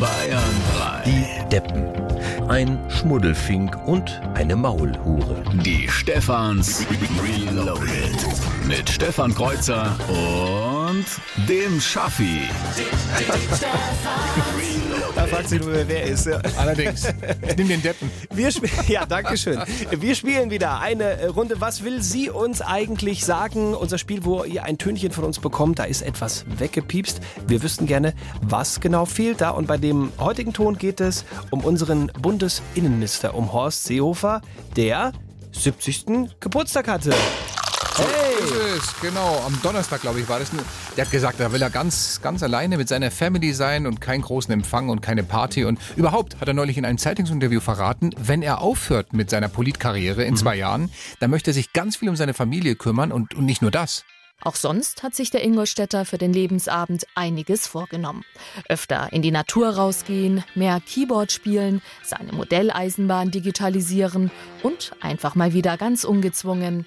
Bayern 0.00 0.42
3. 0.76 1.02
Die 1.04 1.48
Deppen 1.50 1.92
ein 2.48 2.78
Schmuddelfink 2.88 3.76
und 3.86 4.20
eine 4.34 4.56
Maulhure. 4.56 5.42
Die 5.64 5.88
Stefans 5.88 6.86
Reloaded. 7.22 8.26
Mit 8.66 8.88
Stefan 8.88 9.34
Kreuzer 9.34 9.96
und 10.08 10.83
dem 11.48 11.80
Schaffi. 11.80 12.42
Da 15.14 15.26
fragt 15.26 15.48
sich 15.48 15.60
nur, 15.60 15.72
wer 15.72 15.88
er 15.88 16.02
ist. 16.04 16.28
Allerdings. 16.56 17.06
Ich 17.06 17.56
nehme 17.56 17.68
den 17.68 17.82
Deppen. 17.82 18.10
Wir 18.32 18.50
ja, 18.88 19.06
danke 19.06 19.36
schön. 19.36 19.60
Wir 19.90 20.14
spielen 20.16 20.50
wieder 20.50 20.80
eine 20.80 21.28
Runde. 21.28 21.60
Was 21.60 21.84
will 21.84 22.02
sie 22.02 22.30
uns 22.30 22.60
eigentlich 22.60 23.24
sagen? 23.24 23.74
Unser 23.74 23.98
Spiel, 23.98 24.24
wo 24.24 24.42
ihr 24.42 24.64
ein 24.64 24.76
Tönchen 24.76 25.12
von 25.12 25.24
uns 25.24 25.38
bekommt, 25.38 25.78
da 25.78 25.84
ist 25.84 26.02
etwas 26.02 26.44
weggepiepst. 26.58 27.20
Wir 27.46 27.62
wüssten 27.62 27.86
gerne, 27.86 28.12
was 28.42 28.80
genau 28.80 29.04
fehlt 29.04 29.40
da. 29.40 29.50
Und 29.50 29.68
bei 29.68 29.78
dem 29.78 30.10
heutigen 30.18 30.52
Ton 30.52 30.78
geht 30.78 31.00
es 31.00 31.24
um 31.50 31.60
unseren 31.60 32.10
Bundesinnenminister, 32.20 33.34
um 33.34 33.52
Horst 33.52 33.84
Seehofer, 33.84 34.42
der 34.74 35.12
70. 35.52 36.30
Geburtstag 36.40 36.88
hatte. 36.88 37.14
Hey! 37.96 38.24
So 38.46 38.54
ist 38.54 38.76
es, 38.76 39.00
genau. 39.00 39.42
Am 39.46 39.58
Donnerstag, 39.62 40.00
glaube 40.00 40.20
ich, 40.20 40.28
war 40.28 40.38
das. 40.38 40.50
Der 40.96 41.04
hat 41.04 41.12
gesagt, 41.12 41.38
da 41.38 41.52
will 41.52 41.62
er 41.62 41.70
ganz, 41.70 42.20
ganz 42.22 42.42
alleine 42.42 42.76
mit 42.76 42.88
seiner 42.88 43.10
Family 43.10 43.52
sein 43.52 43.86
und 43.86 44.00
keinen 44.00 44.22
großen 44.22 44.52
Empfang 44.52 44.88
und 44.88 45.00
keine 45.00 45.22
Party. 45.22 45.64
Und 45.64 45.78
überhaupt 45.96 46.40
hat 46.40 46.48
er 46.48 46.54
neulich 46.54 46.76
in 46.76 46.84
einem 46.84 46.98
Zeitungsinterview 46.98 47.60
verraten, 47.60 48.10
wenn 48.18 48.42
er 48.42 48.60
aufhört 48.60 49.12
mit 49.12 49.30
seiner 49.30 49.48
Politkarriere 49.48 50.24
in 50.24 50.34
mhm. 50.34 50.38
zwei 50.38 50.56
Jahren, 50.56 50.90
dann 51.20 51.30
möchte 51.30 51.50
er 51.50 51.54
sich 51.54 51.72
ganz 51.72 51.96
viel 51.96 52.08
um 52.08 52.16
seine 52.16 52.34
Familie 52.34 52.74
kümmern 52.74 53.12
und, 53.12 53.34
und 53.34 53.44
nicht 53.44 53.62
nur 53.62 53.70
das. 53.70 54.04
Auch 54.42 54.56
sonst 54.56 55.02
hat 55.02 55.14
sich 55.14 55.30
der 55.30 55.44
Ingolstädter 55.44 56.04
für 56.04 56.18
den 56.18 56.32
Lebensabend 56.32 57.06
einiges 57.14 57.66
vorgenommen. 57.66 58.24
Öfter 58.68 59.12
in 59.12 59.22
die 59.22 59.30
Natur 59.30 59.70
rausgehen, 59.70 60.44
mehr 60.54 60.80
Keyboard 60.80 61.32
spielen, 61.32 61.80
seine 62.02 62.32
Modelleisenbahn 62.32 63.30
digitalisieren 63.30 64.30
und 64.62 64.92
einfach 65.00 65.34
mal 65.34 65.54
wieder 65.54 65.78
ganz 65.78 66.04
ungezwungen 66.04 66.86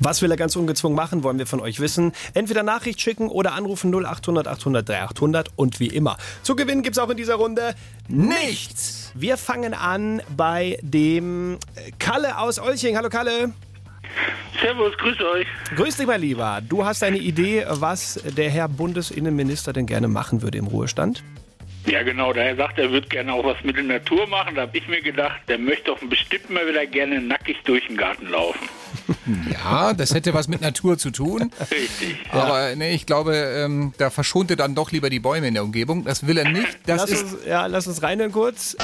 was 0.00 0.22
will 0.22 0.30
er 0.30 0.36
ganz 0.36 0.56
ungezwungen 0.56 0.96
machen, 0.96 1.22
wollen 1.22 1.38
wir 1.38 1.46
von 1.46 1.60
euch 1.60 1.80
wissen. 1.80 2.12
Entweder 2.34 2.62
Nachricht 2.62 3.00
schicken 3.00 3.28
oder 3.28 3.52
anrufen 3.52 3.92
0800 3.94 4.46
800 4.46 4.88
3800 4.88 5.48
und 5.56 5.80
wie 5.80 5.88
immer. 5.88 6.16
Zu 6.42 6.56
gewinnen 6.56 6.82
gibt 6.82 6.96
es 6.96 7.02
auch 7.02 7.10
in 7.10 7.16
dieser 7.16 7.36
Runde 7.36 7.74
nichts. 8.08 9.12
Wir 9.14 9.36
fangen 9.36 9.74
an 9.74 10.22
bei 10.36 10.78
dem 10.82 11.58
Kalle 11.98 12.38
aus 12.38 12.58
Olching. 12.58 12.96
Hallo 12.96 13.08
Kalle. 13.08 13.52
Servus, 14.60 14.96
grüß 14.96 15.20
euch. 15.20 15.46
Grüß 15.76 15.96
dich, 15.96 16.06
mein 16.06 16.20
Lieber. 16.20 16.60
Du 16.66 16.84
hast 16.84 17.02
eine 17.02 17.18
Idee, 17.18 17.64
was 17.68 18.20
der 18.36 18.50
Herr 18.50 18.68
Bundesinnenminister 18.68 19.72
denn 19.72 19.86
gerne 19.86 20.08
machen 20.08 20.42
würde 20.42 20.58
im 20.58 20.66
Ruhestand? 20.66 21.22
Ja, 21.86 22.02
genau. 22.02 22.32
Da 22.32 22.40
er 22.40 22.56
sagt, 22.56 22.78
er 22.78 22.90
würde 22.90 23.06
gerne 23.08 23.32
auch 23.32 23.44
was 23.44 23.62
mit 23.62 23.76
der 23.76 23.84
Natur 23.84 24.26
machen, 24.26 24.54
da 24.56 24.62
habe 24.62 24.76
ich 24.76 24.88
mir 24.88 25.00
gedacht, 25.00 25.40
der 25.48 25.58
möchte 25.58 25.84
doch 25.84 25.98
bestimmt 26.00 26.50
mal 26.50 26.66
wieder 26.66 26.84
gerne 26.86 27.20
nackig 27.20 27.58
durch 27.64 27.86
den 27.86 27.96
Garten 27.96 28.28
laufen. 28.28 28.68
Ja, 29.52 29.92
das 29.92 30.14
hätte 30.14 30.34
was 30.34 30.48
mit 30.48 30.60
Natur 30.60 30.98
zu 30.98 31.10
tun. 31.10 31.50
Richtig. 31.70 32.16
Aber 32.30 32.74
nee, 32.76 32.94
ich 32.94 33.06
glaube, 33.06 33.34
ähm, 33.34 33.92
da 33.98 34.10
verschont 34.10 34.50
er 34.50 34.56
dann 34.56 34.74
doch 34.74 34.92
lieber 34.92 35.10
die 35.10 35.20
Bäume 35.20 35.48
in 35.48 35.54
der 35.54 35.64
Umgebung. 35.64 36.04
Das 36.04 36.26
will 36.26 36.38
er 36.38 36.50
nicht. 36.50 36.78
Das 36.86 37.02
lass, 37.02 37.10
ist 37.10 37.22
uns, 37.22 37.44
ja, 37.46 37.66
lass 37.66 37.86
uns 37.86 38.02
reinhören 38.02 38.32
kurz. 38.32 38.76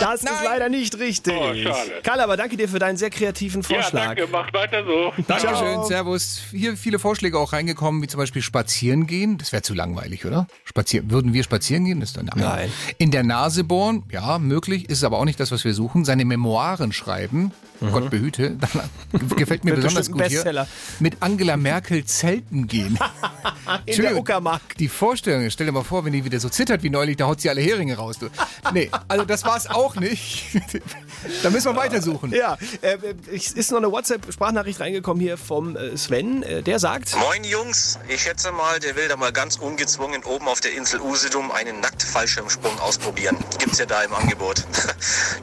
Das 0.00 0.22
Nein. 0.22 0.34
ist 0.34 0.44
leider 0.44 0.68
nicht 0.68 0.98
richtig. 0.98 1.34
Oh, 1.36 1.54
schade. 1.54 1.92
Karl, 2.02 2.20
aber 2.20 2.36
danke 2.36 2.56
dir 2.56 2.68
für 2.68 2.78
deinen 2.78 2.96
sehr 2.96 3.10
kreativen 3.10 3.62
Vorschlag. 3.62 4.00
Ja, 4.00 4.14
danke. 4.14 4.26
Macht 4.28 4.52
weiter 4.54 4.84
so. 4.84 5.12
Dankeschön. 5.26 5.84
Servus. 5.84 6.42
Hier 6.50 6.76
viele 6.76 6.98
Vorschläge 6.98 7.38
auch 7.38 7.52
reingekommen, 7.52 8.02
wie 8.02 8.06
zum 8.06 8.18
Beispiel 8.18 8.42
spazieren 8.42 9.06
gehen. 9.06 9.38
Das 9.38 9.52
wäre 9.52 9.62
zu 9.62 9.74
langweilig, 9.74 10.26
oder? 10.26 10.46
Spazieren. 10.64 11.10
Würden 11.10 11.32
wir 11.32 11.44
spazieren 11.44 11.84
gehen? 11.84 12.00
Das 12.00 12.10
ist 12.10 12.16
dann 12.16 12.26
nein. 12.26 12.44
nein. 12.44 12.72
In 12.98 13.10
der 13.10 13.22
Nase 13.22 13.64
bohren. 13.64 14.02
Ja, 14.10 14.38
möglich. 14.38 14.88
Ist 14.88 15.04
aber 15.04 15.18
auch 15.18 15.24
nicht 15.24 15.38
das, 15.40 15.52
was 15.52 15.64
wir 15.64 15.74
suchen. 15.74 16.04
Seine 16.04 16.24
Memoiren 16.24 16.92
schreiben. 16.92 17.52
Mhm. 17.80 17.92
Gott 17.92 18.10
behüte. 18.10 18.56
gefällt 19.36 19.64
mir 19.64 19.74
besonders 19.74 20.10
gut 20.10 20.24
hier. 20.26 20.66
Mit 21.00 21.16
Angela 21.20 21.56
Merkel 21.56 22.04
zelten 22.04 22.66
gehen. 22.66 22.98
In 23.86 24.02
der 24.02 24.16
Uckermark. 24.16 24.76
Die 24.78 24.88
Vorstellung, 24.88 25.48
stell 25.50 25.66
dir 25.66 25.72
mal 25.72 25.84
vor, 25.84 26.04
wenn 26.04 26.12
die 26.12 26.24
wieder 26.24 26.40
so 26.40 26.48
zittert 26.48 26.82
wie 26.82 26.90
neulich, 26.90 27.16
da 27.16 27.26
haut 27.26 27.40
sie 27.40 27.50
alle 27.50 27.60
Heringe 27.60 27.96
raus. 27.96 28.18
Du. 28.18 28.28
Nee, 28.72 28.90
also 29.08 29.24
das 29.24 29.44
war 29.44 29.56
es 29.56 29.68
auch 29.68 29.96
nicht. 29.96 30.46
da 31.42 31.50
müssen 31.50 31.72
wir 31.72 31.76
weitersuchen. 31.76 32.32
Ja, 32.32 32.56
äh, 32.82 32.96
ist 33.30 33.70
noch 33.70 33.78
eine 33.78 33.90
WhatsApp-Sprachnachricht 33.90 34.80
reingekommen 34.80 35.20
hier 35.20 35.36
vom 35.36 35.76
äh, 35.76 35.96
Sven. 35.96 36.42
Äh, 36.42 36.62
der 36.62 36.78
sagt: 36.78 37.16
Moin 37.16 37.44
Jungs, 37.44 37.98
ich 38.08 38.22
schätze 38.22 38.52
mal, 38.52 38.78
der 38.80 38.96
will 38.96 39.08
da 39.08 39.16
mal 39.16 39.32
ganz 39.32 39.56
ungezwungen 39.56 40.22
oben 40.24 40.46
auf 40.46 40.60
der 40.60 40.72
Insel 40.74 41.00
Usedom 41.00 41.50
einen 41.50 41.80
Nackt-Fallschirmsprung 41.80 42.78
ausprobieren. 42.80 43.36
Gibt's 43.58 43.78
ja 43.78 43.86
da 43.86 44.02
im 44.02 44.14
Angebot. 44.14 44.64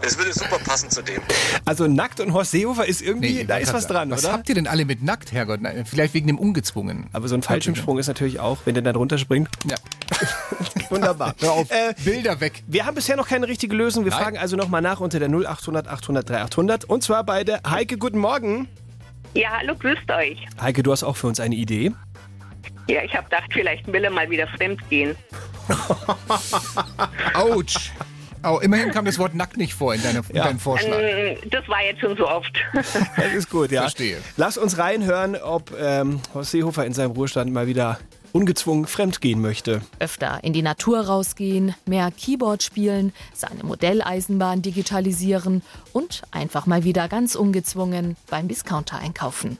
das 0.02 0.18
würde 0.18 0.34
super 0.34 0.60
passen 0.60 0.90
zu 0.90 1.02
dem. 1.02 1.22
Also 1.66 1.88
nackt 1.88 2.20
und 2.20 2.31
Horst 2.34 2.52
Seehofer 2.52 2.86
ist 2.86 3.02
irgendwie, 3.02 3.34
nee, 3.34 3.44
da 3.46 3.58
ist 3.58 3.74
was 3.74 3.88
dran, 3.88 4.10
was 4.12 4.20
oder? 4.20 4.30
Was 4.30 4.38
habt 4.38 4.50
ihr 4.50 4.56
denn 4.56 4.68
alle 4.68 4.86
mit 4.86 5.04
nackt, 5.04 5.32
Herrgott? 5.32 5.60
Vielleicht 5.86 6.14
wegen 6.14 6.28
dem 6.28 6.40
Ungezwungen. 6.40 7.08
Aber 7.14 7.28
so 7.28 7.36
ein 7.36 7.42
Fallschirmsprung 7.42 7.98
ist 8.00 8.08
natürlich 8.08 8.40
auch, 8.40 8.60
wenn 8.66 8.74
der 8.74 8.84
da 8.84 8.94
drunter 8.94 9.18
springt. 9.18 9.50
Ja. 9.70 9.76
Wunderbar. 10.90 11.36
Hör 11.40 11.54
auf, 11.54 11.72
äh, 11.72 11.94
Bilder 12.04 12.40
weg. 12.40 12.64
Wir 12.68 12.86
haben 12.86 12.96
bisher 12.96 13.16
noch 13.16 13.28
keine 13.28 13.48
richtige 13.48 13.76
Lösung. 13.76 14.04
Wir 14.06 14.12
Nein. 14.12 14.22
fragen 14.22 14.38
also 14.38 14.56
nochmal 14.56 14.82
nach 14.82 15.00
unter 15.00 15.20
der 15.20 15.30
0800 15.30 15.88
800 15.88 16.30
3800. 16.30 16.86
Und 16.86 17.04
zwar 17.04 17.24
bei 17.24 17.44
der 17.44 17.62
Heike. 17.70 17.98
Guten 17.98 18.20
Morgen. 18.20 18.68
Ja, 19.34 19.50
hallo, 19.60 19.76
grüßt 19.76 20.12
euch. 20.12 20.46
Heike, 20.60 20.84
du 20.84 20.92
hast 20.92 21.04
auch 21.04 21.16
für 21.16 21.28
uns 21.28 21.40
eine 21.40 21.56
Idee. 21.56 21.92
Ja, 22.88 23.04
ich 23.04 23.16
habe 23.16 23.24
gedacht, 23.30 23.50
vielleicht 23.52 23.88
will 23.92 24.04
er 24.04 24.12
mal 24.12 24.30
wieder 24.30 24.48
fremd 24.48 24.82
gehen. 24.90 25.16
Autsch. 27.34 27.92
Oh, 28.44 28.60
immerhin 28.62 28.92
kam 28.92 29.06
das 29.06 29.20
Wort 29.20 29.36
nackt 29.36 29.58
nicht 29.58 29.74
vor 29.74 29.94
in, 29.94 30.02
deine, 30.02 30.22
ja. 30.34 30.46
deinem 30.46 30.60
Vorschlag. 30.60 30.98
Ähm, 31.00 31.38
das 31.50 31.68
war 31.68 31.84
jetzt 31.84 32.02
schon 32.02 32.18
so 32.18 32.28
oft. 32.28 32.52
das 32.74 33.34
ist 33.34 33.50
gut, 33.50 33.72
ja. 33.72 33.82
Verstehe. 33.82 34.18
Lass 34.38 34.58
uns 34.58 34.78
reinhören, 34.78 35.36
ob 35.36 35.72
ähm, 35.80 36.20
Horst 36.34 36.52
Seehofer 36.52 36.86
in 36.86 36.94
seinem 36.94 37.12
Ruhestand 37.12 37.52
mal 37.52 37.68
wieder 37.68 38.00
ungezwungen 38.32 38.88
fremd 38.88 39.22
gehen 39.22 39.42
möchte. 39.42 39.82
Öfter 40.00 40.40
in 40.44 40.54
die 40.54 40.62
Natur 40.62 41.02
rausgehen, 41.02 41.76
mehr 41.86 42.12
Keyboard 42.12 42.64
spielen, 42.64 43.14
seine 43.34 43.64
Modelleisenbahn 43.64 44.62
digitalisieren 44.62 45.62
und 45.94 46.22
einfach 46.32 46.66
mal 46.66 46.84
wieder 46.84 47.08
ganz 47.08 47.36
ungezwungen 47.36 48.16
beim 48.30 48.48
Discounter 48.48 48.98
einkaufen. 48.98 49.58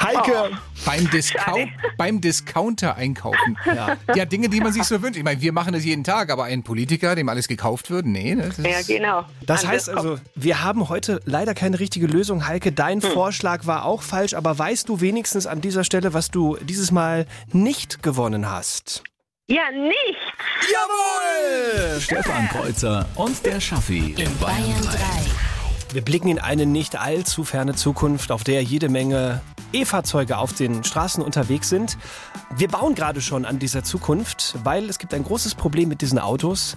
Heike! 0.00 0.50
Beim, 0.84 1.10
Discount, 1.10 1.68
beim 1.96 2.20
Discounter 2.20 2.96
einkaufen. 2.96 3.56
Ja. 3.66 3.96
ja, 4.14 4.24
Dinge, 4.24 4.48
die 4.48 4.60
man 4.60 4.72
sich 4.72 4.84
so 4.84 5.02
wünscht. 5.02 5.18
Ich 5.18 5.24
meine, 5.24 5.40
wir 5.40 5.52
machen 5.52 5.72
das 5.72 5.84
jeden 5.84 6.02
Tag, 6.04 6.30
aber 6.30 6.44
ein 6.44 6.62
Politiker, 6.62 7.14
dem 7.14 7.28
alles 7.28 7.48
gekauft 7.48 7.90
wird, 7.90 8.06
nee. 8.06 8.34
Das 8.34 8.58
ist 8.58 8.66
Ja, 8.66 8.96
genau. 8.96 9.24
Das 9.44 9.64
An 9.64 9.70
heißt 9.70 9.90
also, 9.90 10.18
wir 10.34 10.62
haben 10.62 10.88
heute 10.88 11.20
leider 11.26 11.54
keine 11.54 11.78
richtige 11.80 12.06
Lösung. 12.06 12.46
Heike, 12.48 12.72
dein 12.72 13.02
Hm. 13.02 13.10
Vorschlag 13.12 13.66
war 13.66 13.84
auch 13.84 14.02
falsch, 14.02 14.34
aber 14.34 14.58
weißt 14.58 14.88
du 14.88 15.00
wenigstens 15.00 15.46
an 15.46 15.60
dieser 15.60 15.84
Stelle, 15.84 16.14
was 16.14 16.30
du 16.30 16.56
dieses 16.62 16.90
Mal 16.90 17.26
nicht 17.52 18.02
gewonnen 18.02 18.48
hast? 18.50 19.02
Ja, 19.50 19.70
nicht. 19.70 20.16
Jawohl! 20.72 22.00
Stefan 22.00 22.48
Kreuzer 22.48 23.06
und 23.14 23.44
der 23.46 23.60
Schaffi 23.60 24.14
in 24.16 24.36
Bayern 24.38 24.82
3. 24.82 24.98
Wir 25.90 26.02
blicken 26.02 26.28
in 26.28 26.38
eine 26.38 26.66
nicht 26.66 27.00
allzu 27.00 27.44
ferne 27.44 27.74
Zukunft, 27.74 28.30
auf 28.30 28.44
der 28.44 28.62
jede 28.62 28.90
Menge 28.90 29.40
E-Fahrzeuge 29.72 30.36
auf 30.36 30.52
den 30.52 30.84
Straßen 30.84 31.22
unterwegs 31.22 31.70
sind. 31.70 31.96
Wir 32.56 32.68
bauen 32.68 32.94
gerade 32.94 33.22
schon 33.22 33.46
an 33.46 33.58
dieser 33.58 33.84
Zukunft, 33.84 34.56
weil 34.64 34.90
es 34.90 34.98
gibt 34.98 35.14
ein 35.14 35.24
großes 35.24 35.54
Problem 35.54 35.88
mit 35.88 36.02
diesen 36.02 36.18
Autos. 36.18 36.76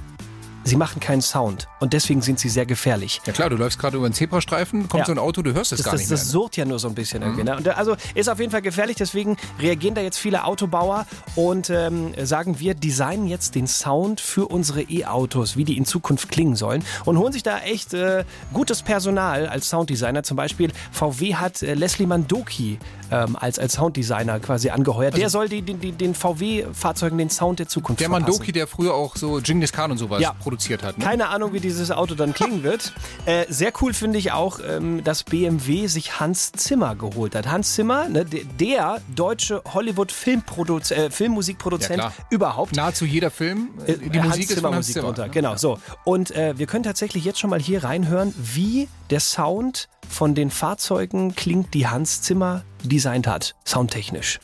Sie 0.64 0.76
machen 0.76 1.00
keinen 1.00 1.22
Sound 1.24 1.68
und 1.80 1.92
deswegen 1.94 2.22
sind 2.22 2.40
sie 2.40 2.48
sehr 2.48 2.68
gefährlich. 2.68 3.20
Ja 3.26 3.34
klar, 3.34 3.50
du 3.50 3.56
läufst 3.56 3.80
gerade 3.80 3.98
über 3.98 4.06
einen 4.06 4.14
Zebrastreifen, 4.14 4.88
kommt 4.88 5.02
Ja. 5.02 5.06
so 5.08 5.12
ein 5.12 5.18
Auto, 5.18 5.42
du 5.42 5.54
hörst 5.54 5.72
es 5.72 5.78
Das, 5.80 5.86
gar 5.86 5.92
das, 5.94 6.02
nicht 6.02 6.12
das 6.12 6.20
mehr. 6.22 6.28
Mhm. 6.28 6.32
surrt 6.32 6.58
ja 6.58 6.66
nur 6.66 6.78
so 6.80 6.88
ein 6.88 6.94
bisschen. 6.96 7.24
irgendwie, 7.24 7.44
Ne? 7.44 7.58
Und 7.58 7.66
da- 7.66 7.72
also 7.74 7.96
ist 8.14 8.30
auf 8.30 8.40
jeden 8.40 8.52
Fall 8.52 8.62
gefährlich, 8.62 8.96
deswegen 8.96 9.38
reagieren 9.60 9.96
da 9.96 10.02
jetzt 10.02 10.18
viele 10.20 10.44
Autobauer 10.46 11.08
und 11.36 11.72
ähm, 11.72 12.14
sagen 12.24 12.60
wir, 12.60 12.76
designen 12.76 13.28
jetzt 13.28 13.56
den 13.56 13.66
Sound 13.68 14.22
für 14.22 14.46
unsere 14.48 14.84
E-Autos, 14.84 15.58
wie 15.58 15.66
die 15.66 15.78
in 15.78 15.86
Zukunft 15.86 16.30
klingen 16.30 16.56
sollen 16.56 16.84
und 17.06 17.18
holen 17.18 17.34
sich 17.34 17.42
da 17.44 17.60
echt 17.62 17.94
äh, 17.96 18.24
gutes 18.54 18.84
Personal 18.84 19.48
als 19.48 19.68
Sounddesigner. 19.70 20.22
Zum 20.24 20.38
Beispiel 20.38 20.72
VW 20.92 21.36
hat 21.36 21.64
äh, 21.64 21.74
Leslie 21.74 22.06
Mandoki 22.06 22.78
ähm, 23.12 23.36
als, 23.40 23.60
als 23.60 23.74
Sounddesigner 23.74 24.40
quasi 24.40 24.70
angeheuert. 24.70 25.16
der 25.18 25.30
soll 25.30 25.50
die, 25.50 25.62
die, 25.62 25.74
die, 25.76 25.92
den 25.92 26.16
VW-Fahrzeugen 26.16 27.18
den 27.18 27.30
Sound 27.30 27.60
der 27.60 27.68
Zukunft 27.68 28.02
Also 28.02 28.10
Der 28.12 28.18
verpassen. 28.20 28.32
Mandoki, 28.32 28.52
der 28.52 28.68
früher 28.68 28.94
auch 28.94 29.16
so 29.16 29.40
Genghis 29.44 29.72
Khan 29.74 29.92
und 29.92 29.98
sowas 29.98 30.22
Ja. 30.22 30.34
produziert 30.34 30.84
hat. 30.84 30.98
Ne? 30.98 31.04
Keine 31.06 31.28
Ahnung, 31.30 31.54
wie 31.54 31.60
dieses 31.60 31.92
Auto 31.92 32.16
dann 32.16 32.34
klingen 32.34 32.64
wird. 32.64 32.94
Äh, 33.26 33.46
sehr 33.50 33.72
cool 33.82 33.94
finde 33.94 34.18
ich 34.18 34.32
auch, 34.32 34.60
ähm, 34.68 35.04
dass 35.04 35.24
BMW 35.24 35.86
sich 35.88 36.20
Hans 36.20 36.52
Zimmer 36.54 36.96
geholt 36.96 37.36
hat. 37.36 37.48
Hans 37.48 37.76
Zimmer, 37.76 38.10
ne, 38.10 38.26
de- 38.26 38.46
der 38.60 39.00
deutsche 39.16 39.62
Hollywood-Filmproduz- 39.74 40.92
äh, 40.92 41.10
Filmmusikproduzent 41.12 41.98
Ja, 42.00 42.14
überhaupt. 42.30 42.76
Nahezu 42.76 43.06
jeder 43.06 43.30
Film, 43.32 43.70
äh, 43.86 43.98
die 43.98 44.20
Hans 44.20 44.30
Musik 44.30 44.44
ist 44.50 44.56
Zimmer 44.56 44.62
von 44.70 44.76
Hans 44.76 44.88
Musik 44.88 44.94
Zimmer. 44.96 45.06
drunter. 45.14 45.30
Genau, 45.30 45.56
so. 45.56 45.78
Und 46.04 46.32
äh, 46.32 46.58
wir 46.58 46.66
können 46.68 46.84
tatsächlich 46.84 47.24
jetzt 47.26 47.40
schon 47.40 47.50
mal 47.50 47.60
hier 47.60 47.84
reinhören, 47.84 48.34
wie 48.38 48.88
der 49.10 49.20
Sound 49.20 49.88
von 50.10 50.36
den 50.36 50.50
Fahrzeugen 50.50 51.36
klingt, 51.36 51.74
die 51.74 51.88
Hans 51.88 52.22
Zimmer 52.22 52.64
designt 52.84 53.28
hat, 53.28 53.56
soundtechnisch. 53.66 54.40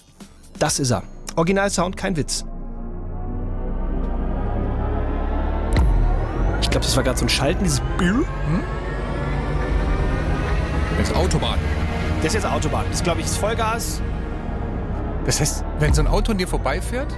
Das 0.59 0.79
ist 0.79 0.91
er. 0.91 1.03
Original-Sound, 1.35 1.97
kein 1.97 2.15
Witz. 2.15 2.45
Ich 6.61 6.69
glaube, 6.69 6.85
das 6.85 6.95
war 6.95 7.03
gerade 7.03 7.17
so 7.17 7.25
ein 7.25 7.29
Schalten, 7.29 7.63
dieses 7.63 7.81
Bill. 7.97 8.25
Das 10.97 11.09
ist 11.09 11.15
Autobahn. 11.15 11.59
Das 12.17 12.27
ist 12.27 12.33
jetzt 12.33 12.45
Autobahn. 12.47 12.85
Das 12.89 13.03
glaube 13.03 13.19
ich 13.19 13.27
ist 13.27 13.37
Vollgas. 13.37 14.01
Das 15.25 15.39
heißt, 15.39 15.63
wenn 15.79 15.93
so 15.93 16.01
ein 16.01 16.07
Auto 16.07 16.31
an 16.31 16.37
dir 16.37 16.47
vorbeifährt, 16.47 17.13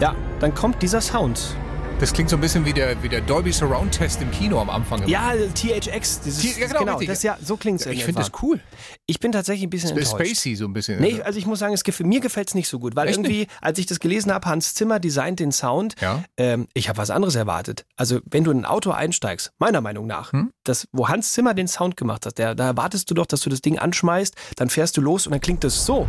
Ja, 0.00 0.14
dann 0.40 0.54
kommt 0.54 0.80
dieser 0.82 1.00
Sound. 1.00 1.56
Das 2.00 2.12
klingt 2.12 2.30
so 2.30 2.36
ein 2.36 2.40
bisschen 2.40 2.64
wie 2.64 2.72
der, 2.72 3.02
wie 3.02 3.08
der 3.08 3.20
Dolby 3.20 3.52
Surround 3.52 3.92
Test 3.92 4.22
im 4.22 4.30
Kino 4.30 4.60
am 4.60 4.70
Anfang. 4.70 5.00
immer. 5.00 5.08
Ja, 5.08 5.32
THX. 5.54 6.20
Dieses, 6.20 6.42
T- 6.42 6.60
ja, 6.60 6.66
genau, 6.68 6.78
genau 6.96 7.00
das, 7.00 7.22
ja, 7.24 7.36
so 7.42 7.56
klingt 7.56 7.80
es. 7.80 7.86
Ich 7.86 8.04
finde 8.04 8.20
das 8.20 8.30
cool. 8.42 8.60
Ich 9.06 9.18
bin 9.18 9.32
tatsächlich 9.32 9.64
ein 9.66 9.70
bisschen 9.70 9.90
enttäuscht. 9.96 10.12
spacey 10.12 10.54
so 10.54 10.66
ein 10.66 10.72
bisschen. 10.72 11.00
Nee, 11.00 11.20
also 11.22 11.38
ich 11.38 11.46
muss 11.46 11.58
sagen, 11.58 11.74
es 11.74 11.82
gef 11.82 11.98
mir 12.00 12.20
gefällt 12.20 12.48
es 12.48 12.54
nicht 12.54 12.68
so 12.68 12.78
gut, 12.78 12.94
weil 12.94 13.08
Echt 13.08 13.16
irgendwie, 13.18 13.48
als 13.60 13.78
ich 13.78 13.86
das 13.86 13.98
gelesen 13.98 14.32
habe, 14.32 14.46
Hans 14.48 14.74
Zimmer 14.74 15.00
designt 15.00 15.40
den 15.40 15.50
Sound, 15.50 15.94
Ja. 16.00 16.22
ähm, 16.36 16.68
ich 16.74 16.88
habe 16.88 16.98
was 16.98 17.10
anderes 17.10 17.34
erwartet. 17.34 17.84
Also 17.96 18.20
wenn 18.26 18.44
du 18.44 18.50
in 18.52 18.58
ein 18.60 18.64
Auto 18.64 18.90
einsteigst, 18.92 19.50
meiner 19.58 19.80
Meinung 19.80 20.06
nach, 20.06 20.32
Hm? 20.32 20.50
das, 20.64 20.86
wo 20.92 21.08
Hans 21.08 21.32
Zimmer 21.32 21.54
den 21.54 21.66
Sound 21.66 21.96
gemacht 21.96 22.26
hat, 22.26 22.38
der, 22.38 22.54
da 22.54 22.66
erwartest 22.66 23.10
du 23.10 23.14
doch, 23.14 23.26
dass 23.26 23.40
du 23.40 23.50
das 23.50 23.60
Ding 23.60 23.78
anschmeißt, 23.78 24.34
dann 24.56 24.70
fährst 24.70 24.96
du 24.96 25.00
los 25.00 25.26
und 25.26 25.32
dann 25.32 25.40
klingt 25.40 25.64
das 25.64 25.84
so. 25.84 26.06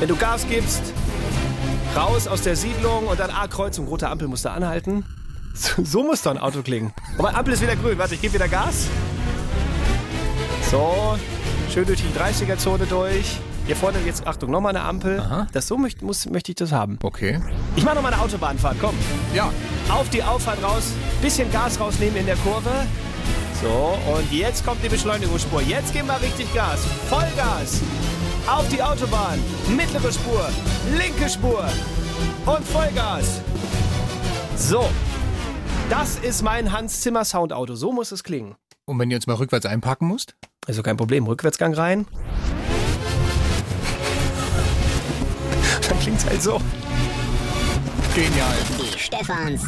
Wenn 0.00 0.08
du 0.08 0.16
Gas 0.16 0.44
gibst, 0.50 0.82
raus 1.96 2.26
aus 2.26 2.42
der 2.42 2.56
Siedlung 2.56 3.06
und 3.06 3.20
dann 3.20 3.30
A-Kreuzung, 3.30 3.86
rote 3.86 4.08
Ampel 4.08 4.28
musst 4.28 4.44
du 4.44 4.50
anhalten. 4.50 5.04
So, 5.54 6.02
muss 6.02 6.22
doch 6.22 6.30
ein 6.30 6.38
Auto 6.38 6.62
klingen. 6.62 6.94
Aber 7.18 7.36
Ampel 7.36 7.52
ist 7.52 7.60
wieder 7.60 7.76
grün. 7.76 7.98
Warte, 7.98 8.14
ich 8.14 8.22
gebe 8.22 8.34
wieder 8.34 8.48
Gas. 8.48 8.86
So, 10.70 11.18
schön 11.70 11.84
durch 11.84 12.00
die 12.00 12.18
30er-Zone 12.18 12.86
durch. 12.86 13.38
Hier 13.66 13.76
vorne 13.76 13.98
jetzt, 14.06 14.26
Achtung, 14.26 14.50
nochmal 14.50 14.74
eine 14.74 14.84
Ampel. 14.84 15.46
Das 15.52 15.68
so 15.68 15.76
möcht, 15.76 16.02
muss, 16.02 16.26
möchte 16.26 16.52
ich 16.52 16.56
das 16.56 16.72
haben. 16.72 16.98
Okay. 17.02 17.40
Ich 17.76 17.84
mache 17.84 17.96
nochmal 17.96 18.14
eine 18.14 18.22
Autobahnfahrt, 18.22 18.76
komm. 18.80 18.94
Ja. 19.34 19.52
Auf 19.90 20.08
die 20.08 20.22
Auffahrt 20.22 20.62
raus, 20.62 20.92
bisschen 21.20 21.52
Gas 21.52 21.78
rausnehmen 21.78 22.16
in 22.16 22.26
der 22.26 22.36
Kurve. 22.36 22.70
So, 23.60 23.98
und 24.16 24.32
jetzt 24.32 24.64
kommt 24.64 24.82
die 24.82 24.88
Beschleunigungsspur. 24.88 25.60
Jetzt 25.60 25.92
geben 25.92 26.08
wir 26.08 26.20
richtig 26.20 26.52
Gas. 26.54 26.80
Vollgas. 27.08 27.80
Auf 28.46 28.68
die 28.68 28.80
Autobahn. 28.82 29.38
Mittlere 29.76 30.10
Spur, 30.12 30.48
linke 30.96 31.28
Spur 31.28 31.64
und 32.44 32.66
Vollgas. 32.66 33.40
So, 34.56 34.88
das 35.88 36.18
ist 36.18 36.42
mein 36.42 36.72
Hans 36.72 37.02
Zimmer 37.02 37.24
Soundauto. 37.24 37.76
So 37.76 37.92
muss 37.92 38.10
es 38.10 38.24
klingen. 38.24 38.56
Und 38.84 38.98
wenn 38.98 39.10
du 39.10 39.14
jetzt 39.14 39.28
mal 39.28 39.36
rückwärts 39.36 39.64
einparken 39.64 40.08
musst? 40.08 40.34
Also 40.66 40.82
kein 40.82 40.96
Problem. 40.96 41.24
Rückwärtsgang 41.26 41.72
rein. 41.74 42.06
Dann 45.88 46.00
klingt's 46.00 46.26
halt 46.26 46.42
so. 46.42 46.60
Genial. 48.14 48.56
Stefans. 48.98 49.62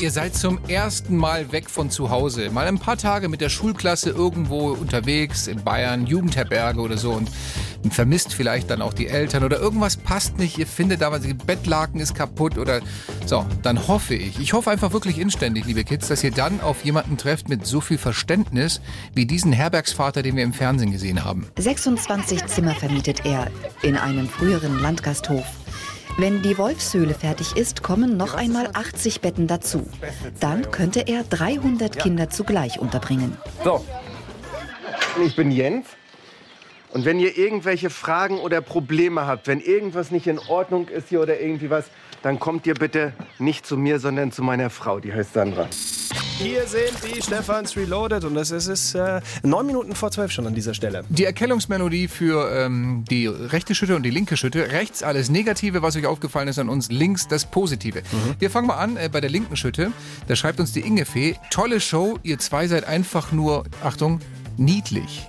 Ihr 0.00 0.10
seid 0.10 0.34
zum 0.34 0.58
ersten 0.66 1.16
Mal 1.16 1.52
weg 1.52 1.70
von 1.70 1.90
zu 1.90 2.10
Hause. 2.10 2.50
Mal 2.50 2.66
ein 2.66 2.80
paar 2.80 2.96
Tage 2.96 3.28
mit 3.28 3.40
der 3.40 3.50
Schulklasse 3.50 4.10
irgendwo 4.10 4.72
unterwegs 4.72 5.46
in 5.46 5.62
Bayern, 5.62 6.04
Jugendherberge 6.06 6.80
oder 6.80 6.96
so 6.96 7.12
und 7.12 7.30
vermisst 7.90 8.32
vielleicht 8.34 8.70
dann 8.70 8.82
auch 8.82 8.92
die 8.92 9.08
Eltern 9.08 9.44
oder 9.44 9.58
irgendwas 9.58 9.96
passt 9.96 10.38
nicht. 10.38 10.58
Ihr 10.58 10.66
findet 10.66 11.02
aber, 11.02 11.18
die 11.18 11.34
Bettlaken 11.34 12.00
ist 12.00 12.14
kaputt 12.14 12.58
oder 12.58 12.80
so. 13.26 13.44
Dann 13.62 13.88
hoffe 13.88 14.14
ich, 14.14 14.38
ich 14.38 14.52
hoffe 14.52 14.70
einfach 14.70 14.92
wirklich 14.92 15.18
inständig, 15.18 15.64
liebe 15.66 15.84
Kids, 15.84 16.08
dass 16.08 16.22
ihr 16.22 16.30
dann 16.30 16.60
auf 16.60 16.84
jemanden 16.84 17.16
trefft 17.16 17.48
mit 17.48 17.66
so 17.66 17.80
viel 17.80 17.98
Verständnis 17.98 18.80
wie 19.14 19.26
diesen 19.26 19.52
Herbergsvater, 19.52 20.22
den 20.22 20.36
wir 20.36 20.44
im 20.44 20.52
Fernsehen 20.52 20.92
gesehen 20.92 21.24
haben. 21.24 21.48
26 21.58 22.46
Zimmer 22.46 22.74
vermietet 22.74 23.24
er 23.24 23.50
in 23.82 23.96
einem 23.96 24.28
früheren 24.28 24.80
Landgasthof. 24.80 25.44
Wenn 26.18 26.42
die 26.42 26.58
Wolfshöhle 26.58 27.14
fertig 27.14 27.56
ist, 27.56 27.82
kommen 27.82 28.18
noch 28.18 28.34
einmal 28.34 28.68
80 28.74 29.22
Betten 29.22 29.46
dazu. 29.46 29.88
Dann 30.40 30.70
könnte 30.70 31.00
er 31.06 31.24
300 31.24 31.98
Kinder 31.98 32.28
zugleich 32.28 32.78
unterbringen. 32.78 33.38
So, 33.64 33.82
ich 35.24 35.34
bin 35.34 35.50
Jens. 35.50 35.86
Und 36.92 37.06
wenn 37.06 37.18
ihr 37.18 37.38
irgendwelche 37.38 37.88
Fragen 37.88 38.38
oder 38.38 38.60
Probleme 38.60 39.26
habt, 39.26 39.48
wenn 39.48 39.60
irgendwas 39.60 40.10
nicht 40.10 40.26
in 40.26 40.38
Ordnung 40.38 40.88
ist 40.88 41.08
hier 41.08 41.22
oder 41.22 41.40
irgendwie 41.40 41.70
was, 41.70 41.86
dann 42.22 42.38
kommt 42.38 42.66
ihr 42.66 42.74
bitte 42.74 43.14
nicht 43.38 43.66
zu 43.66 43.78
mir, 43.78 43.98
sondern 43.98 44.30
zu 44.30 44.42
meiner 44.42 44.68
Frau, 44.68 45.00
die 45.00 45.12
heißt 45.12 45.32
Sandra. 45.32 45.68
Hier 46.38 46.66
sind 46.66 46.92
die 47.04 47.22
Stefans 47.22 47.76
Reloaded 47.76 48.24
und 48.24 48.36
es 48.36 48.50
ist, 48.50 48.66
es 48.66 48.84
ist 48.84 48.94
äh, 48.94 49.20
neun 49.42 49.66
Minuten 49.66 49.94
vor 49.94 50.10
zwölf 50.10 50.32
schon 50.32 50.46
an 50.46 50.54
dieser 50.54 50.74
Stelle. 50.74 51.04
Die 51.08 51.24
Erkennungsmelodie 51.24 52.08
für 52.08 52.50
ähm, 52.52 53.04
die 53.08 53.26
rechte 53.26 53.74
Schütte 53.74 53.96
und 53.96 54.02
die 54.02 54.10
linke 54.10 54.36
Schütte. 54.36 54.70
Rechts 54.72 55.02
alles 55.02 55.30
Negative, 55.30 55.82
was 55.82 55.96
euch 55.96 56.06
aufgefallen 56.06 56.48
ist 56.48 56.58
an 56.58 56.68
uns. 56.68 56.90
Links 56.90 57.26
das 57.26 57.46
Positive. 57.46 58.02
Wir 58.38 58.50
fangen 58.50 58.66
mal 58.66 58.76
an 58.76 58.96
äh, 58.96 59.08
bei 59.10 59.20
der 59.20 59.30
linken 59.30 59.56
Schütte. 59.56 59.92
Da 60.26 60.36
schreibt 60.36 60.60
uns 60.60 60.72
die 60.72 60.80
Ingefee. 60.80 61.36
Tolle 61.50 61.80
Show, 61.80 62.18
ihr 62.22 62.38
zwei 62.38 62.66
seid 62.66 62.84
einfach 62.84 63.32
nur, 63.32 63.64
Achtung, 63.82 64.20
niedlich. 64.56 65.26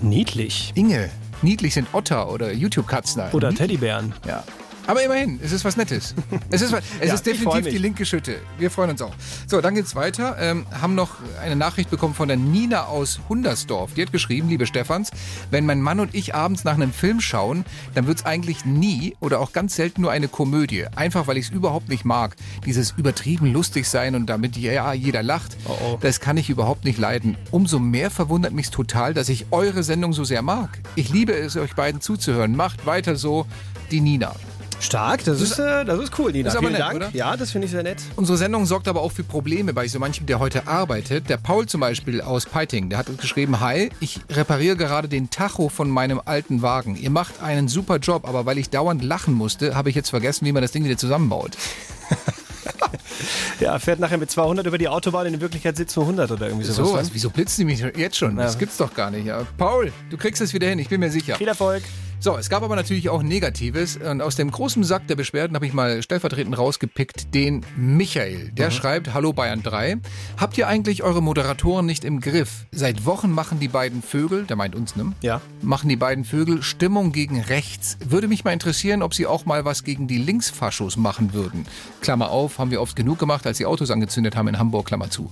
Niedlich? 0.00 0.72
Inge. 0.74 1.10
Niedlich 1.42 1.74
sind 1.74 1.88
Otter 1.92 2.30
oder 2.30 2.52
YouTube-Katzen. 2.52 3.22
Oder 3.32 3.54
Teddybären. 3.54 4.14
Ja. 4.26 4.44
Aber 4.86 5.02
immerhin, 5.02 5.40
es 5.42 5.52
ist 5.52 5.64
was 5.64 5.76
Nettes. 5.76 6.14
Es 6.50 6.60
ist, 6.60 6.72
was- 6.72 6.82
es 7.00 7.08
Ja, 7.08 7.14
ist 7.14 7.24
definitiv 7.26 7.68
die 7.68 7.78
linke 7.78 8.04
Schütte. 8.04 8.36
Wir 8.58 8.70
freuen 8.70 8.90
uns 8.90 9.00
auch. 9.02 9.12
So, 9.46 9.60
dann 9.60 9.74
geht's 9.74 9.94
weiter. 9.94 10.36
Ähm, 10.38 10.66
haben 10.80 10.94
noch 10.94 11.10
eine 11.42 11.56
Nachricht 11.56 11.90
bekommen 11.90 12.14
von 12.14 12.28
der 12.28 12.36
Nina 12.36 12.84
aus 12.84 13.20
Hundersdorf. 13.28 13.94
Die 13.94 14.02
hat 14.02 14.12
geschrieben, 14.12 14.48
liebe 14.48 14.66
Stefans, 14.66 15.10
wenn 15.50 15.64
mein 15.64 15.80
Mann 15.80 16.00
und 16.00 16.14
ich 16.14 16.34
abends 16.34 16.64
nach 16.64 16.74
einem 16.74 16.92
Film 16.92 17.20
schauen, 17.20 17.64
dann 17.94 18.06
wird's 18.06 18.26
eigentlich 18.26 18.64
nie 18.64 19.16
oder 19.20 19.40
auch 19.40 19.52
ganz 19.52 19.74
selten 19.74 20.02
nur 20.02 20.10
eine 20.10 20.28
Komödie. 20.28 20.84
Einfach, 20.96 21.26
weil 21.26 21.38
ich 21.38 21.46
es 21.46 21.50
überhaupt 21.52 21.88
nicht 21.88 22.04
mag. 22.04 22.36
Dieses 22.66 22.92
übertrieben 22.92 23.52
lustig 23.52 23.88
sein 23.88 24.14
und 24.14 24.26
damit 24.26 24.56
ja 24.56 24.92
jeder 24.92 25.22
lacht. 25.22 25.56
Das 26.00 26.20
kann 26.20 26.36
ich 26.36 26.50
überhaupt 26.50 26.84
nicht 26.84 26.98
leiden. 26.98 27.36
Umso 27.50 27.78
mehr 27.78 28.10
verwundert 28.10 28.52
mich 28.52 28.70
total, 28.70 29.14
dass 29.14 29.28
ich 29.30 29.46
eure 29.50 29.82
Sendung 29.82 30.12
so 30.12 30.24
sehr 30.24 30.42
mag. 30.42 30.78
Ich 30.94 31.08
liebe 31.10 31.32
es, 31.32 31.56
euch 31.56 31.74
beiden 31.74 32.00
zuzuhören. 32.00 32.54
Macht 32.54 32.84
weiter 32.86 33.16
so. 33.16 33.46
Die 33.90 34.00
Nina. 34.00 34.34
Stark, 34.84 35.24
das 35.24 35.40
ist, 35.40 35.58
äh, 35.58 35.84
das 35.84 35.98
ist 36.00 36.18
cool, 36.18 36.30
Nina. 36.32 36.48
Ist 36.48 36.56
aber 36.56 36.68
Vielen 36.68 36.72
nett, 36.74 36.82
Dank. 36.82 36.96
oder? 36.96 37.10
Ja, 37.12 37.36
das 37.36 37.50
finde 37.52 37.64
ich 37.66 37.70
sehr 37.70 37.82
nett. 37.82 38.02
Unsere 38.16 38.36
Sendung 38.38 38.66
sorgt 38.66 38.86
aber 38.86 39.00
auch 39.00 39.12
für 39.12 39.24
Probleme 39.24 39.72
bei 39.72 39.88
so 39.88 39.98
manchem, 39.98 40.26
der 40.26 40.38
heute 40.38 40.66
arbeitet. 40.68 41.28
Der 41.28 41.36
Paul 41.38 41.66
zum 41.66 41.80
Beispiel 41.80 42.20
aus 42.20 42.46
Peiting, 42.46 42.90
der 42.90 42.98
hat 42.98 43.08
uns 43.08 43.18
geschrieben, 43.20 43.60
Hi, 43.60 43.90
ich 44.00 44.20
repariere 44.30 44.76
gerade 44.76 45.08
den 45.08 45.30
Tacho 45.30 45.68
von 45.68 45.88
meinem 45.88 46.20
alten 46.24 46.62
Wagen. 46.62 46.96
Ihr 46.96 47.10
macht 47.10 47.42
einen 47.42 47.68
super 47.68 47.96
Job, 47.96 48.28
aber 48.28 48.46
weil 48.46 48.58
ich 48.58 48.70
dauernd 48.70 49.02
lachen 49.02 49.34
musste, 49.34 49.74
habe 49.74 49.88
ich 49.88 49.94
jetzt 49.96 50.10
vergessen, 50.10 50.44
wie 50.46 50.52
man 50.52 50.62
das 50.62 50.72
Ding 50.72 50.84
wieder 50.84 50.96
zusammenbaut. 50.98 51.56
Ja, 53.60 53.78
fährt 53.78 54.00
nachher 54.00 54.18
mit 54.18 54.30
200 54.30 54.66
über 54.66 54.78
die 54.78 54.88
Autobahn, 54.88 55.26
in 55.26 55.40
Wirklichkeit 55.40 55.76
sitzt 55.76 55.96
nur 55.96 56.04
100 56.06 56.30
oder 56.32 56.48
irgendwie 56.48 56.64
sowas. 56.66 56.88
So 56.88 56.94
was, 56.94 57.06
ne? 57.08 57.10
wieso 57.14 57.30
blitzt 57.30 57.56
die 57.58 57.64
mich 57.64 57.80
jetzt 57.96 58.16
schon? 58.16 58.36
Das 58.36 58.54
Ja. 58.54 58.58
gibt's 58.58 58.76
doch 58.76 58.92
gar 58.92 59.10
nicht. 59.10 59.26
Ja. 59.26 59.46
Paul, 59.56 59.92
du 60.10 60.16
kriegst 60.16 60.42
es 60.42 60.52
wieder 60.52 60.66
hin, 60.68 60.78
ich 60.78 60.88
bin 60.88 61.00
mir 61.00 61.10
sicher. 61.10 61.36
Viel 61.36 61.48
Erfolg. 61.48 61.82
So, 62.20 62.36
es 62.36 62.48
gab 62.48 62.62
aber 62.62 62.74
natürlich 62.74 63.10
auch 63.10 63.22
Negatives. 63.22 63.98
Und 63.98 64.22
aus 64.22 64.36
dem 64.36 64.50
großen 64.50 64.82
Sack 64.82 65.06
der 65.08 65.16
Beschwerden 65.16 65.54
habe 65.54 65.66
ich 65.66 65.74
mal 65.74 66.02
stellvertretend 66.02 66.56
rausgepickt 66.56 67.34
den 67.34 67.64
Michael. 67.76 68.50
Der 68.52 68.70
schreibt, 68.70 69.12
Hallo 69.12 69.32
Bayern 69.32 69.62
3. 69.62 69.98
Habt 70.38 70.56
ihr 70.56 70.66
eigentlich 70.66 71.02
eure 71.02 71.22
Moderatoren 71.22 71.84
nicht 71.84 72.04
im 72.04 72.20
Griff? 72.20 72.66
Seit 72.72 73.04
Wochen 73.04 73.30
machen 73.30 73.60
die 73.60 73.68
beiden 73.68 74.02
Vögel, 74.02 74.44
der 74.44 74.56
meint 74.56 74.74
uns, 74.74 74.96
ne? 74.96 75.12
Ja. 75.20 75.40
Machen 75.60 75.88
die 75.88 75.96
beiden 75.96 76.24
Vögel 76.24 76.62
Stimmung 76.62 77.12
gegen 77.12 77.40
rechts. 77.40 77.98
Würde 78.04 78.28
mich 78.28 78.44
mal 78.44 78.52
interessieren, 78.52 79.02
ob 79.02 79.14
sie 79.14 79.26
auch 79.26 79.44
mal 79.44 79.64
was 79.64 79.84
gegen 79.84 80.06
die 80.06 80.18
Linksfaschos 80.18 80.96
machen 80.96 81.34
würden. 81.34 81.66
Klammer 82.00 82.30
auf, 82.30 82.58
haben 82.58 82.70
wir 82.70 82.80
oft 82.80 82.96
genug 82.96 83.18
gemacht, 83.18 83.46
als 83.46 83.58
die 83.58 83.66
Autos 83.66 83.90
angezündet 83.90 84.36
haben 84.36 84.48
in 84.48 84.58
Hamburg, 84.58 84.86
Klammer 84.86 85.10
zu. 85.10 85.30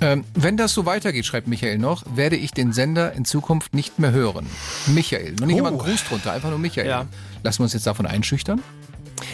Ähm, 0.00 0.24
wenn 0.34 0.56
das 0.56 0.72
so 0.72 0.86
weitergeht, 0.86 1.26
schreibt 1.26 1.46
Michael 1.46 1.78
noch, 1.78 2.04
werde 2.14 2.36
ich 2.36 2.52
den 2.52 2.72
Sender 2.72 3.12
in 3.12 3.24
Zukunft 3.24 3.74
nicht 3.74 3.98
mehr 3.98 4.12
hören. 4.12 4.46
Michael. 4.86 5.34
Noch 5.38 5.46
nicht 5.46 5.56
Oh. 5.56 5.66
immer 5.66 5.72
Gruß 5.72 6.04
drunter, 6.04 6.32
einfach 6.32 6.50
nur 6.50 6.58
Michael. 6.58 6.88
Ja. 6.88 7.06
Lassen 7.42 7.58
wir 7.60 7.64
uns 7.64 7.72
jetzt 7.74 7.86
davon 7.86 8.06
einschüchtern? 8.06 8.62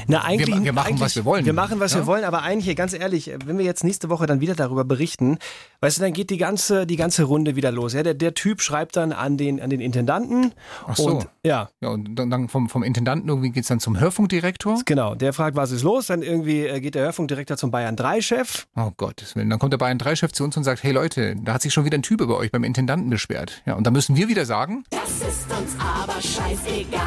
Na, 0.06 0.22
eigentlich, 0.24 0.48
Wir- 0.54 0.64
wir 0.64 0.72
machen, 0.72 0.86
eigentlich, 0.88 1.00
was 1.00 1.16
wir 1.16 1.24
wollen. 1.24 1.44
Wir 1.46 1.52
machen, 1.52 1.80
was 1.80 1.92
Ja? 1.92 2.00
wir 2.00 2.06
wollen, 2.06 2.24
aber 2.24 2.42
eigentlich, 2.42 2.74
ganz 2.76 2.92
ehrlich, 2.92 3.30
wenn 3.44 3.58
wir 3.58 3.64
jetzt 3.64 3.84
nächste 3.84 4.08
Woche 4.08 4.26
dann 4.26 4.40
wieder 4.40 4.54
darüber 4.54 4.84
berichten, 4.84 5.38
weißt 5.80 5.98
du, 5.98 6.02
dann 6.02 6.12
geht 6.12 6.30
die 6.30 6.36
ganze, 6.38 6.86
die 6.86 6.96
ganze 6.96 7.24
Runde 7.24 7.56
wieder 7.56 7.70
los. 7.72 7.92
Ja, 7.92 8.02
der, 8.02 8.14
der 8.14 8.34
Typ 8.34 8.60
schreibt 8.60 8.96
dann 8.96 9.12
an 9.12 9.36
den, 9.36 9.60
an 9.60 9.70
den 9.70 9.80
Intendanten. 9.80 10.52
Ach 10.86 10.96
so. 10.96 11.06
Und, 11.08 11.28
ja. 11.44 11.68
Ja, 11.80 11.88
und 11.90 12.14
dann, 12.16 12.30
dann 12.30 12.48
vom, 12.48 12.68
vom 12.68 12.82
Intendanten 12.82 13.28
irgendwie 13.28 13.50
geht's 13.50 13.68
dann 13.68 13.80
zum 13.80 13.98
Hörfunkdirektor? 13.98 14.80
Genau, 14.84 15.14
der 15.14 15.32
fragt, 15.32 15.56
was 15.56 15.70
ist 15.70 15.82
los? 15.82 16.06
Dann 16.06 16.22
irgendwie 16.22 16.66
äh, 16.66 16.80
geht 16.80 16.94
der 16.94 17.02
Hörfunkdirektor 17.04 17.56
zum 17.56 17.70
Bayern 17.70 17.96
3-Chef. 17.96 18.66
Oh 18.76 18.90
Gottes 18.96 19.36
Willen. 19.36 19.50
Dann 19.50 19.58
kommt 19.58 19.72
der 19.72 19.78
Bayern 19.78 19.98
3-Chef 19.98 20.32
zu 20.32 20.44
uns 20.44 20.56
und 20.56 20.64
sagt, 20.64 20.82
hey 20.82 20.92
Leute, 20.92 21.36
da 21.36 21.54
hat 21.54 21.62
sich 21.62 21.72
schon 21.72 21.84
wieder 21.84 21.96
ein 21.98 22.02
Typ 22.02 22.20
über 22.20 22.36
euch 22.36 22.50
beim 22.50 22.64
Intendanten 22.64 23.10
beschwert. 23.10 23.62
Ja, 23.66 23.74
und 23.74 23.84
dann 23.86 23.92
müssen 23.92 24.16
wir 24.16 24.28
wieder 24.28 24.44
sagen, 24.44 24.84
Das 24.90 25.10
ist 25.10 25.50
uns 25.50 25.76
aber 25.78 26.20
scheißegal. 26.20 27.00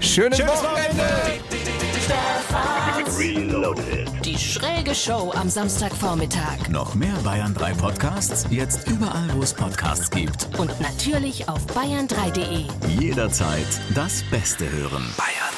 schönes, 0.00 0.38
Schönes 0.38 0.62
Wochenende! 0.62 1.93
Die 4.24 4.38
schräge 4.38 4.94
Show 4.94 5.32
am 5.34 5.48
Samstagvormittag. 5.48 6.68
Noch 6.68 6.94
mehr 6.94 7.14
Bayern 7.22 7.54
3 7.54 7.74
Podcasts, 7.74 8.46
jetzt 8.50 8.88
überall, 8.88 9.28
wo 9.34 9.42
es 9.42 9.54
Podcasts 9.54 10.10
gibt. 10.10 10.48
Und 10.58 10.80
natürlich 10.80 11.48
auf 11.48 11.64
bayern3.de. 11.66 12.64
Jederzeit 12.98 13.66
das 13.94 14.22
Beste 14.30 14.70
hören. 14.70 15.04
Bayern 15.16 15.54